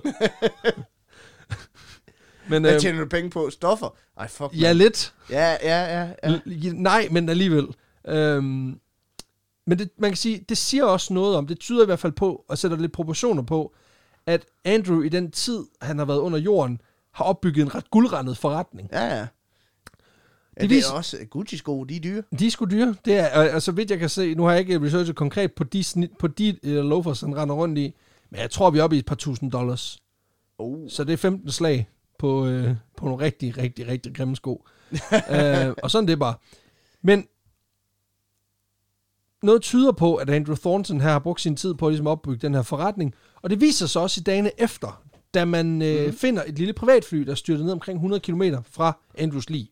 [2.48, 3.50] Men Hvad øh, tjener du penge på?
[3.50, 3.94] Stoffer?
[4.18, 4.60] Ej, fuck.
[4.60, 4.76] ja, man.
[4.76, 5.14] lidt.
[5.30, 6.10] Ja, ja, ja.
[6.24, 6.36] ja.
[6.36, 7.66] L- Nej, men alligevel.
[8.08, 8.80] Øhm,
[9.66, 12.12] men det, man kan sige, det siger også noget om, det tyder i hvert fald
[12.12, 13.74] på, og sætter lidt proportioner på,
[14.26, 16.80] at Andrew i den tid, han har været under jorden,
[17.12, 18.88] har opbygget en ret guldrendet forretning.
[18.92, 19.26] Ja, ja.
[20.56, 22.22] Ja, Det det, er også Gucci-sko, de er dyre.
[22.38, 22.94] De er sgu dyre.
[23.04, 25.52] Det er, og, og så vidt jeg kan se, nu har jeg ikke researchet konkret
[25.52, 27.94] på de, snit, på de uh, loafers, han render rundt i,
[28.30, 29.98] men jeg tror, vi er oppe i et par tusind dollars.
[30.58, 30.88] Oh.
[30.88, 31.88] Så det er 15 slag
[32.18, 34.64] på, øh, på nogle rigtig, rigtig, rigtig grimme sko.
[35.30, 36.34] øh, og sådan det er bare.
[37.02, 37.26] Men
[39.42, 42.38] noget tyder på, at Andrew Thornton her har brugt sin tid på at ligesom opbygge
[42.46, 45.02] den her forretning, og det viser sig også i dagene efter,
[45.34, 46.12] da man øh, Mhm.
[46.16, 49.70] finder et lille privatfly, der styrter ned omkring 100 km fra Andrews lig.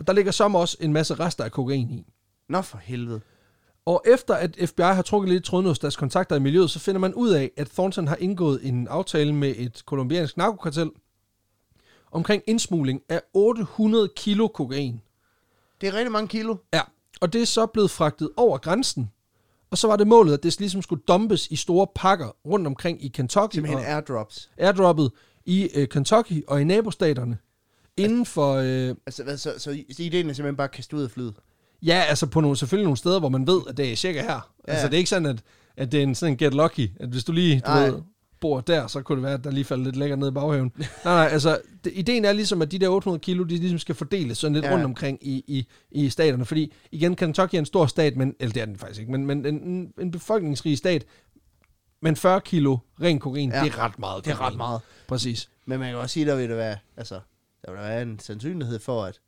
[0.00, 2.06] Og der ligger som også en masse rester af kokain i.
[2.48, 3.20] Nå for helvede.
[3.86, 7.00] Og efter at FBI har trukket lidt tråden hos deres kontakter i miljøet, så finder
[7.00, 10.90] man ud af, at Thornton har indgået en aftale med et kolumbiansk narkokartel
[12.12, 15.00] omkring indsmugling af 800 kilo kokain.
[15.80, 16.56] Det er rigtig mange kilo.
[16.74, 16.80] Ja,
[17.20, 19.10] og det er så blevet fragtet over grænsen.
[19.70, 23.04] Og så var det målet, at det ligesom skulle dumpes i store pakker rundt omkring
[23.04, 24.50] i Kentucky Simpelthen airdrops.
[24.58, 25.12] airdroppet
[25.44, 27.38] i øh, Kentucky og i nabostaterne.
[28.04, 31.02] Inden for, øh, Altså, hvad, så, så, så ideen er simpelthen bare at kaste ud
[31.02, 31.34] af flyet.
[31.82, 34.28] ja, altså på nogle, selvfølgelig nogle steder, hvor man ved, at det er cirka her.
[34.68, 34.72] Ja.
[34.72, 35.42] Altså det er ikke sådan, at,
[35.76, 38.02] at det er en sådan get lucky, at hvis du lige, du ved,
[38.40, 40.72] bor der, så kunne det være, at der lige falder lidt lækkert ned i baghaven.
[40.78, 43.94] nej, nej, altså det, ideen er ligesom, at de der 800 kilo, de ligesom skal
[43.94, 44.72] fordeles sådan lidt Ja.
[44.72, 46.44] rundt omkring i, i, i staterne.
[46.44, 49.26] Fordi igen, Kentucky er en stor stat, men, eller det er den faktisk ikke, men,
[49.26, 51.04] men en, en, befolkningsrig stat,
[52.02, 53.60] men 40 kilo ren kokain, Ja.
[53.64, 54.24] det er ret meget.
[54.24, 54.80] Det er ret meget.
[55.08, 55.48] Præcis.
[55.66, 57.20] Men man kan også sige, der vil der være, altså,
[57.64, 59.20] der vil der være en sandsynlighed for, at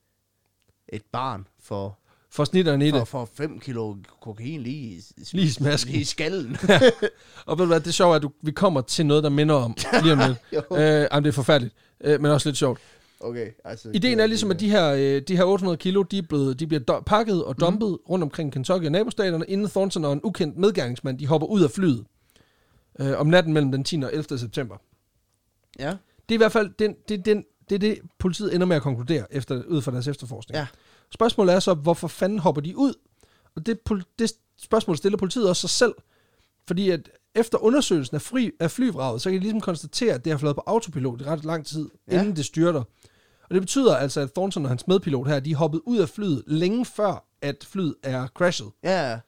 [0.88, 3.08] et barn får, For snitterne i får, det.
[3.08, 5.02] får 5 kilo kokain lige, i-
[5.32, 5.92] Lige i smasken.
[5.92, 6.56] lige i skallen.
[7.46, 9.54] Og ved du hvad, det er sjovt, at du, vi kommer til noget, der minder
[9.54, 10.38] om lige om lidt.
[10.72, 10.78] Øh,
[11.12, 12.80] jamen, det er forfærdeligt, øh, men også lidt sjovt.
[13.20, 13.90] Okay, altså...
[13.94, 16.66] Ideen er ligesom, at de her, øh, de her 800 kilo, de, er blevet, de
[16.66, 17.96] bliver do- pakket og dumpet mm.
[18.10, 21.70] rundt omkring Kentucky og nabostaterne, inden Thornton og en ukendt medgerningsmand, de hopper ud af
[21.70, 22.04] flyet
[23.00, 23.96] øh, om natten mellem den 10.
[24.02, 24.38] og 11.
[24.38, 24.76] september.
[25.78, 25.88] Ja,
[26.28, 27.44] Det er i hvert fald den, det, den,
[27.78, 30.56] det, er det, politiet ender med at konkludere efter, ud fra deres efterforskning.
[30.56, 30.66] Ja.
[31.14, 32.94] Spørgsmålet er så, hvorfor fanden hopper de ud?
[33.56, 33.78] Og det,
[34.18, 35.94] det spørgsmål stiller politiet også sig selv,
[36.66, 40.32] fordi at efter undersøgelsen af, fri, af flyvraget, så kan de ligesom konstatere, at det
[40.32, 42.14] har flået på autopilot i ret lang tid, Ja.
[42.14, 42.20] ja.
[42.20, 42.82] inden det styrter.
[43.42, 46.08] Og det betyder altså, at Thornton og hans medpilot her, de er hoppet ud af
[46.08, 48.70] flyet længe før, at flyet er crashet.
[48.84, 49.18] ja,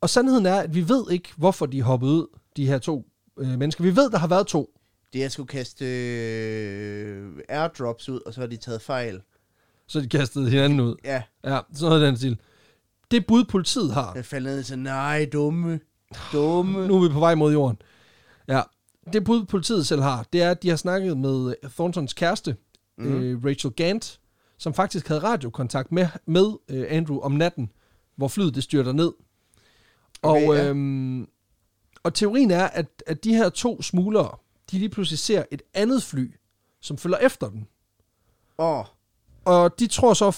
[0.00, 3.06] Og sandheden er, at vi ved ikke, hvorfor de er hoppet ud, de her to
[3.38, 3.84] øh, mennesker.
[3.84, 4.78] Vi ved, der har været to.
[5.14, 9.22] Det er skulle kaste øh, airdrops ud, og så har de taget fejl.
[9.86, 10.94] Så de kastede hinanden ud.
[11.04, 12.38] Ja, Ja, sådan noget den stil.
[13.10, 15.80] Det bud, politiet har, jeg faldt ned sagde, nej, dumme,
[16.32, 16.88] dumme.
[16.88, 17.78] nu er vi på vej mod jorden.
[18.48, 18.62] Ja,
[19.12, 22.56] det bud, politiet selv har, det er, at de har snakket med Thorntons kæreste,
[22.98, 23.22] mm.
[23.22, 24.20] øh, Rachel Gant,
[24.58, 27.70] som faktisk havde radiokontakt med, med øh, Andrew om natten,
[28.16, 29.12] hvor flyet det styrter ned.
[30.22, 30.68] Okay, og, ja.
[30.68, 31.28] øhm,
[32.02, 34.36] og teorien er, at, at de her to smuglere,
[34.74, 36.34] de lige pludselig ser et andet fly,
[36.80, 37.60] som følger efter dem.
[38.58, 38.84] Åh, oh,
[39.44, 40.30] Og de tror så...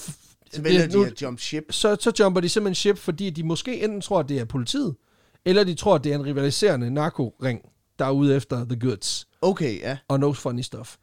[0.52, 1.64] så vælger de at jump ship.
[1.70, 4.96] så, så jumper de simpelthen ship, fordi de måske enten tror, at det er politiet,
[5.44, 7.60] eller de tror, at det er en rivaliserende narkoring,
[7.98, 9.98] der er ude efter the goods Okay, ja.
[10.08, 10.96] og no funny stuff.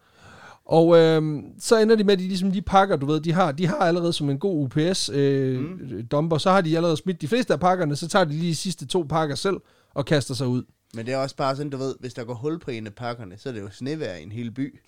[0.65, 3.51] Og øhm, så ender de med, at de ligesom de pakker, du ved, de har,
[3.51, 6.07] de har allerede som en god UPS øh, mm.
[6.11, 8.55] dumper, så har de allerede smidt de fleste af pakkerne, så tager de lige de
[8.55, 9.57] sidste to pakker selv
[9.93, 10.63] og kaster sig ud.
[10.96, 12.94] Men det er også bare sådan, du ved, hvis der går hul på en af
[12.96, 14.80] pakkerne, så er det jo snevejr i en hel by.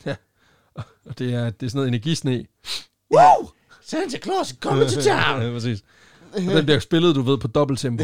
[1.06, 2.45] Og det er, det er sådan noget energisne.
[3.14, 3.49] Wow!
[3.82, 5.41] Santa Claus er coming to town!
[5.41, 5.84] ja, præcis.
[6.34, 8.03] Og den bliver spillet, du ved, på dobbelt tempo.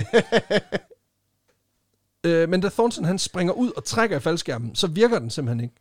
[2.25, 5.63] øh, men da Thornton han springer ud og trækker i faldskærmen, så virker den simpelthen
[5.63, 5.75] ikke.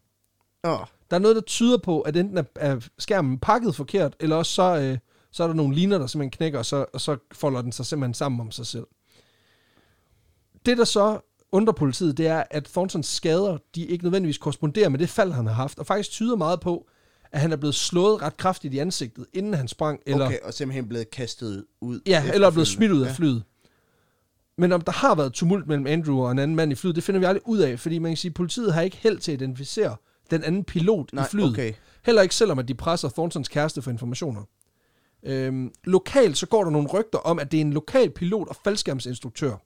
[0.64, 0.79] Åh,
[1.11, 4.53] Der er noget, der tyder på, at enten er, er skærmen pakket forkert, eller også
[4.53, 4.99] så, øh,
[5.31, 7.87] så er der nogle liner, der simpelthen knækker, og så, og så folder den sig
[7.87, 8.87] simpelthen sammen om sig selv.
[10.66, 11.21] Det, der så
[11.53, 15.46] undrer politiet, det er, at Thorntons skader, de ikke nødvendigvis korresponderer med det fald, han
[15.46, 16.86] har haft, og faktisk tyder meget på,
[17.32, 20.55] at han er blevet slået ret kraftigt i ansigtet, inden han sprang, eller, okay, og
[20.55, 22.01] simpelthen blevet kastet ud.
[22.07, 23.42] ja, eller er blevet smidt ud af flyet.
[24.59, 27.05] Men om der har været tumult mellem Andrew og en anden mand i flyet, det
[27.05, 29.32] finder vi aldrig ud af, fordi man kan sige, at politiet har ikke held til
[29.32, 29.96] at identificere
[30.30, 31.51] den anden pilot Nej, i flyet.
[31.51, 31.72] okay.
[32.05, 34.42] Heller ikke selvom, at de presser Thorntons kæreste for informationer.
[35.22, 38.57] Øhm, lokalt så går der nogle rygter om, at det er en lokal pilot og
[38.64, 39.57] faldskærmsinstruktør,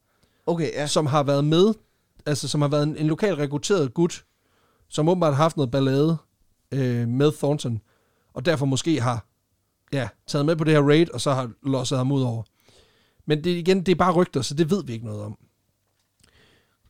[0.47, 0.87] Okay, ja.
[0.87, 1.75] som har været med,
[2.27, 4.25] altså som har været en, en lokal rekrutteret gut,
[4.89, 6.17] som åbenbart har haft noget ballade
[6.73, 7.81] øh, med Thornton,
[8.35, 9.27] og derfor måske har
[9.93, 12.43] ja, taget med på det her raid, og så har losset ham ud over.
[13.27, 15.39] Men det, igen, det er bare rygter, så det ved vi ikke noget om.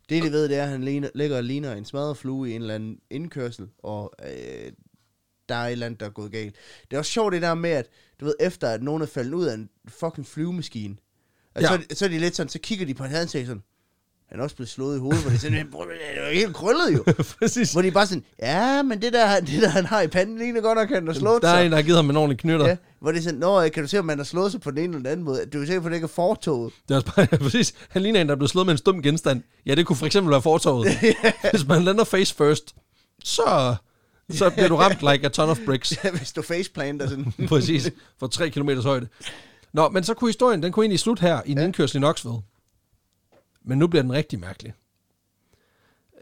[0.09, 2.55] Det, de ved, det er, at han ligner, ligger og ligner en smadret flue i
[2.55, 4.73] en eller anden indkørsel, og øh,
[5.49, 6.57] der er et eller andet, der er gået galt.
[6.91, 7.89] Det er også sjovt det der med, at
[8.21, 10.97] du ved, efter at nogen er faldet ud af en fucking flyvemaskine,
[11.55, 11.69] og Ja.
[11.69, 13.63] så, så er de lidt sådan, så kigger de på hans ansigt sådan,
[14.29, 16.35] han er også blevet slået i hovedet, hvor det er sådan, "Bror, det er jo
[16.35, 17.05] helt krøllet jo.
[17.39, 17.73] Præcis.
[17.73, 20.61] Hvor de bare sådan, ja, men det der, det der han har i panden, ligner
[20.61, 21.65] godt nok, at han har slået Der er sig.
[21.67, 22.69] en, der har givet ham en ordentlig knytter.
[22.69, 24.71] Ja, hvor det er sådan, nå, kan du se, om man har slået sig på
[24.71, 25.47] den ene eller den anden måde?
[25.53, 26.73] Du er sikker på, at det ikke er fortoget.
[26.89, 27.75] Det er også bare, præcis.
[27.89, 29.43] Han ligner en, der er blevet slået med en stum genstand.
[29.67, 30.89] Ja, det kunne for eksempel være fortorvet.
[31.51, 32.75] Hvis man lander face first,
[33.25, 33.75] så,
[34.31, 35.91] så bliver du ramt like a ton of bricks.
[36.19, 37.33] Hvis du faceplanter sådan.
[37.49, 37.91] Præcis.
[38.21, 39.07] For 3 km højde.
[39.75, 41.65] Nå, men så kunne historien, den kunne egentlig slutte her i en ja.
[41.65, 42.39] indkørsel i Knoxville.
[43.65, 44.73] Men nu bliver den rigtig mærkelig.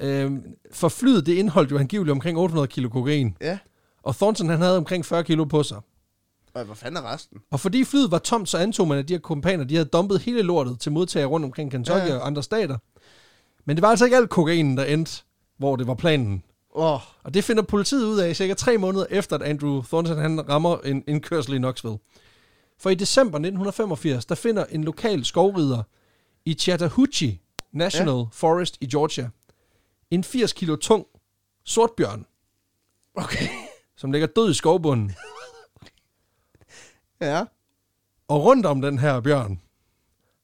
[0.00, 0.42] Øhm,
[0.72, 3.36] for flyet, det indeholdt jo angiveligt omkring 800 kilo kokain.
[3.40, 3.59] Ja,
[4.03, 5.80] Og Thornton, han havde omkring 40 kilo på sig.
[6.55, 7.38] og hvad fanden er resten?
[7.50, 10.20] Og fordi flyet var tomt, så antog man, at de her kompaner, de havde dumpet
[10.20, 12.78] hele lortet til modtagere rundt omkring Kentucky Ja, og andre stater.
[13.64, 15.22] Men det var altså ikke alt kokainen, der endte,
[15.59, 16.42] hvor det var planen.
[16.70, 20.48] Oh, Og det finder politiet ud af cirka tre måneder efter, at Andrew Thornton han
[20.48, 21.98] rammer en indkørsel i Knoxville.
[22.82, 25.82] For i december 1985, der finder en lokal skovrider
[26.44, 27.40] i Chattahoochee
[27.72, 28.24] National ja.
[28.32, 29.30] Forest i Georgia
[30.10, 31.06] en 80 kilo tung
[31.64, 32.26] sortbjørn,
[33.14, 33.48] okay.
[33.96, 35.12] som ligger død i skovbunden.
[37.20, 37.44] Ja.
[38.28, 39.60] Og rundt om den her bjørn,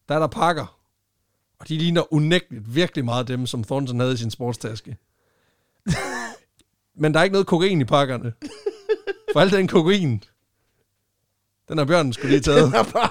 [0.08, 0.78] der er der pakker.
[1.58, 4.96] Og de ligner unægteligt virkelig meget dem, som Thornton havde i sin sportstaske.
[7.00, 8.32] Men der er ikke noget kokain i pakkerne.
[9.32, 10.24] For alt den kokain,
[11.68, 12.64] den har bjørnen skulle lige taget.
[12.64, 13.10] Den har bare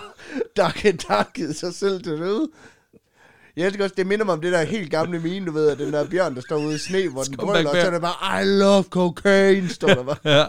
[0.58, 2.50] Dark Darket sig selv til døde.
[3.56, 5.78] Jeg elsker også, det minder mig om det der helt gamle mine, du ved, at
[5.78, 8.02] den der bjørn, der står ude i sne, hvor den brøler, og så er det
[8.02, 10.18] bare, I love cocaine, står der bare.
[10.38, 10.46] Ja.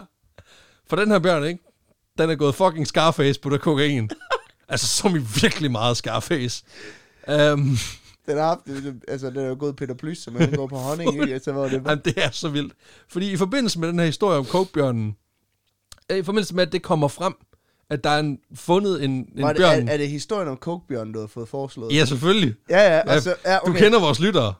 [0.87, 1.63] For den her bjørn, ikke?
[2.17, 4.09] Den er gået fucking Scarface på det kokain.
[4.69, 6.63] altså, som i virkelig meget Scarface.
[7.27, 7.77] Um,
[8.27, 8.59] Den har haft,
[9.07, 11.33] altså den er jo gået Peter Plys, som han går på honning, ikke?
[11.33, 12.73] Altså, hvor det Jamen, det er så vildt.
[13.07, 15.15] Fordi i forbindelse med den her historie om kokebjørnen,
[16.09, 17.33] i forbindelse med, at det kommer frem,
[17.89, 19.87] at der er en, fundet en, en Var det, bjørn.
[19.87, 21.95] er, er, det historien om Coke-bjørn, du har fået foreslået?
[21.95, 22.55] Ja, selvfølgelig.
[22.69, 23.79] Ja, ja, altså, ja, Du okay.
[23.79, 24.53] kender vores lyttere.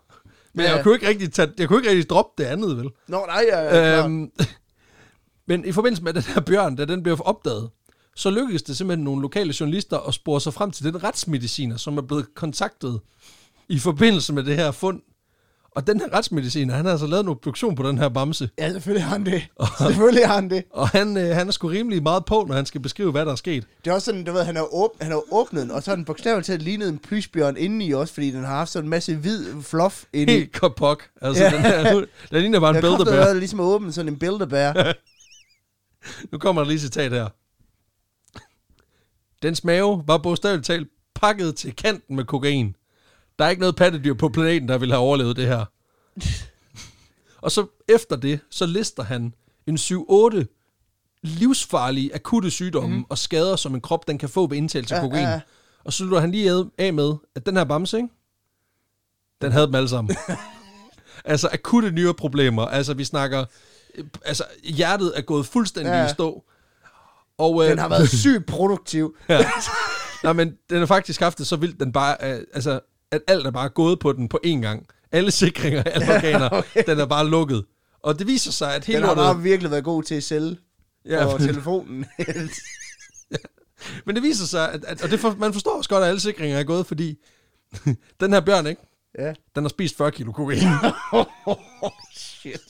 [0.54, 2.90] Men Ja, jeg kunne ikke rigtig tage, jeg kunne ikke rigtig droppe det andet, vel?
[3.08, 4.32] Nå, nej, ja, ja, Øhm,
[5.48, 7.70] men i forbindelse med den her bjørn, da den blev opdaget,
[8.16, 11.98] så lykkedes det simpelthen nogle lokale journalister at spore sig frem til den retsmediciner, som
[11.98, 13.00] er blevet kontaktet
[13.70, 15.02] i forbindelse med det her fund.
[15.72, 18.50] Og den her retsmediciner, han har altså lavet en obduktion på den her bamse.
[18.58, 19.42] Ja, selvfølgelig har han det.
[19.78, 20.64] selvfølgelig har han det.
[20.72, 23.32] Og han, øh, han er sgu rimelig meget på, når han skal beskrive, hvad der
[23.32, 23.66] er sket.
[23.86, 25.92] Det er også sådan, du ved, han har, åb- han har åbnet den, og så
[25.92, 28.90] har den bogstaveligt talt lignet en plysbjørn indeni også, fordi den har haft sådan en
[28.90, 30.40] masse hvid fluff indeni.
[30.40, 31.04] Helt kapok.
[31.22, 31.52] Altså, Ja.
[31.52, 31.94] den her,
[32.32, 33.16] den ligner bare en Jeg har builderbær.
[33.20, 34.94] været ligesom at åbne sådan en builderbær.
[36.32, 37.28] Nu kommer der lige citat her.
[39.44, 42.76] Dens mave var bogstaveligt talt pakket til kanten med kokain.
[43.40, 45.66] Der er ikke noget pattedyr på planeten, der ville have overlevet det her.
[47.42, 49.34] Og så efter det, så lister han
[49.68, 50.56] en 7-8
[51.22, 53.06] livsfarlige, akutte sygdomme mm.
[53.10, 55.24] og skader, som en krop den kan få ved indtagelse af Ja, kokain.
[55.24, 55.40] ja, ja.
[55.84, 58.10] Og så slutter han lige af med, at den her bamse, ikke?
[59.42, 60.16] den havde dem alle sammen.
[61.26, 62.66] altså akutte nyreproblemer.
[62.66, 63.46] Altså vi snakker,
[64.26, 66.06] altså hjertet er gået fuldstændig Ja.
[66.06, 66.44] i stå.
[67.38, 69.16] Og, øh, Den har været sygt produktiv.
[69.30, 69.46] ja.
[70.24, 72.80] Nej, men den har faktisk haft det så vildt, den bare, øh, altså,
[73.12, 74.88] at alt er bare gået på den på én gang.
[75.12, 76.84] Alle sikringer, alle organer, okay.
[76.88, 77.66] den er bare lukket.
[78.04, 79.36] Og det viser sig, at hele Den har lortet...
[79.36, 80.58] bare virkelig været god til at sælge
[81.06, 82.06] Ja, på telefonen.
[84.06, 86.20] Men det viser sig, at, at og det for, man forstår også godt, at alle
[86.20, 87.18] sikringer er gået, fordi
[88.22, 88.82] den her bjørn, ikke?
[89.20, 89.34] ja.
[89.56, 90.60] Den har spist 40 kilo kokain.
[92.16, 92.62] Shit.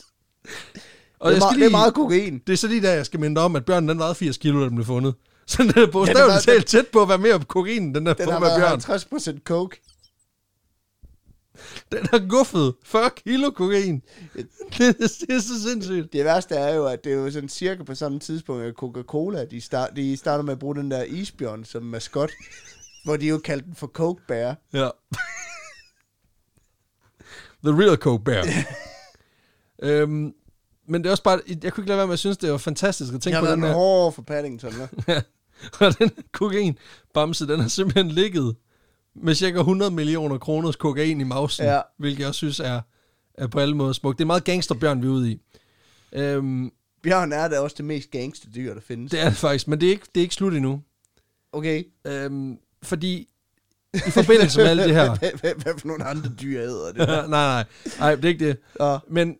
[1.20, 2.42] Og det, er skal meget, lige, det er meget kokain.
[2.48, 4.60] det er så lige der, jeg skal minde om, at bjørnen den vejede 80 kilo,
[4.60, 5.16] da den blev fundet.
[5.48, 8.28] Så den er bogstaveligt talt tæt på at være mere kokain, end den der Den
[8.28, 8.80] den har bjørn.
[8.80, 9.82] 50% coke.
[11.92, 14.02] Den har guffet 40 kilo kokain.
[14.34, 14.48] Det,
[14.80, 14.94] er-
[15.28, 16.14] det er så sindssygt.
[16.14, 19.46] Det værste er jo, at det er jo sådan cirka på samme tidspunkt, at Coca-Cola,
[19.46, 22.32] de, start, de starter med at bruge den der isbjørn som maskot,
[23.06, 24.56] hvor de jo kaldte den for Coke Bear.
[24.74, 24.90] Ja.
[27.64, 28.46] The real Coke Bear.
[29.84, 30.34] øhm,
[30.88, 32.58] men det er også bare, jeg kunne ikke lade være med at synes, det var
[32.58, 33.76] fantastisk at tænke Jeg har på været den en her.
[33.76, 34.70] hård for Paddington.
[34.72, 35.22] hva'?
[35.86, 36.78] Og den kokain
[37.14, 38.56] bamse, den har simpelthen ligget
[39.16, 41.82] med cirka 100 millioner kroners kokain i mausen, Ja.
[41.98, 42.82] hvilket jeg synes er,
[43.34, 44.18] er på alle måder smukt.
[44.18, 45.42] Det er meget gangsterbjørn, vi er ude i.
[46.14, 46.72] Øhm,
[47.04, 49.12] Bjørn er da også det mest gangsterdyr, der findes.
[49.12, 50.82] det er det faktisk, men det er ikke, det er ikke slut endnu.
[51.52, 51.84] Okay.
[52.08, 53.28] Øhm, fordi
[53.94, 55.16] i forbindelse med alt det her...
[55.64, 56.98] Hvad, for nogle andre dyr æder det?
[57.08, 57.66] nej, nej,
[58.00, 58.58] nej, det er ikke det.
[59.08, 59.38] Men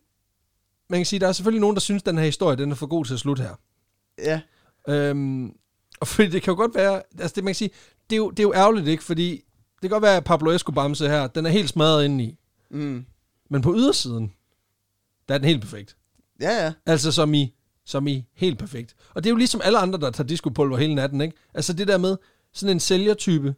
[0.90, 2.88] man kan sige, der er selvfølgelig nogen, der synes, den her historie den er for
[2.88, 3.56] god til at slutte her.
[4.18, 4.42] ja,
[4.90, 5.54] Øhm,
[6.00, 7.70] og fordi det kan jo godt være, altså det man kan sige,
[8.10, 9.04] det er jo, det er jo ærgerligt, ikke?
[9.04, 9.44] Fordi
[9.82, 12.38] det kan godt være, at Pablo Escobar her, den er helt smadret indeni.
[12.70, 13.06] mm.
[13.52, 14.34] Men på ydersiden,
[15.28, 15.96] der er den helt perfekt.
[16.42, 16.74] ja, ja.
[16.86, 17.54] Altså som i,
[17.86, 18.96] som i helt perfekt.
[19.14, 21.36] Og det er jo ligesom alle andre, der tager discopulver hele natten, ikke?
[21.54, 22.18] Altså det der med,
[22.54, 23.56] sådan en sælgertype,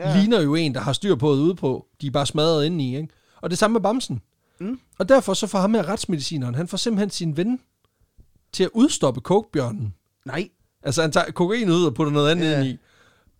[0.00, 0.16] Ja.
[0.20, 1.86] ligner jo en, der har styr på det ude på.
[2.00, 3.08] De er bare smadret indeni, ikke?
[3.40, 4.20] Og det samme med Bamsen.
[4.60, 4.80] Mm.
[4.98, 7.60] Og derfor så får ham med retsmedicineren, han får simpelthen sin ven
[8.52, 9.94] til at udstoppe kokebjørnen.
[10.26, 10.48] Nej.
[10.82, 12.58] Altså han tager kokain ud og putter noget andet Ja.
[12.60, 12.78] ind i.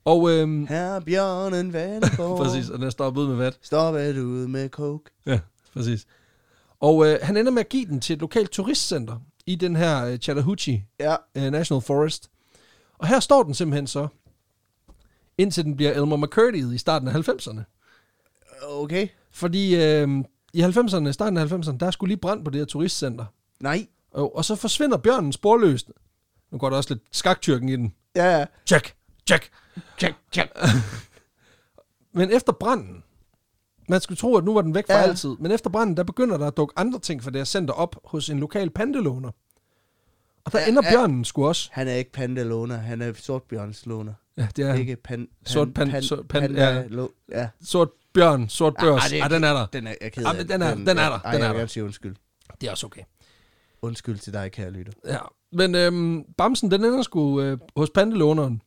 [0.04, 2.38] Og øhm, Her bjørnen Vandenborg.
[2.38, 3.58] præcis, og den stoppet ud med vat.
[3.62, 5.10] Stop et ud med coke.
[5.26, 5.40] Ja,
[5.74, 6.06] præcis.
[6.80, 10.04] Og øh, han ender med at give den til et lokalt turistcenter i den her
[10.06, 11.16] øh, Chattahoochee Ja.
[11.34, 12.30] øh, National Forest.
[12.98, 14.08] Og her står den simpelthen så,
[15.38, 17.60] indtil den bliver Elmer McCurdy i starten af 90'erne.
[18.68, 19.08] Okay.
[19.30, 20.08] Fordi øh,
[20.52, 23.24] i 90'erne, starten af 90'erne, der er skulle lige brand på det her turistcenter.
[23.60, 23.86] Nej.
[24.12, 25.90] Og, og så forsvinder bjørnen sporløst.
[26.52, 27.94] Nu går der også lidt skaktyrken i den.
[28.16, 28.44] Ja, ja.
[28.66, 28.94] Check,
[29.28, 29.50] check.
[29.98, 30.52] Check, check.
[32.14, 33.02] Men efter branden,
[33.88, 35.02] man skulle tro, at nu var den væk for Ja.
[35.02, 37.74] altid, men efter branden, der begynder der at dukke andre ting for det her center
[37.74, 39.30] op hos en lokal pandelåner.
[40.44, 40.90] Og der Ja, ender ja.
[40.90, 41.68] bjørnen sgu også.
[41.72, 44.12] Han er ikke pandelåner, han er sortbjørnslåner.
[44.36, 44.74] Ja, det er.
[44.74, 47.06] Ikke pan, pan, Sort pan- sort pan- panda, ja.
[47.40, 47.48] ja.
[47.64, 49.04] sort bjørn, sort børs.
[49.12, 49.66] Ah, Ja, er- den er der.
[49.66, 51.54] Den er jeg ked Ja, men den er- den er der, Ej, den er jeg
[51.54, 51.66] der.
[51.66, 52.16] sige undskyld.
[52.60, 53.02] Det er også okay.
[53.82, 54.92] Undskyld til dig, kære lytter.
[55.06, 55.18] Ja.
[55.52, 58.62] Men øhm, Bamsen, den ender sgu øh, hos pandelåneren.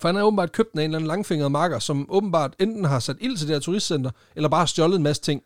[0.00, 2.84] For han har åbenbart købt den af en eller anden langfingret marker, som åbenbart enten
[2.84, 5.42] har sat ild til det her turistcenter, eller bare har stjålet en masse ting.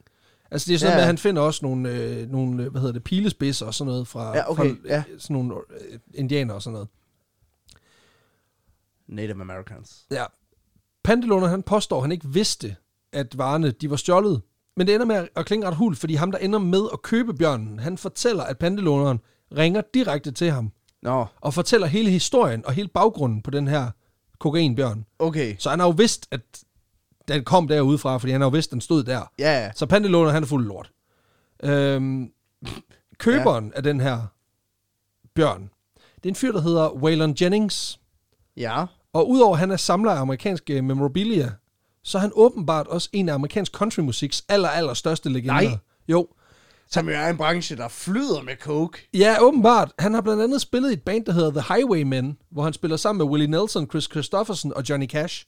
[0.50, 0.96] Altså det er sådan Ja.
[0.96, 3.88] med, at han finder også nogle, øh, nogle øh, hvad hedder det, pilespidser og sådan
[3.92, 4.96] noget fra, Ja, okay, fra ja.
[5.12, 6.88] øh, sådan nogle øh, indianer og sådan noget.
[9.08, 10.06] Native Americans.
[10.10, 10.24] Ja.
[11.04, 12.76] Pandelåner, han påstår, at han ikke vidste,
[13.12, 14.42] at varerne de var stjålet.
[14.76, 17.02] Men det ender med at- at klinge ret hul, fordi ham, der ender med at
[17.02, 19.20] købe bjørnen, han fortæller, at pandelåneren
[19.56, 20.72] ringer direkte til ham,
[21.02, 23.90] Nå, og fortæller hele historien og hele baggrunden på den her
[24.38, 25.04] kokainbjørn.
[25.18, 25.56] okay.
[25.58, 26.40] Så han har jo vidst, at
[27.28, 29.32] den kom derudefra, fordi han har jo vidst, at den stod der.
[29.38, 29.70] Ja, ja.
[29.74, 30.92] Så pandelåner, han er fuld lort.
[31.62, 32.30] Øhm,
[33.18, 33.76] køberen ja.
[33.76, 34.26] af den her
[35.34, 35.70] bjørn,
[36.16, 38.00] Det er en fyr, der hedder Waylon Jennings.
[38.56, 38.84] Ja.
[39.12, 41.52] Og udover at han er samler af amerikanske memorabilia,
[42.02, 45.62] så er han åbenbart også en af amerikansk countrymusiks aller, aller største legender.
[45.62, 45.78] Nej.
[46.08, 46.28] Jo.
[46.90, 49.08] Som jo er en branche, der flyder med coke.
[49.14, 49.92] Ja, åbenbart.
[49.98, 52.96] Han har blandt andet spillet i et band, der hedder The Highwaymen, hvor han spiller
[52.96, 55.46] sammen med Willie Nelson, Chris Christopherson og Johnny Cash.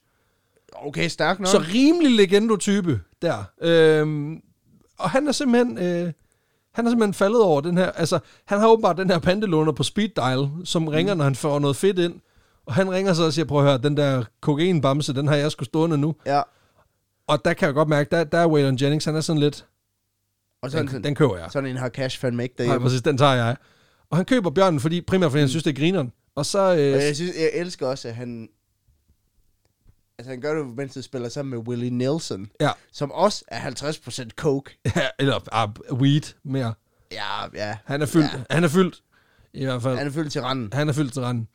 [0.73, 1.47] Okay, stærk nok.
[1.47, 3.43] Så rimelig legendo-type der.
[3.61, 4.41] Øhm,
[4.97, 5.77] og han er simpelthen...
[5.77, 6.11] Øh,
[6.73, 7.91] han er simpelthen faldet over den her...
[7.91, 11.59] Altså, han har åbenbart den her pandelåner på speed dial, som ringer, når han får
[11.59, 12.13] noget fedt ind.
[12.65, 15.51] Og han ringer så og siger, prøv at høre, den der kokainbamse, den har jeg
[15.51, 16.15] sgu stående nu.
[16.25, 16.41] Ja.
[17.27, 19.65] Og der kan jeg godt mærke, der, der er Waylon Jennings, han er sådan lidt...
[20.61, 21.51] Og sådan, Den, sådan, den køber jeg.
[21.51, 22.85] sådan en har cash fandme ikke Nej, derhjemme.
[22.87, 23.55] præcis, den tager jeg.
[24.09, 26.11] Og han køber bjørnen, fordi, primært fordi han synes, det er grineren.
[26.35, 26.59] Og så...
[26.59, 28.49] Og Øh, jeg, synes, jeg elsker også, at han...
[30.17, 33.59] Altså, han gør det, mens han spiller sammen med Willie Nelson, ja, som også er
[33.71, 34.77] 50% coke.
[34.95, 36.73] ja, eller ah, weed mere.
[37.11, 37.77] Ja, ja.
[37.85, 38.33] Han er fyldt.
[38.33, 38.43] Ja.
[38.49, 39.01] Han er fyldt.
[39.53, 39.97] I hvert fald.
[39.97, 40.69] Han er fyldt til randen.
[40.73, 41.47] Han er fyldt til randen.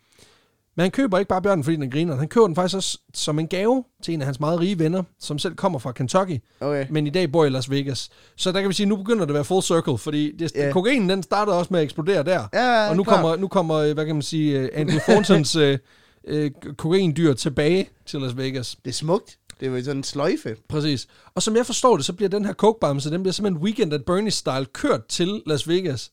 [0.76, 2.16] Men han køber ikke bare bjørnen, fordi den er griner.
[2.16, 5.02] Han køber den faktisk også som en gave til en af hans meget rige venner,
[5.20, 6.86] som selv kommer fra Kentucky, Okay.
[6.90, 8.08] men i dag bor i Las Vegas.
[8.36, 10.52] Så der kan vi sige, at nu begynder det at være full circle, fordi det,
[10.56, 10.72] yeah.
[10.72, 12.48] kokainen den startede også med at eksplodere der.
[12.54, 15.78] Ja, og nu kommer, nu kommer, øh, hvad kan man sige, øh, Andrew Thorntons øh,
[16.26, 18.76] øh, kokaindyr tilbage til Las Vegas.
[18.84, 19.38] Det er smukt.
[19.60, 20.56] Det er jo sådan en sløjfe.
[20.68, 21.06] Præcis.
[21.34, 24.00] Og som jeg forstår det, så bliver den her kokebamse, den bliver simpelthen Weekend at
[24.10, 26.10] Bernie-style kørt til Las Vegas,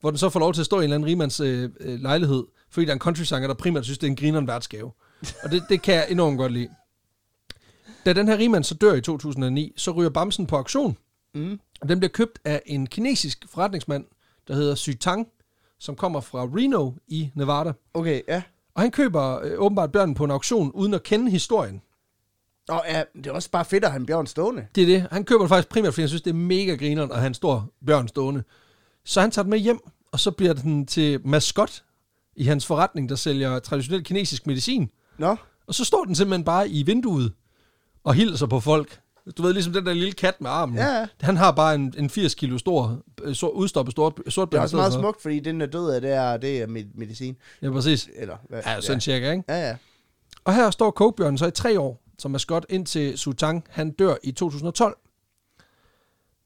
[0.00, 2.00] hvor den så får lov til at stå i en eller anden rimands øh, øh,
[2.00, 2.42] lejlighed,
[2.76, 4.92] fordi der er en country-sanger, der primært synes, det er en grineren værtsgave.
[5.42, 6.68] Og det, det kan jeg enormt godt lide.
[8.06, 10.96] Da den her rigmand så dør i 2009, så ryger bamsen på auktion,
[11.34, 11.60] Mm.
[11.80, 14.04] og den bliver købt af en kinesisk forretningsmand,
[14.48, 15.28] der hedder Xu Tang,
[15.78, 17.72] som kommer fra Reno i Nevada.
[17.94, 18.42] Okay, ja.
[18.74, 21.82] Og han køber øh, åbenbart bjørnen på en auktion, uden at kende historien.
[22.68, 24.66] Og ja, det er også bare fedt at have en bjørn stående.
[24.74, 25.06] Det er det.
[25.12, 27.34] Han køber det faktisk primært, fordi han synes, det er mega grineren at have en
[27.34, 28.42] stor bjørn stående.
[29.04, 29.80] Så han tager den med hjem,
[30.12, 31.82] og så bliver den til maskot
[32.36, 34.90] i hans forretning, der sælger traditionel kinesisk medicin.
[35.18, 35.36] Nå,
[35.66, 37.32] Og så står den simpelthen bare i vinduet
[38.04, 39.00] og hilser på folk.
[39.36, 40.76] Du ved, ligesom den der lille kat med armen.
[40.76, 41.06] Ja, ja.
[41.20, 44.62] Han har bare en, en 80 kilo stor, øh, sort, udstoppet sort, sort det er
[44.62, 47.36] også meget smukt, fordi den der død af, det er, det er med- medicin.
[47.62, 48.08] Ja, præcis.
[48.16, 48.60] Eller hvad?
[48.66, 49.44] Ja, sådan cirka, ikke?
[49.48, 49.76] Ja, ja.
[50.44, 54.14] Og her står Kokebjørnen så i tre år som maskot, indtil Su Tang, han dør
[54.22, 54.96] i 2012.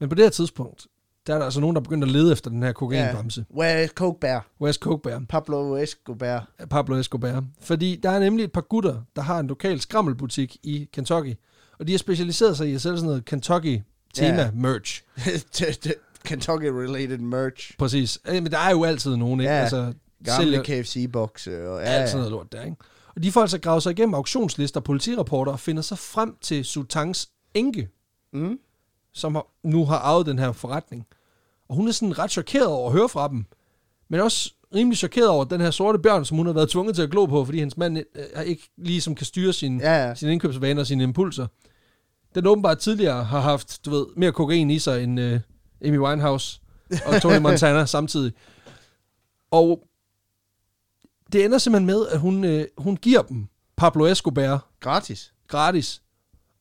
[0.00, 0.86] Men på det her tidspunkt,
[1.26, 3.44] der er der altså nogen, der er begyndt at lede efter den her kokainbamse.
[3.50, 3.56] ja.
[3.56, 4.46] Where is Coke Bear?
[4.62, 6.48] Where's Coke Pablo Escobar.
[6.70, 7.44] Pablo Escobar.
[7.60, 11.34] Fordi der er nemlig et par gutter, der har en lokal skrammelbutik i Kentucky.
[11.78, 13.80] Og de har specialiseret sig i at sælge sådan noget Kentucky
[14.14, 14.50] tema Ja.
[16.28, 17.74] Kentucky-related merch.
[17.78, 18.18] Præcis.
[18.26, 19.52] Men der er jo altid nogen, ikke?
[19.52, 19.60] Ja.
[19.60, 19.92] Altså,
[20.24, 21.68] Gamle KFC-bokse.
[21.68, 22.76] Og, ja, alt sådan noget lort der, ikke?
[23.16, 26.64] Og de får altså gravet sig igennem auktionslister og politirapporter og finder så frem til
[26.64, 27.88] Sutangs enke,
[28.32, 28.58] Mm.
[29.12, 31.06] Som har, nu har arvet den her forretning.
[31.68, 33.44] Og hun er sådan ret chokeret over at høre fra dem,
[34.08, 37.02] men også rimelig chokeret over den her sorte bjørn, som hun har været tvunget til
[37.02, 40.14] at glo på, fordi hendes mand øh, ikke ligesom kan styre sin, Ja, ja.
[40.14, 41.46] sine indkøbsvaner og sine impulser.
[42.34, 45.40] Den åbenbart tidligere har haft, du ved, mere kokain i sig end uh,
[45.88, 46.60] Amy Winehouse
[47.06, 48.32] og Tony Montana samtidig.
[49.50, 49.82] Og
[51.32, 53.46] det ender simpelthen med, at hun, øh, hun giver dem
[53.76, 55.32] Pablo Escobar Gratis.
[55.48, 56.02] gratis.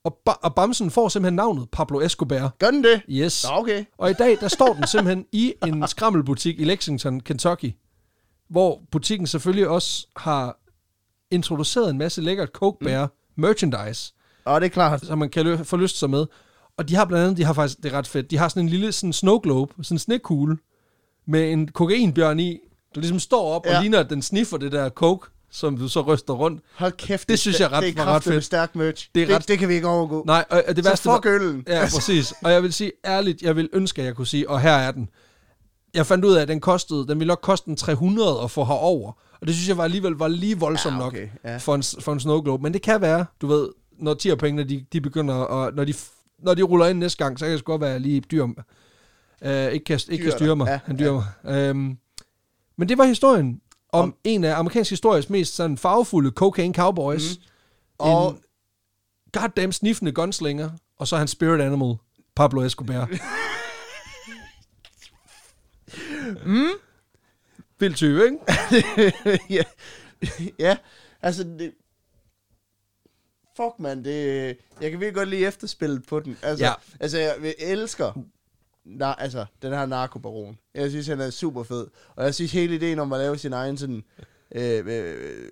[0.10, 2.56] Og, ba- og Bamsen får simpelthen navnet Pablo Escobar.
[2.60, 3.02] Gør den det?
[3.10, 3.46] Yes.
[3.50, 3.86] Nå, okay.
[3.98, 7.72] Og i dag, der står den simpelthen i en skrammelbutik i Lexington, Kentucky,
[8.50, 10.58] hvor butikken selvfølgelig også har
[11.32, 13.42] introduceret en masse lækkert Coke Bear mm.
[13.44, 14.14] merchandise,
[14.46, 15.06] Og det er klart.
[15.06, 16.26] som man kan lø- få lyst sig med.
[16.78, 18.64] Og de har blandt andet, de har faktisk, det er ret fedt, de har sådan
[18.64, 20.58] en lille sådan snow globe, sådan en snekugle,
[21.28, 22.60] med en kokainbjørn i,
[22.96, 23.72] der ligesom står op ja.
[23.72, 23.78] Ja.
[23.78, 26.62] og ligner, at den sniffer det der coke, som du så ryster rundt.
[26.76, 27.30] Hold kæft.
[27.30, 28.44] Det synes jeg ret- det er ret fedt.
[28.44, 29.10] stærk merch.
[29.16, 30.24] Det er Det, ret- det, det kan vi ikke overgå.
[30.28, 31.64] Nej, og og det så værste fuck øllen.
[31.68, 32.34] Ja, præcis.
[32.44, 34.92] Og jeg vil sige ærligt, jeg vil ønske, at jeg kunne sige, og her er
[34.92, 35.10] den.
[35.94, 38.64] Jeg fandt ud af, at den kostede, den ville nok koste en 300 at få
[38.66, 39.12] herover.
[39.42, 41.58] Og det synes jeg var alligevel var lige voldsomt Ja, nok okay, ja.
[41.58, 42.64] for, en, for en snow globe.
[42.64, 43.70] Men det kan være, du ved,
[44.00, 45.94] når tierpengene, de, de begynder, og når de,
[46.44, 48.48] når de ruller ind næste gang, så kan det godt være lige dyr,
[49.42, 50.58] øh, ikke, kan, ikke kan Dyr styre dig.
[50.58, 50.68] mig.
[50.68, 51.54] Ja, Han dyrer mig.
[51.56, 51.98] Øhm,
[52.78, 53.62] men det var historien
[53.94, 57.38] om, Om- en af amerikansk histories mest sådan farvefulde cocaine cowboys.
[57.38, 57.44] Mm.
[57.98, 58.40] Og En
[59.42, 61.96] goddamn sniffende gunslinger, og så hans spirit animal,
[62.36, 63.10] Pablo Escobar.
[66.46, 66.68] mm.
[67.80, 68.38] Vild type, ikke?
[69.58, 69.64] ja,
[70.66, 70.78] ja,
[71.22, 71.74] altså det...
[73.58, 74.46] Fuck, man, det...
[74.82, 76.38] Jeg kan virkelig godt lide efterspillet på den.
[76.42, 76.74] Altså, Ja.
[77.00, 78.14] altså jeg elsker
[78.86, 80.58] na, altså, den her narkobaron.
[80.76, 81.88] Jeg synes, han er super fed.
[82.16, 84.04] Og jeg synes, hele ideen om at lave sin egen sådan...
[84.56, 85.50] Øh, øh,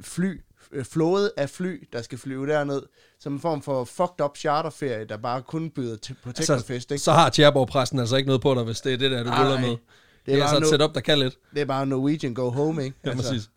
[0.00, 0.40] fly,
[0.72, 2.82] øh, flåde af fly, der skal flyve derned,
[3.20, 7.02] som en form for fucked up charterferie, der bare kun byder til, på Teknofest, ikke?
[7.02, 9.60] så har Tjerborg-præsten altså ikke noget på dig, hvis det er det der, du ruller
[9.60, 9.76] med.
[10.26, 11.38] Det er, bare altså et no- setup, der kan lidt.
[11.54, 12.96] Det er bare Norwegian go home, ikke?
[13.04, 13.28] Ja, altså.
[13.30, 13.50] præcis.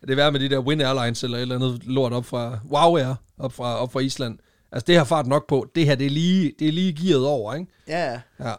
[0.00, 2.58] Det er værd med de der Win Airlines eller et eller andet lort op fra
[2.70, 4.38] Wow Air, op fra, op fra Island.
[4.72, 5.66] Altså, det har fart nok på.
[5.74, 7.66] Det her, det er lige, det er lige gearet over, ikke?
[7.88, 8.20] Ja, ja.
[8.48, 8.54] Ja.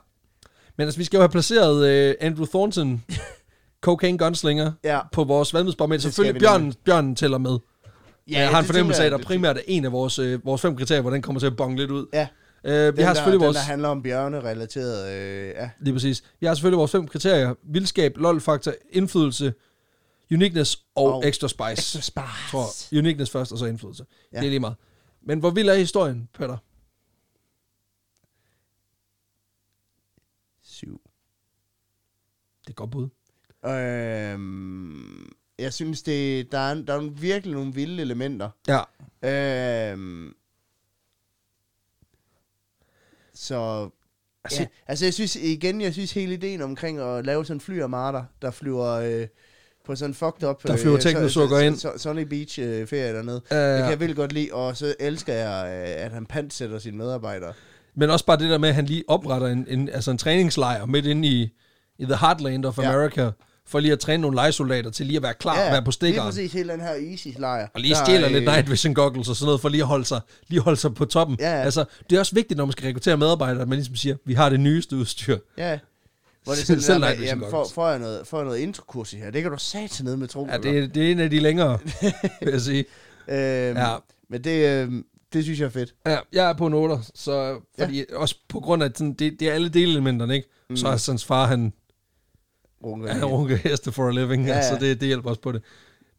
[0.78, 3.04] Men altså, vi skal jo have placeret uh, Andrew Thornton,
[3.82, 5.00] cocaine gunslinger, Ja.
[5.12, 5.54] på vores
[6.02, 7.58] skal Selvfølgelig, vi bjørnen, bjørnen tæller med.
[8.32, 10.62] Ja, jeg har en fornemmelse af, at der primært er en af vores, øh, vores
[10.62, 12.06] fem kriterier, hvor den kommer til at bonge lidt ud.
[12.14, 12.28] Ja,
[12.64, 13.58] Øh, vi den, har der, selvfølgelig den, vores...
[13.58, 15.70] der handler om bjørne-relateret, øh, ja.
[15.80, 16.24] Lige præcis.
[16.40, 17.54] Vi har selvfølgelig vores fem kriterier.
[17.64, 19.54] Vildskab, lol-faktor, indflydelse,
[20.34, 21.72] uniqueness og, Og extra spice.
[21.72, 22.52] Extra spice.
[22.52, 24.06] Tror, uniqueness først, og så indflydelse.
[24.34, 24.40] Ja.
[24.40, 24.76] Det er lige meget.
[25.22, 26.58] Men hvor vild er historien, Peter?
[30.62, 31.02] Syv.
[32.68, 33.10] Det er godt bud.
[33.66, 38.50] Øhm, jeg synes, det, der, er, der er virkelig nogle vilde elementer.
[38.68, 38.82] Ja.
[39.92, 40.36] Øhm,
[43.34, 43.90] så...
[44.44, 47.62] Altså- Ja, altså jeg synes igen, jeg synes hele ideen omkring at lave sådan en
[47.62, 49.28] flyarmater, der flyver øh,
[49.86, 50.64] på sådan fucked up...
[50.68, 52.00] Der flyver øh, teknosukker så- ind.
[52.00, 53.36] Sunny Beach øh, ferie dernede.
[53.36, 55.66] Uh, Det kan jeg virkelig godt lide, og så elsker jeg,
[55.98, 57.54] øh, at han pantsætter sine medarbejdere.
[57.96, 60.86] Men også bare det der med, at han lige opretter en, en, altså en træningslejr
[60.86, 61.42] midt inde i,
[62.00, 62.90] i the heartland of Ja.
[62.94, 63.32] America,
[63.68, 65.92] for lige at træne nogle lejesoldater til lige at være klar ja, at være på
[65.92, 66.28] stikkeren.
[66.28, 67.68] præcis hele den her Easy-lejr.
[67.74, 70.06] Og lige stjæler øh, lidt night vision goggles og sådan noget, for lige at holde
[70.06, 71.38] sig, lige holde sig på toppen.
[71.40, 71.62] Ja, ja.
[71.62, 74.34] Altså, det er også vigtigt, når man skal rekruttere medarbejdere, at man ligesom siger, vi
[74.34, 75.38] har det nyeste udstyr.
[75.58, 75.80] Ja.
[76.44, 79.18] Hvor det Selv- selv vision jamen, får, får, jeg noget, får jeg noget introkurs i
[79.18, 79.32] her?
[79.32, 80.48] Det kan du sat ned med tro.
[80.52, 81.80] Ja, det, er- det er en af de længere,
[82.42, 82.86] vil jeg sige.
[83.30, 83.96] Øhm, Ja.
[84.30, 85.94] Men det, øhm, det synes jeg er fedt.
[86.06, 88.18] Ja, jeg er på en 8, så fordi, ja.
[88.18, 90.48] også på grund af, sådan, det, det er alle delelementerne, ikke?
[90.70, 90.78] Mm.
[90.78, 91.74] Så er hans far, han,
[92.84, 93.10] Runke.
[93.10, 95.62] han runker heste for a living, ja, Ja, så det, det hjælper også på det.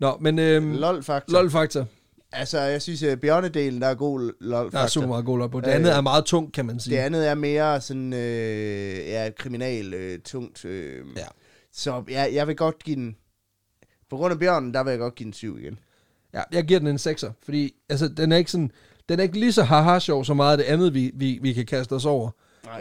[0.01, 1.33] Nå, men øhm, LOL-faktor.
[1.33, 1.87] LOL-faktor,
[2.33, 4.79] Altså, jeg synes, at bjørnedelen, der er god LOL-faktor.
[4.79, 5.61] der er super meget god lol på.
[5.61, 6.97] Det Øh, andet er meget tungt, kan man sige.
[6.97, 10.65] Det andet er mere sådan, øh, ja, kriminal, øh, tungt.
[10.65, 11.27] Øh, Ja.
[11.73, 13.17] Så ja, jeg vil godt give den,
[14.11, 15.79] på grund af bjørnen, der vil jeg godt give den syv igen.
[16.35, 18.71] Ja, jeg giver den en 6'er, fordi altså, den er ikke sådan,
[19.09, 21.67] den er ikke lige så haha-sjov så meget af det andet, vi, vi, vi kan
[21.67, 22.31] kaste os over.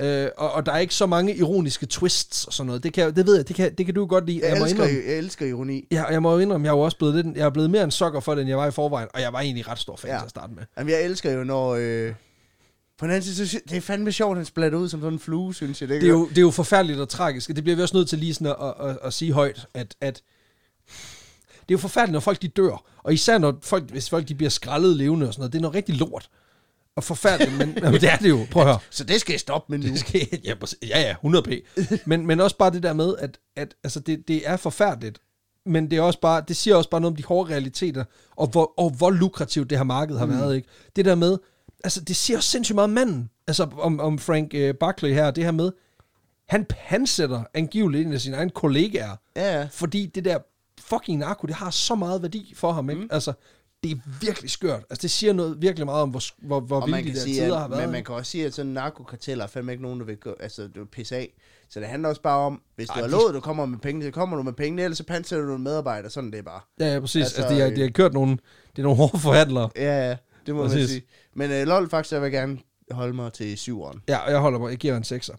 [0.02, 2.84] Øh, og, og der er ikke så mange ironiske twists og sådan noget.
[2.84, 4.42] Det, kan, jeg- det ved jeg, det kan, det kan du godt lide.
[4.48, 5.88] Jeg, må elsker, indrømme, jeg elsker ironi.
[5.92, 7.70] Ja, og jeg må jo indrømme, jeg er jo også blevet, lidt, jeg er blevet
[7.70, 9.80] mere en sokker for det, end jeg var i forvejen, og jeg var egentlig ret
[9.80, 10.18] stor fan Ja.
[10.18, 10.64] til at starte med.
[10.78, 11.76] Jamen, jeg elsker jo, når...
[11.80, 12.14] Øh,
[13.00, 15.14] på den anden side, så det er fandme sjovt, at han splatter ud som sådan
[15.14, 15.90] en flue, synes jeg.
[15.90, 18.10] Det er, jo, det er jo forfærdeligt og tragisk, og det bliver vi også nødt
[18.10, 20.22] til lige sådan at, at, at, at sige højt, at, at
[21.52, 24.36] det er jo forfærdeligt, når folk de dør, og især når folk, hvis folk de
[24.36, 26.30] bliver skrællet levende og sådan noget, det er noget rigtig lort.
[26.96, 28.80] Og forfærdeligt, men jamen, det er det jo, prøv at høre.
[28.90, 29.94] Så det skal jeg stoppe med nu.
[29.94, 30.54] Det skal, ja,
[30.84, 31.52] ja, ja, 100 p.
[32.06, 35.20] Men, men også bare det der med, at, at altså det, det er forfærdeligt,
[35.66, 38.04] men det, er også bare, det siger også bare noget om de hårde realiteter,
[38.36, 40.32] og hvor, og hvor lukrativt det her marked har mm.
[40.32, 40.56] været.
[40.56, 40.68] Ikke?
[40.96, 41.38] Det der med,
[41.84, 45.32] altså det siger også sindssygt meget om manden, altså om, om Frank uh, Buckley her,
[45.32, 45.72] det her med,
[46.50, 49.68] han pansætter angiveligt en af sine egne kollegaer, Ja, ja.
[49.72, 50.38] fordi det der
[50.80, 52.90] fucking narko, det har så meget værdi for ham.
[52.90, 53.02] Ikke?
[53.02, 53.10] Mm.
[53.12, 53.34] Altså,
[53.84, 54.84] det er virkelig skørt.
[54.90, 57.36] Altså, det siger noget virkelig meget om, hvor, hvor, hvor man kan de der sige,
[57.46, 57.82] tider at, har været.
[57.82, 60.36] men man kan også sige, at sådan narkokarteller er fandme ikke nogen, der vil gå,
[60.40, 61.34] altså, du pisse af.
[61.70, 63.78] Så det handler også bare om, hvis du Ej, har de- lovet, du kommer med
[63.80, 66.44] penge, så kommer du med penge, ellers så pansætter du nogle medarbejdere, sådan det er
[66.44, 66.62] bare.
[66.80, 67.22] Ja, ja, præcis.
[67.24, 68.32] Altså, Altså, de, har, de har kørt nogle,
[68.72, 69.70] det er nogle hårde forhandlere.
[69.76, 70.90] Ja, ja, det må man Præcis.
[70.90, 71.02] sige.
[71.36, 72.58] Men uh, lol, faktisk, jeg vil gerne
[72.92, 74.02] holde mig til syveren.
[74.08, 75.36] Ja, og jeg holder mig, jeg giver en 6'er.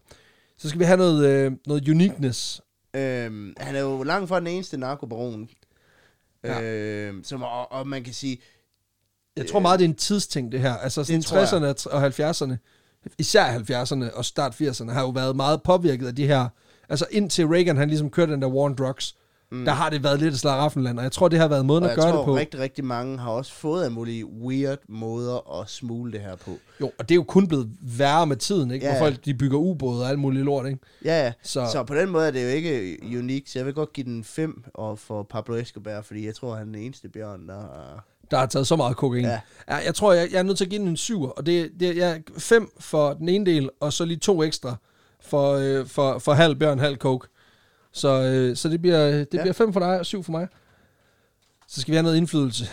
[0.59, 2.61] Så skal vi have noget, øh, noget uniqueness.
[2.95, 5.49] Øhm, han er jo langt fra den eneste narkobaron.
[6.45, 6.63] Ja.
[6.63, 8.41] Øhm, som, og, og man kan sige,
[9.37, 10.77] Jeg tror meget, det er en tidsting, det her.
[10.77, 11.49] Altså sådan tror jeg.
[11.49, 12.57] 60'erne og 70'erne,
[13.19, 16.49] især 70'erne og start 80'erne, har jo været meget påvirket af de her...
[16.89, 19.17] Altså indtil Reagan, han ligesom kørte den der war on drugs,
[19.53, 19.65] mm.
[19.65, 21.91] der har det været lidt et slaraffenland, og jeg tror, det har været måden og
[21.91, 22.37] at jeg gøre tror, det på.
[22.37, 26.51] rigtig, rigtig mange har også fået af mulige weird måder at smule det her på.
[26.81, 28.87] Jo, og det er jo kun blevet værre med tiden, ikke?
[28.87, 30.79] Ja, Hvor folk de bygger ubåde og alt muligt lort, ikke?
[31.05, 31.33] Ja, ja.
[31.43, 31.83] Så- Så.
[31.83, 34.65] på den måde er det jo ikke unik, så jeg vil godt give den 5
[34.75, 38.05] og for Pablo Escobar, fordi jeg tror, han er den eneste bjørn, der har...
[38.31, 39.25] der har taget så meget kokain.
[39.25, 39.41] Ja.
[39.69, 39.77] Ja.
[39.77, 41.89] Jeg tror, jeg, jeg er nødt til at give den en syver, og det, det
[41.89, 44.77] er jeg, fem for den ene del, og så lige to ekstra
[45.21, 47.29] for, øh, for, for halv bjørn, halv coke.
[47.93, 49.41] Så, øh, så det, bliver, det Ja.
[49.43, 50.49] bliver fem for dig og syv for mig.
[51.69, 52.65] Så skal vi have noget indflydelse.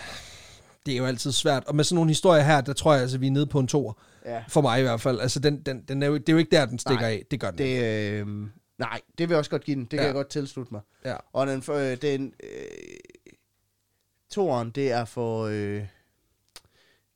[0.85, 1.63] Det er jo altid svært.
[1.65, 3.67] Og med sådan nogle historier her, der tror jeg, altså, vi er nede på en
[3.67, 3.93] toer.
[4.25, 4.43] Ja.
[4.47, 5.19] For mig i hvert fald.
[5.19, 7.25] Altså, den, den, den er jo, det er jo ikke der, den stikker Nej, af.
[7.31, 7.57] Det gør den.
[7.57, 7.83] Det,
[8.21, 8.27] øh,
[8.77, 9.81] nej, det vil jeg også godt give den.
[9.83, 10.05] Det kan Ja.
[10.05, 10.81] jeg godt tilslutte mig.
[11.05, 11.15] Ja.
[11.33, 12.49] Og den, øh, den øh,
[14.31, 15.45] toren, det er for...
[15.45, 15.85] Øh,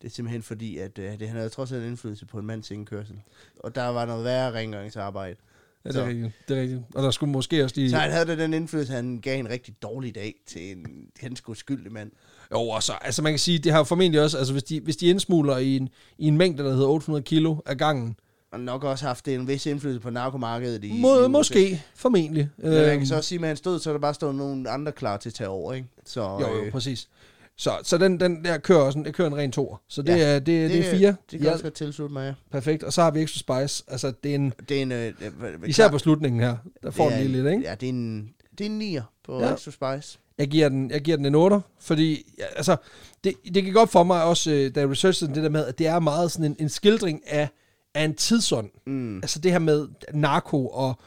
[0.02, 2.72] det er simpelthen fordi, at øh, det, han havde trods alt indflydelse på en mands
[2.72, 3.22] indkørsel.
[3.60, 5.36] Og der var noget værre rengøringsarbejde.
[5.85, 6.01] Ja, det Så.
[6.03, 6.31] er rigtigt.
[6.47, 6.81] Det er rigtigt.
[6.95, 7.89] Og der skulle måske også lige...
[7.89, 10.85] Så han havde da den indflydelse, han gav en rigtig dårlig dag til en
[11.21, 12.11] ganske uskyldig mand.
[12.51, 14.97] Jo, og så, altså man kan sige, det har formentlig også, altså hvis de, hvis
[14.97, 18.15] de indsmugler i en, i en mængde, der hedder 800 kilo af gangen,
[18.51, 22.49] og nok også haft en vis indflydelse på narkomarkedet i, Må, i måske, formentlig.
[22.57, 24.13] Men man Øhm, kan så også sige, at med hans død, så er der bare
[24.13, 25.87] stået nogle andre klar til at tage over, ikke?
[26.05, 27.07] Så, Jo, jo, øh, præcis.
[27.61, 29.77] Så, så den, den der kører også en, det kører en ren toer.
[29.88, 31.15] Så det, Ja, er, det, det, det er fire.
[31.31, 32.33] Det kan ja, også godt tilslutte mig, ja.
[32.51, 32.83] perfekt.
[32.83, 33.83] Og så har vi Extra Spice.
[33.88, 34.91] Altså, det er en, Det er en...
[34.91, 37.61] Øh, øh, især på slutningen her, der får den lige lidt, ikke?
[37.63, 39.53] Ja, det er en, det er en nier på Ja.
[39.53, 40.19] Extra Spice.
[40.38, 42.75] Jeg giver den, jeg giver den en 8, fordi ja, altså,
[43.23, 45.79] det, det gik op for mig også, øh, da jeg researchede det der med, at
[45.79, 47.49] det er meget sådan en, en skildring af,
[47.95, 48.69] af en tidsånd.
[48.88, 49.17] Mm.
[49.17, 50.99] Altså det her med narko og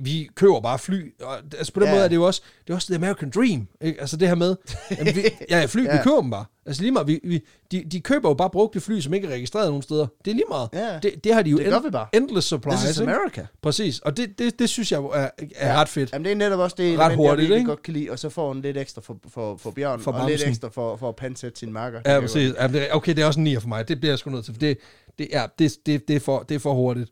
[0.00, 1.14] vi køber bare fly.
[1.22, 1.94] Og, altså på den Ja.
[1.94, 3.68] måde er det jo også, det er også the American dream.
[3.80, 4.00] Ikke?
[4.00, 4.56] Altså det her med,
[4.98, 5.92] jamen, vi, ja, fly, ja.
[5.96, 6.44] vi køber dem bare.
[6.66, 7.40] Altså lige meget, vi, vi,
[7.72, 10.06] de, de køber jo bare brugte fly, som ikke er registreret nogen steder.
[10.24, 10.68] Det er lige meget.
[10.72, 10.98] Ja.
[11.02, 12.06] Det, det har de jo Det gør vi bare.
[12.12, 12.78] endless supplies.
[12.80, 13.12] This is ikke?
[13.12, 13.46] America.
[13.62, 15.28] Præcis, og det, det, det synes jeg er, er
[15.60, 15.80] ja.
[15.80, 16.12] Ret fedt.
[16.12, 17.68] Jamen, det er netop også det Ret element, hurtigt, jeg virkelig ikke?
[17.68, 20.30] godt kan lide, og så får han lidt ekstra for, for, for Bjørn, For og
[20.30, 22.00] lidt ekstra for, for at pansætte sin marker.
[22.06, 22.52] Ja, præcis.
[22.60, 23.88] Ja, det, er- okay, det er også en 9 for mig.
[23.88, 24.78] Det bliver jeg sgu nødt til, for det,
[25.18, 27.10] det, ja, det, det, det, er, for, det er for hurtigt.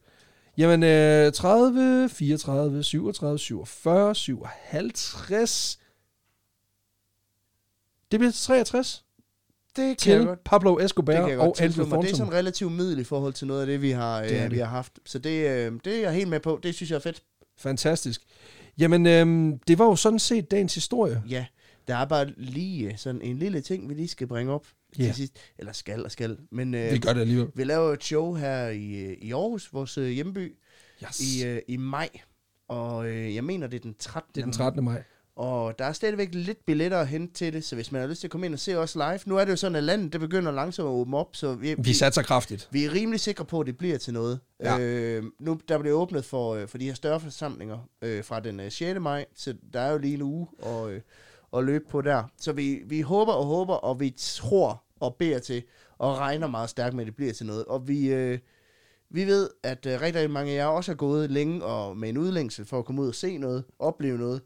[0.58, 5.78] Jamen, øh, 30, 34, 37, 47, 57.
[8.10, 9.04] Det bliver til 63
[9.76, 10.44] Det kan til godt.
[10.44, 11.68] Pablo Det Escobar kan jeg og Andrew mig.
[11.68, 12.14] Det er Thornton.
[12.16, 14.50] sådan relativt middel i forhold til noget af det, vi har, Det øh, det.
[14.50, 14.92] vi har haft.
[15.04, 16.60] Så det, øh, det er jeg helt med på.
[16.62, 17.22] Det synes jeg er fedt.
[17.58, 18.22] Fantastisk.
[18.78, 21.22] Jamen, øh, det var jo sådan set dagens historie.
[21.28, 21.46] Ja,
[21.88, 24.66] der er bare lige øh, sådan en lille ting, vi lige skal bringe op
[24.98, 25.04] Ja.
[25.04, 25.32] til sidst.
[25.58, 26.38] Eller skal og skal.
[26.52, 27.48] Men øh, Vi gør det alligevel.
[27.54, 30.56] vi laver et show her i, øh, i Aarhus, vores øh, hjemby,
[31.04, 31.20] Yes.
[31.20, 32.08] i, øh, i maj.
[32.68, 34.30] Og øh, jeg mener, det er den 13.
[34.34, 34.84] Det er den 13.
[34.84, 35.02] maj.
[35.36, 38.20] Og der er stadigvæk lidt billetter at hente til det, så hvis man har lyst
[38.20, 39.18] til at komme ind og se os live.
[39.26, 41.74] Nu er det jo sådan, at landet det begynder langsomt at åbne op, så vi,
[41.78, 42.68] Vi satser kraftigt.
[42.70, 44.40] vi er rimelig sikre på, at det bliver til noget.
[44.60, 44.78] Ja.
[44.78, 48.60] Øh, nu der bliver åbnet for, øh, for de her større forsamlinger øh, fra den
[48.60, 49.00] øh, 6.
[49.00, 51.00] maj, så der er jo lige en uge at, øh,
[51.56, 52.22] at løbe på der.
[52.38, 55.62] Så vi, vi håber og håber, og vi tror og beder til,
[55.98, 57.64] og regner meget stærkt med, at det bliver til noget.
[57.64, 58.38] Og vi, øh,
[59.10, 62.18] vi ved, at øh, rigtig mange af jer også har gået længe og med en
[62.18, 64.40] udlængsel for at komme ud og se noget, opleve noget.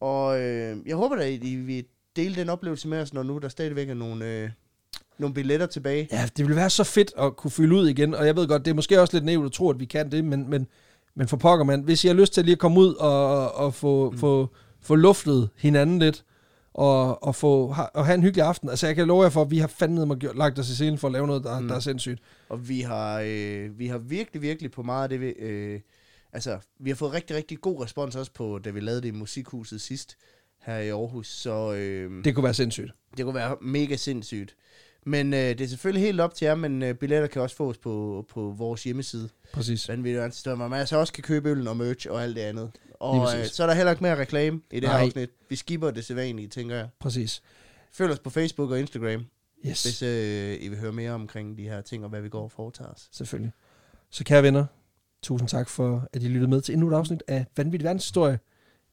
[0.00, 1.84] Og øh, jeg håber da, at I vil
[2.16, 4.50] dele den oplevelse med os, når nu der stadigvæk er nogle, øh,
[5.18, 6.08] nogle billetter tilbage.
[6.12, 8.64] Ja, det ville være så fedt at kunne fylde ud igen, og jeg ved godt,
[8.64, 10.66] det er måske også lidt naivt at tro, at vi kan det, men, men,
[11.14, 13.74] men for pokker, man, hvis I har lyst til lige at komme ud og, og
[13.74, 14.18] få, mm.
[14.18, 14.48] få,
[14.80, 16.24] få luftet hinanden lidt,
[16.80, 18.68] og, og, få, og have en hyggelig aften.
[18.68, 20.98] Altså, jeg kan love jer for, at vi har fandme gjort, lagt os i scenen
[20.98, 21.68] for at lave noget, der, mm.
[21.68, 22.20] der er sindssygt.
[22.48, 25.80] Og vi har, øh, vi har virkelig, virkelig på meget af det, vi, øh,
[26.32, 29.10] altså, vi har fået rigtig, rigtig god respons også på, da vi lavede det i
[29.10, 30.16] Musikhuset sidst
[30.58, 32.92] her i Aarhus, så øh, det, kunne være sindssygt.
[33.16, 34.56] det kunne være mega sindssygt.
[35.06, 37.78] Men øh, det er selvfølgelig helt op til jer, men øh, billetter kan også fås
[37.78, 39.28] på, på vores hjemmeside.
[39.52, 39.88] Præcis.
[39.88, 42.70] Vanvittigt Ernst, hvor man altså også kan købe øllen og merch og alt det andet.
[43.00, 44.98] Og øh, så er der heller ikke mere reklame i det Nej.
[44.98, 45.30] her afsnit.
[45.48, 46.88] Vi skipper det sædvanlige, tænker jeg.
[46.98, 47.42] Præcis.
[47.92, 49.24] Følg os på Facebook og Instagram,
[49.66, 52.42] Yes, hvis øh, I vil høre mere omkring de her ting og hvad vi går
[52.42, 53.08] og foretager os.
[53.12, 53.52] selvfølgelig.
[54.10, 54.64] Så kære venner,
[55.22, 58.38] tusind tak for, at I lyttede med til endnu et afsnit af Vanvittig Verdenshistorie.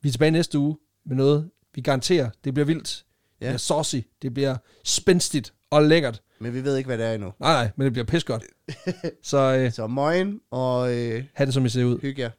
[0.02, 3.06] Vi er tilbage næste uge med noget, vi garanterer, det bliver vildt.
[3.40, 3.50] Det Ja.
[3.50, 6.22] bliver saucy, det bliver spændstigt og lækkert.
[6.40, 7.34] Men vi ved ikke, hvad det er endnu.
[7.40, 8.44] Nej, nej, men det bliver pis godt.
[9.24, 12.00] Så øh, Så morgen og øh, have det, som I ser ud.
[12.02, 12.30] hygge jer.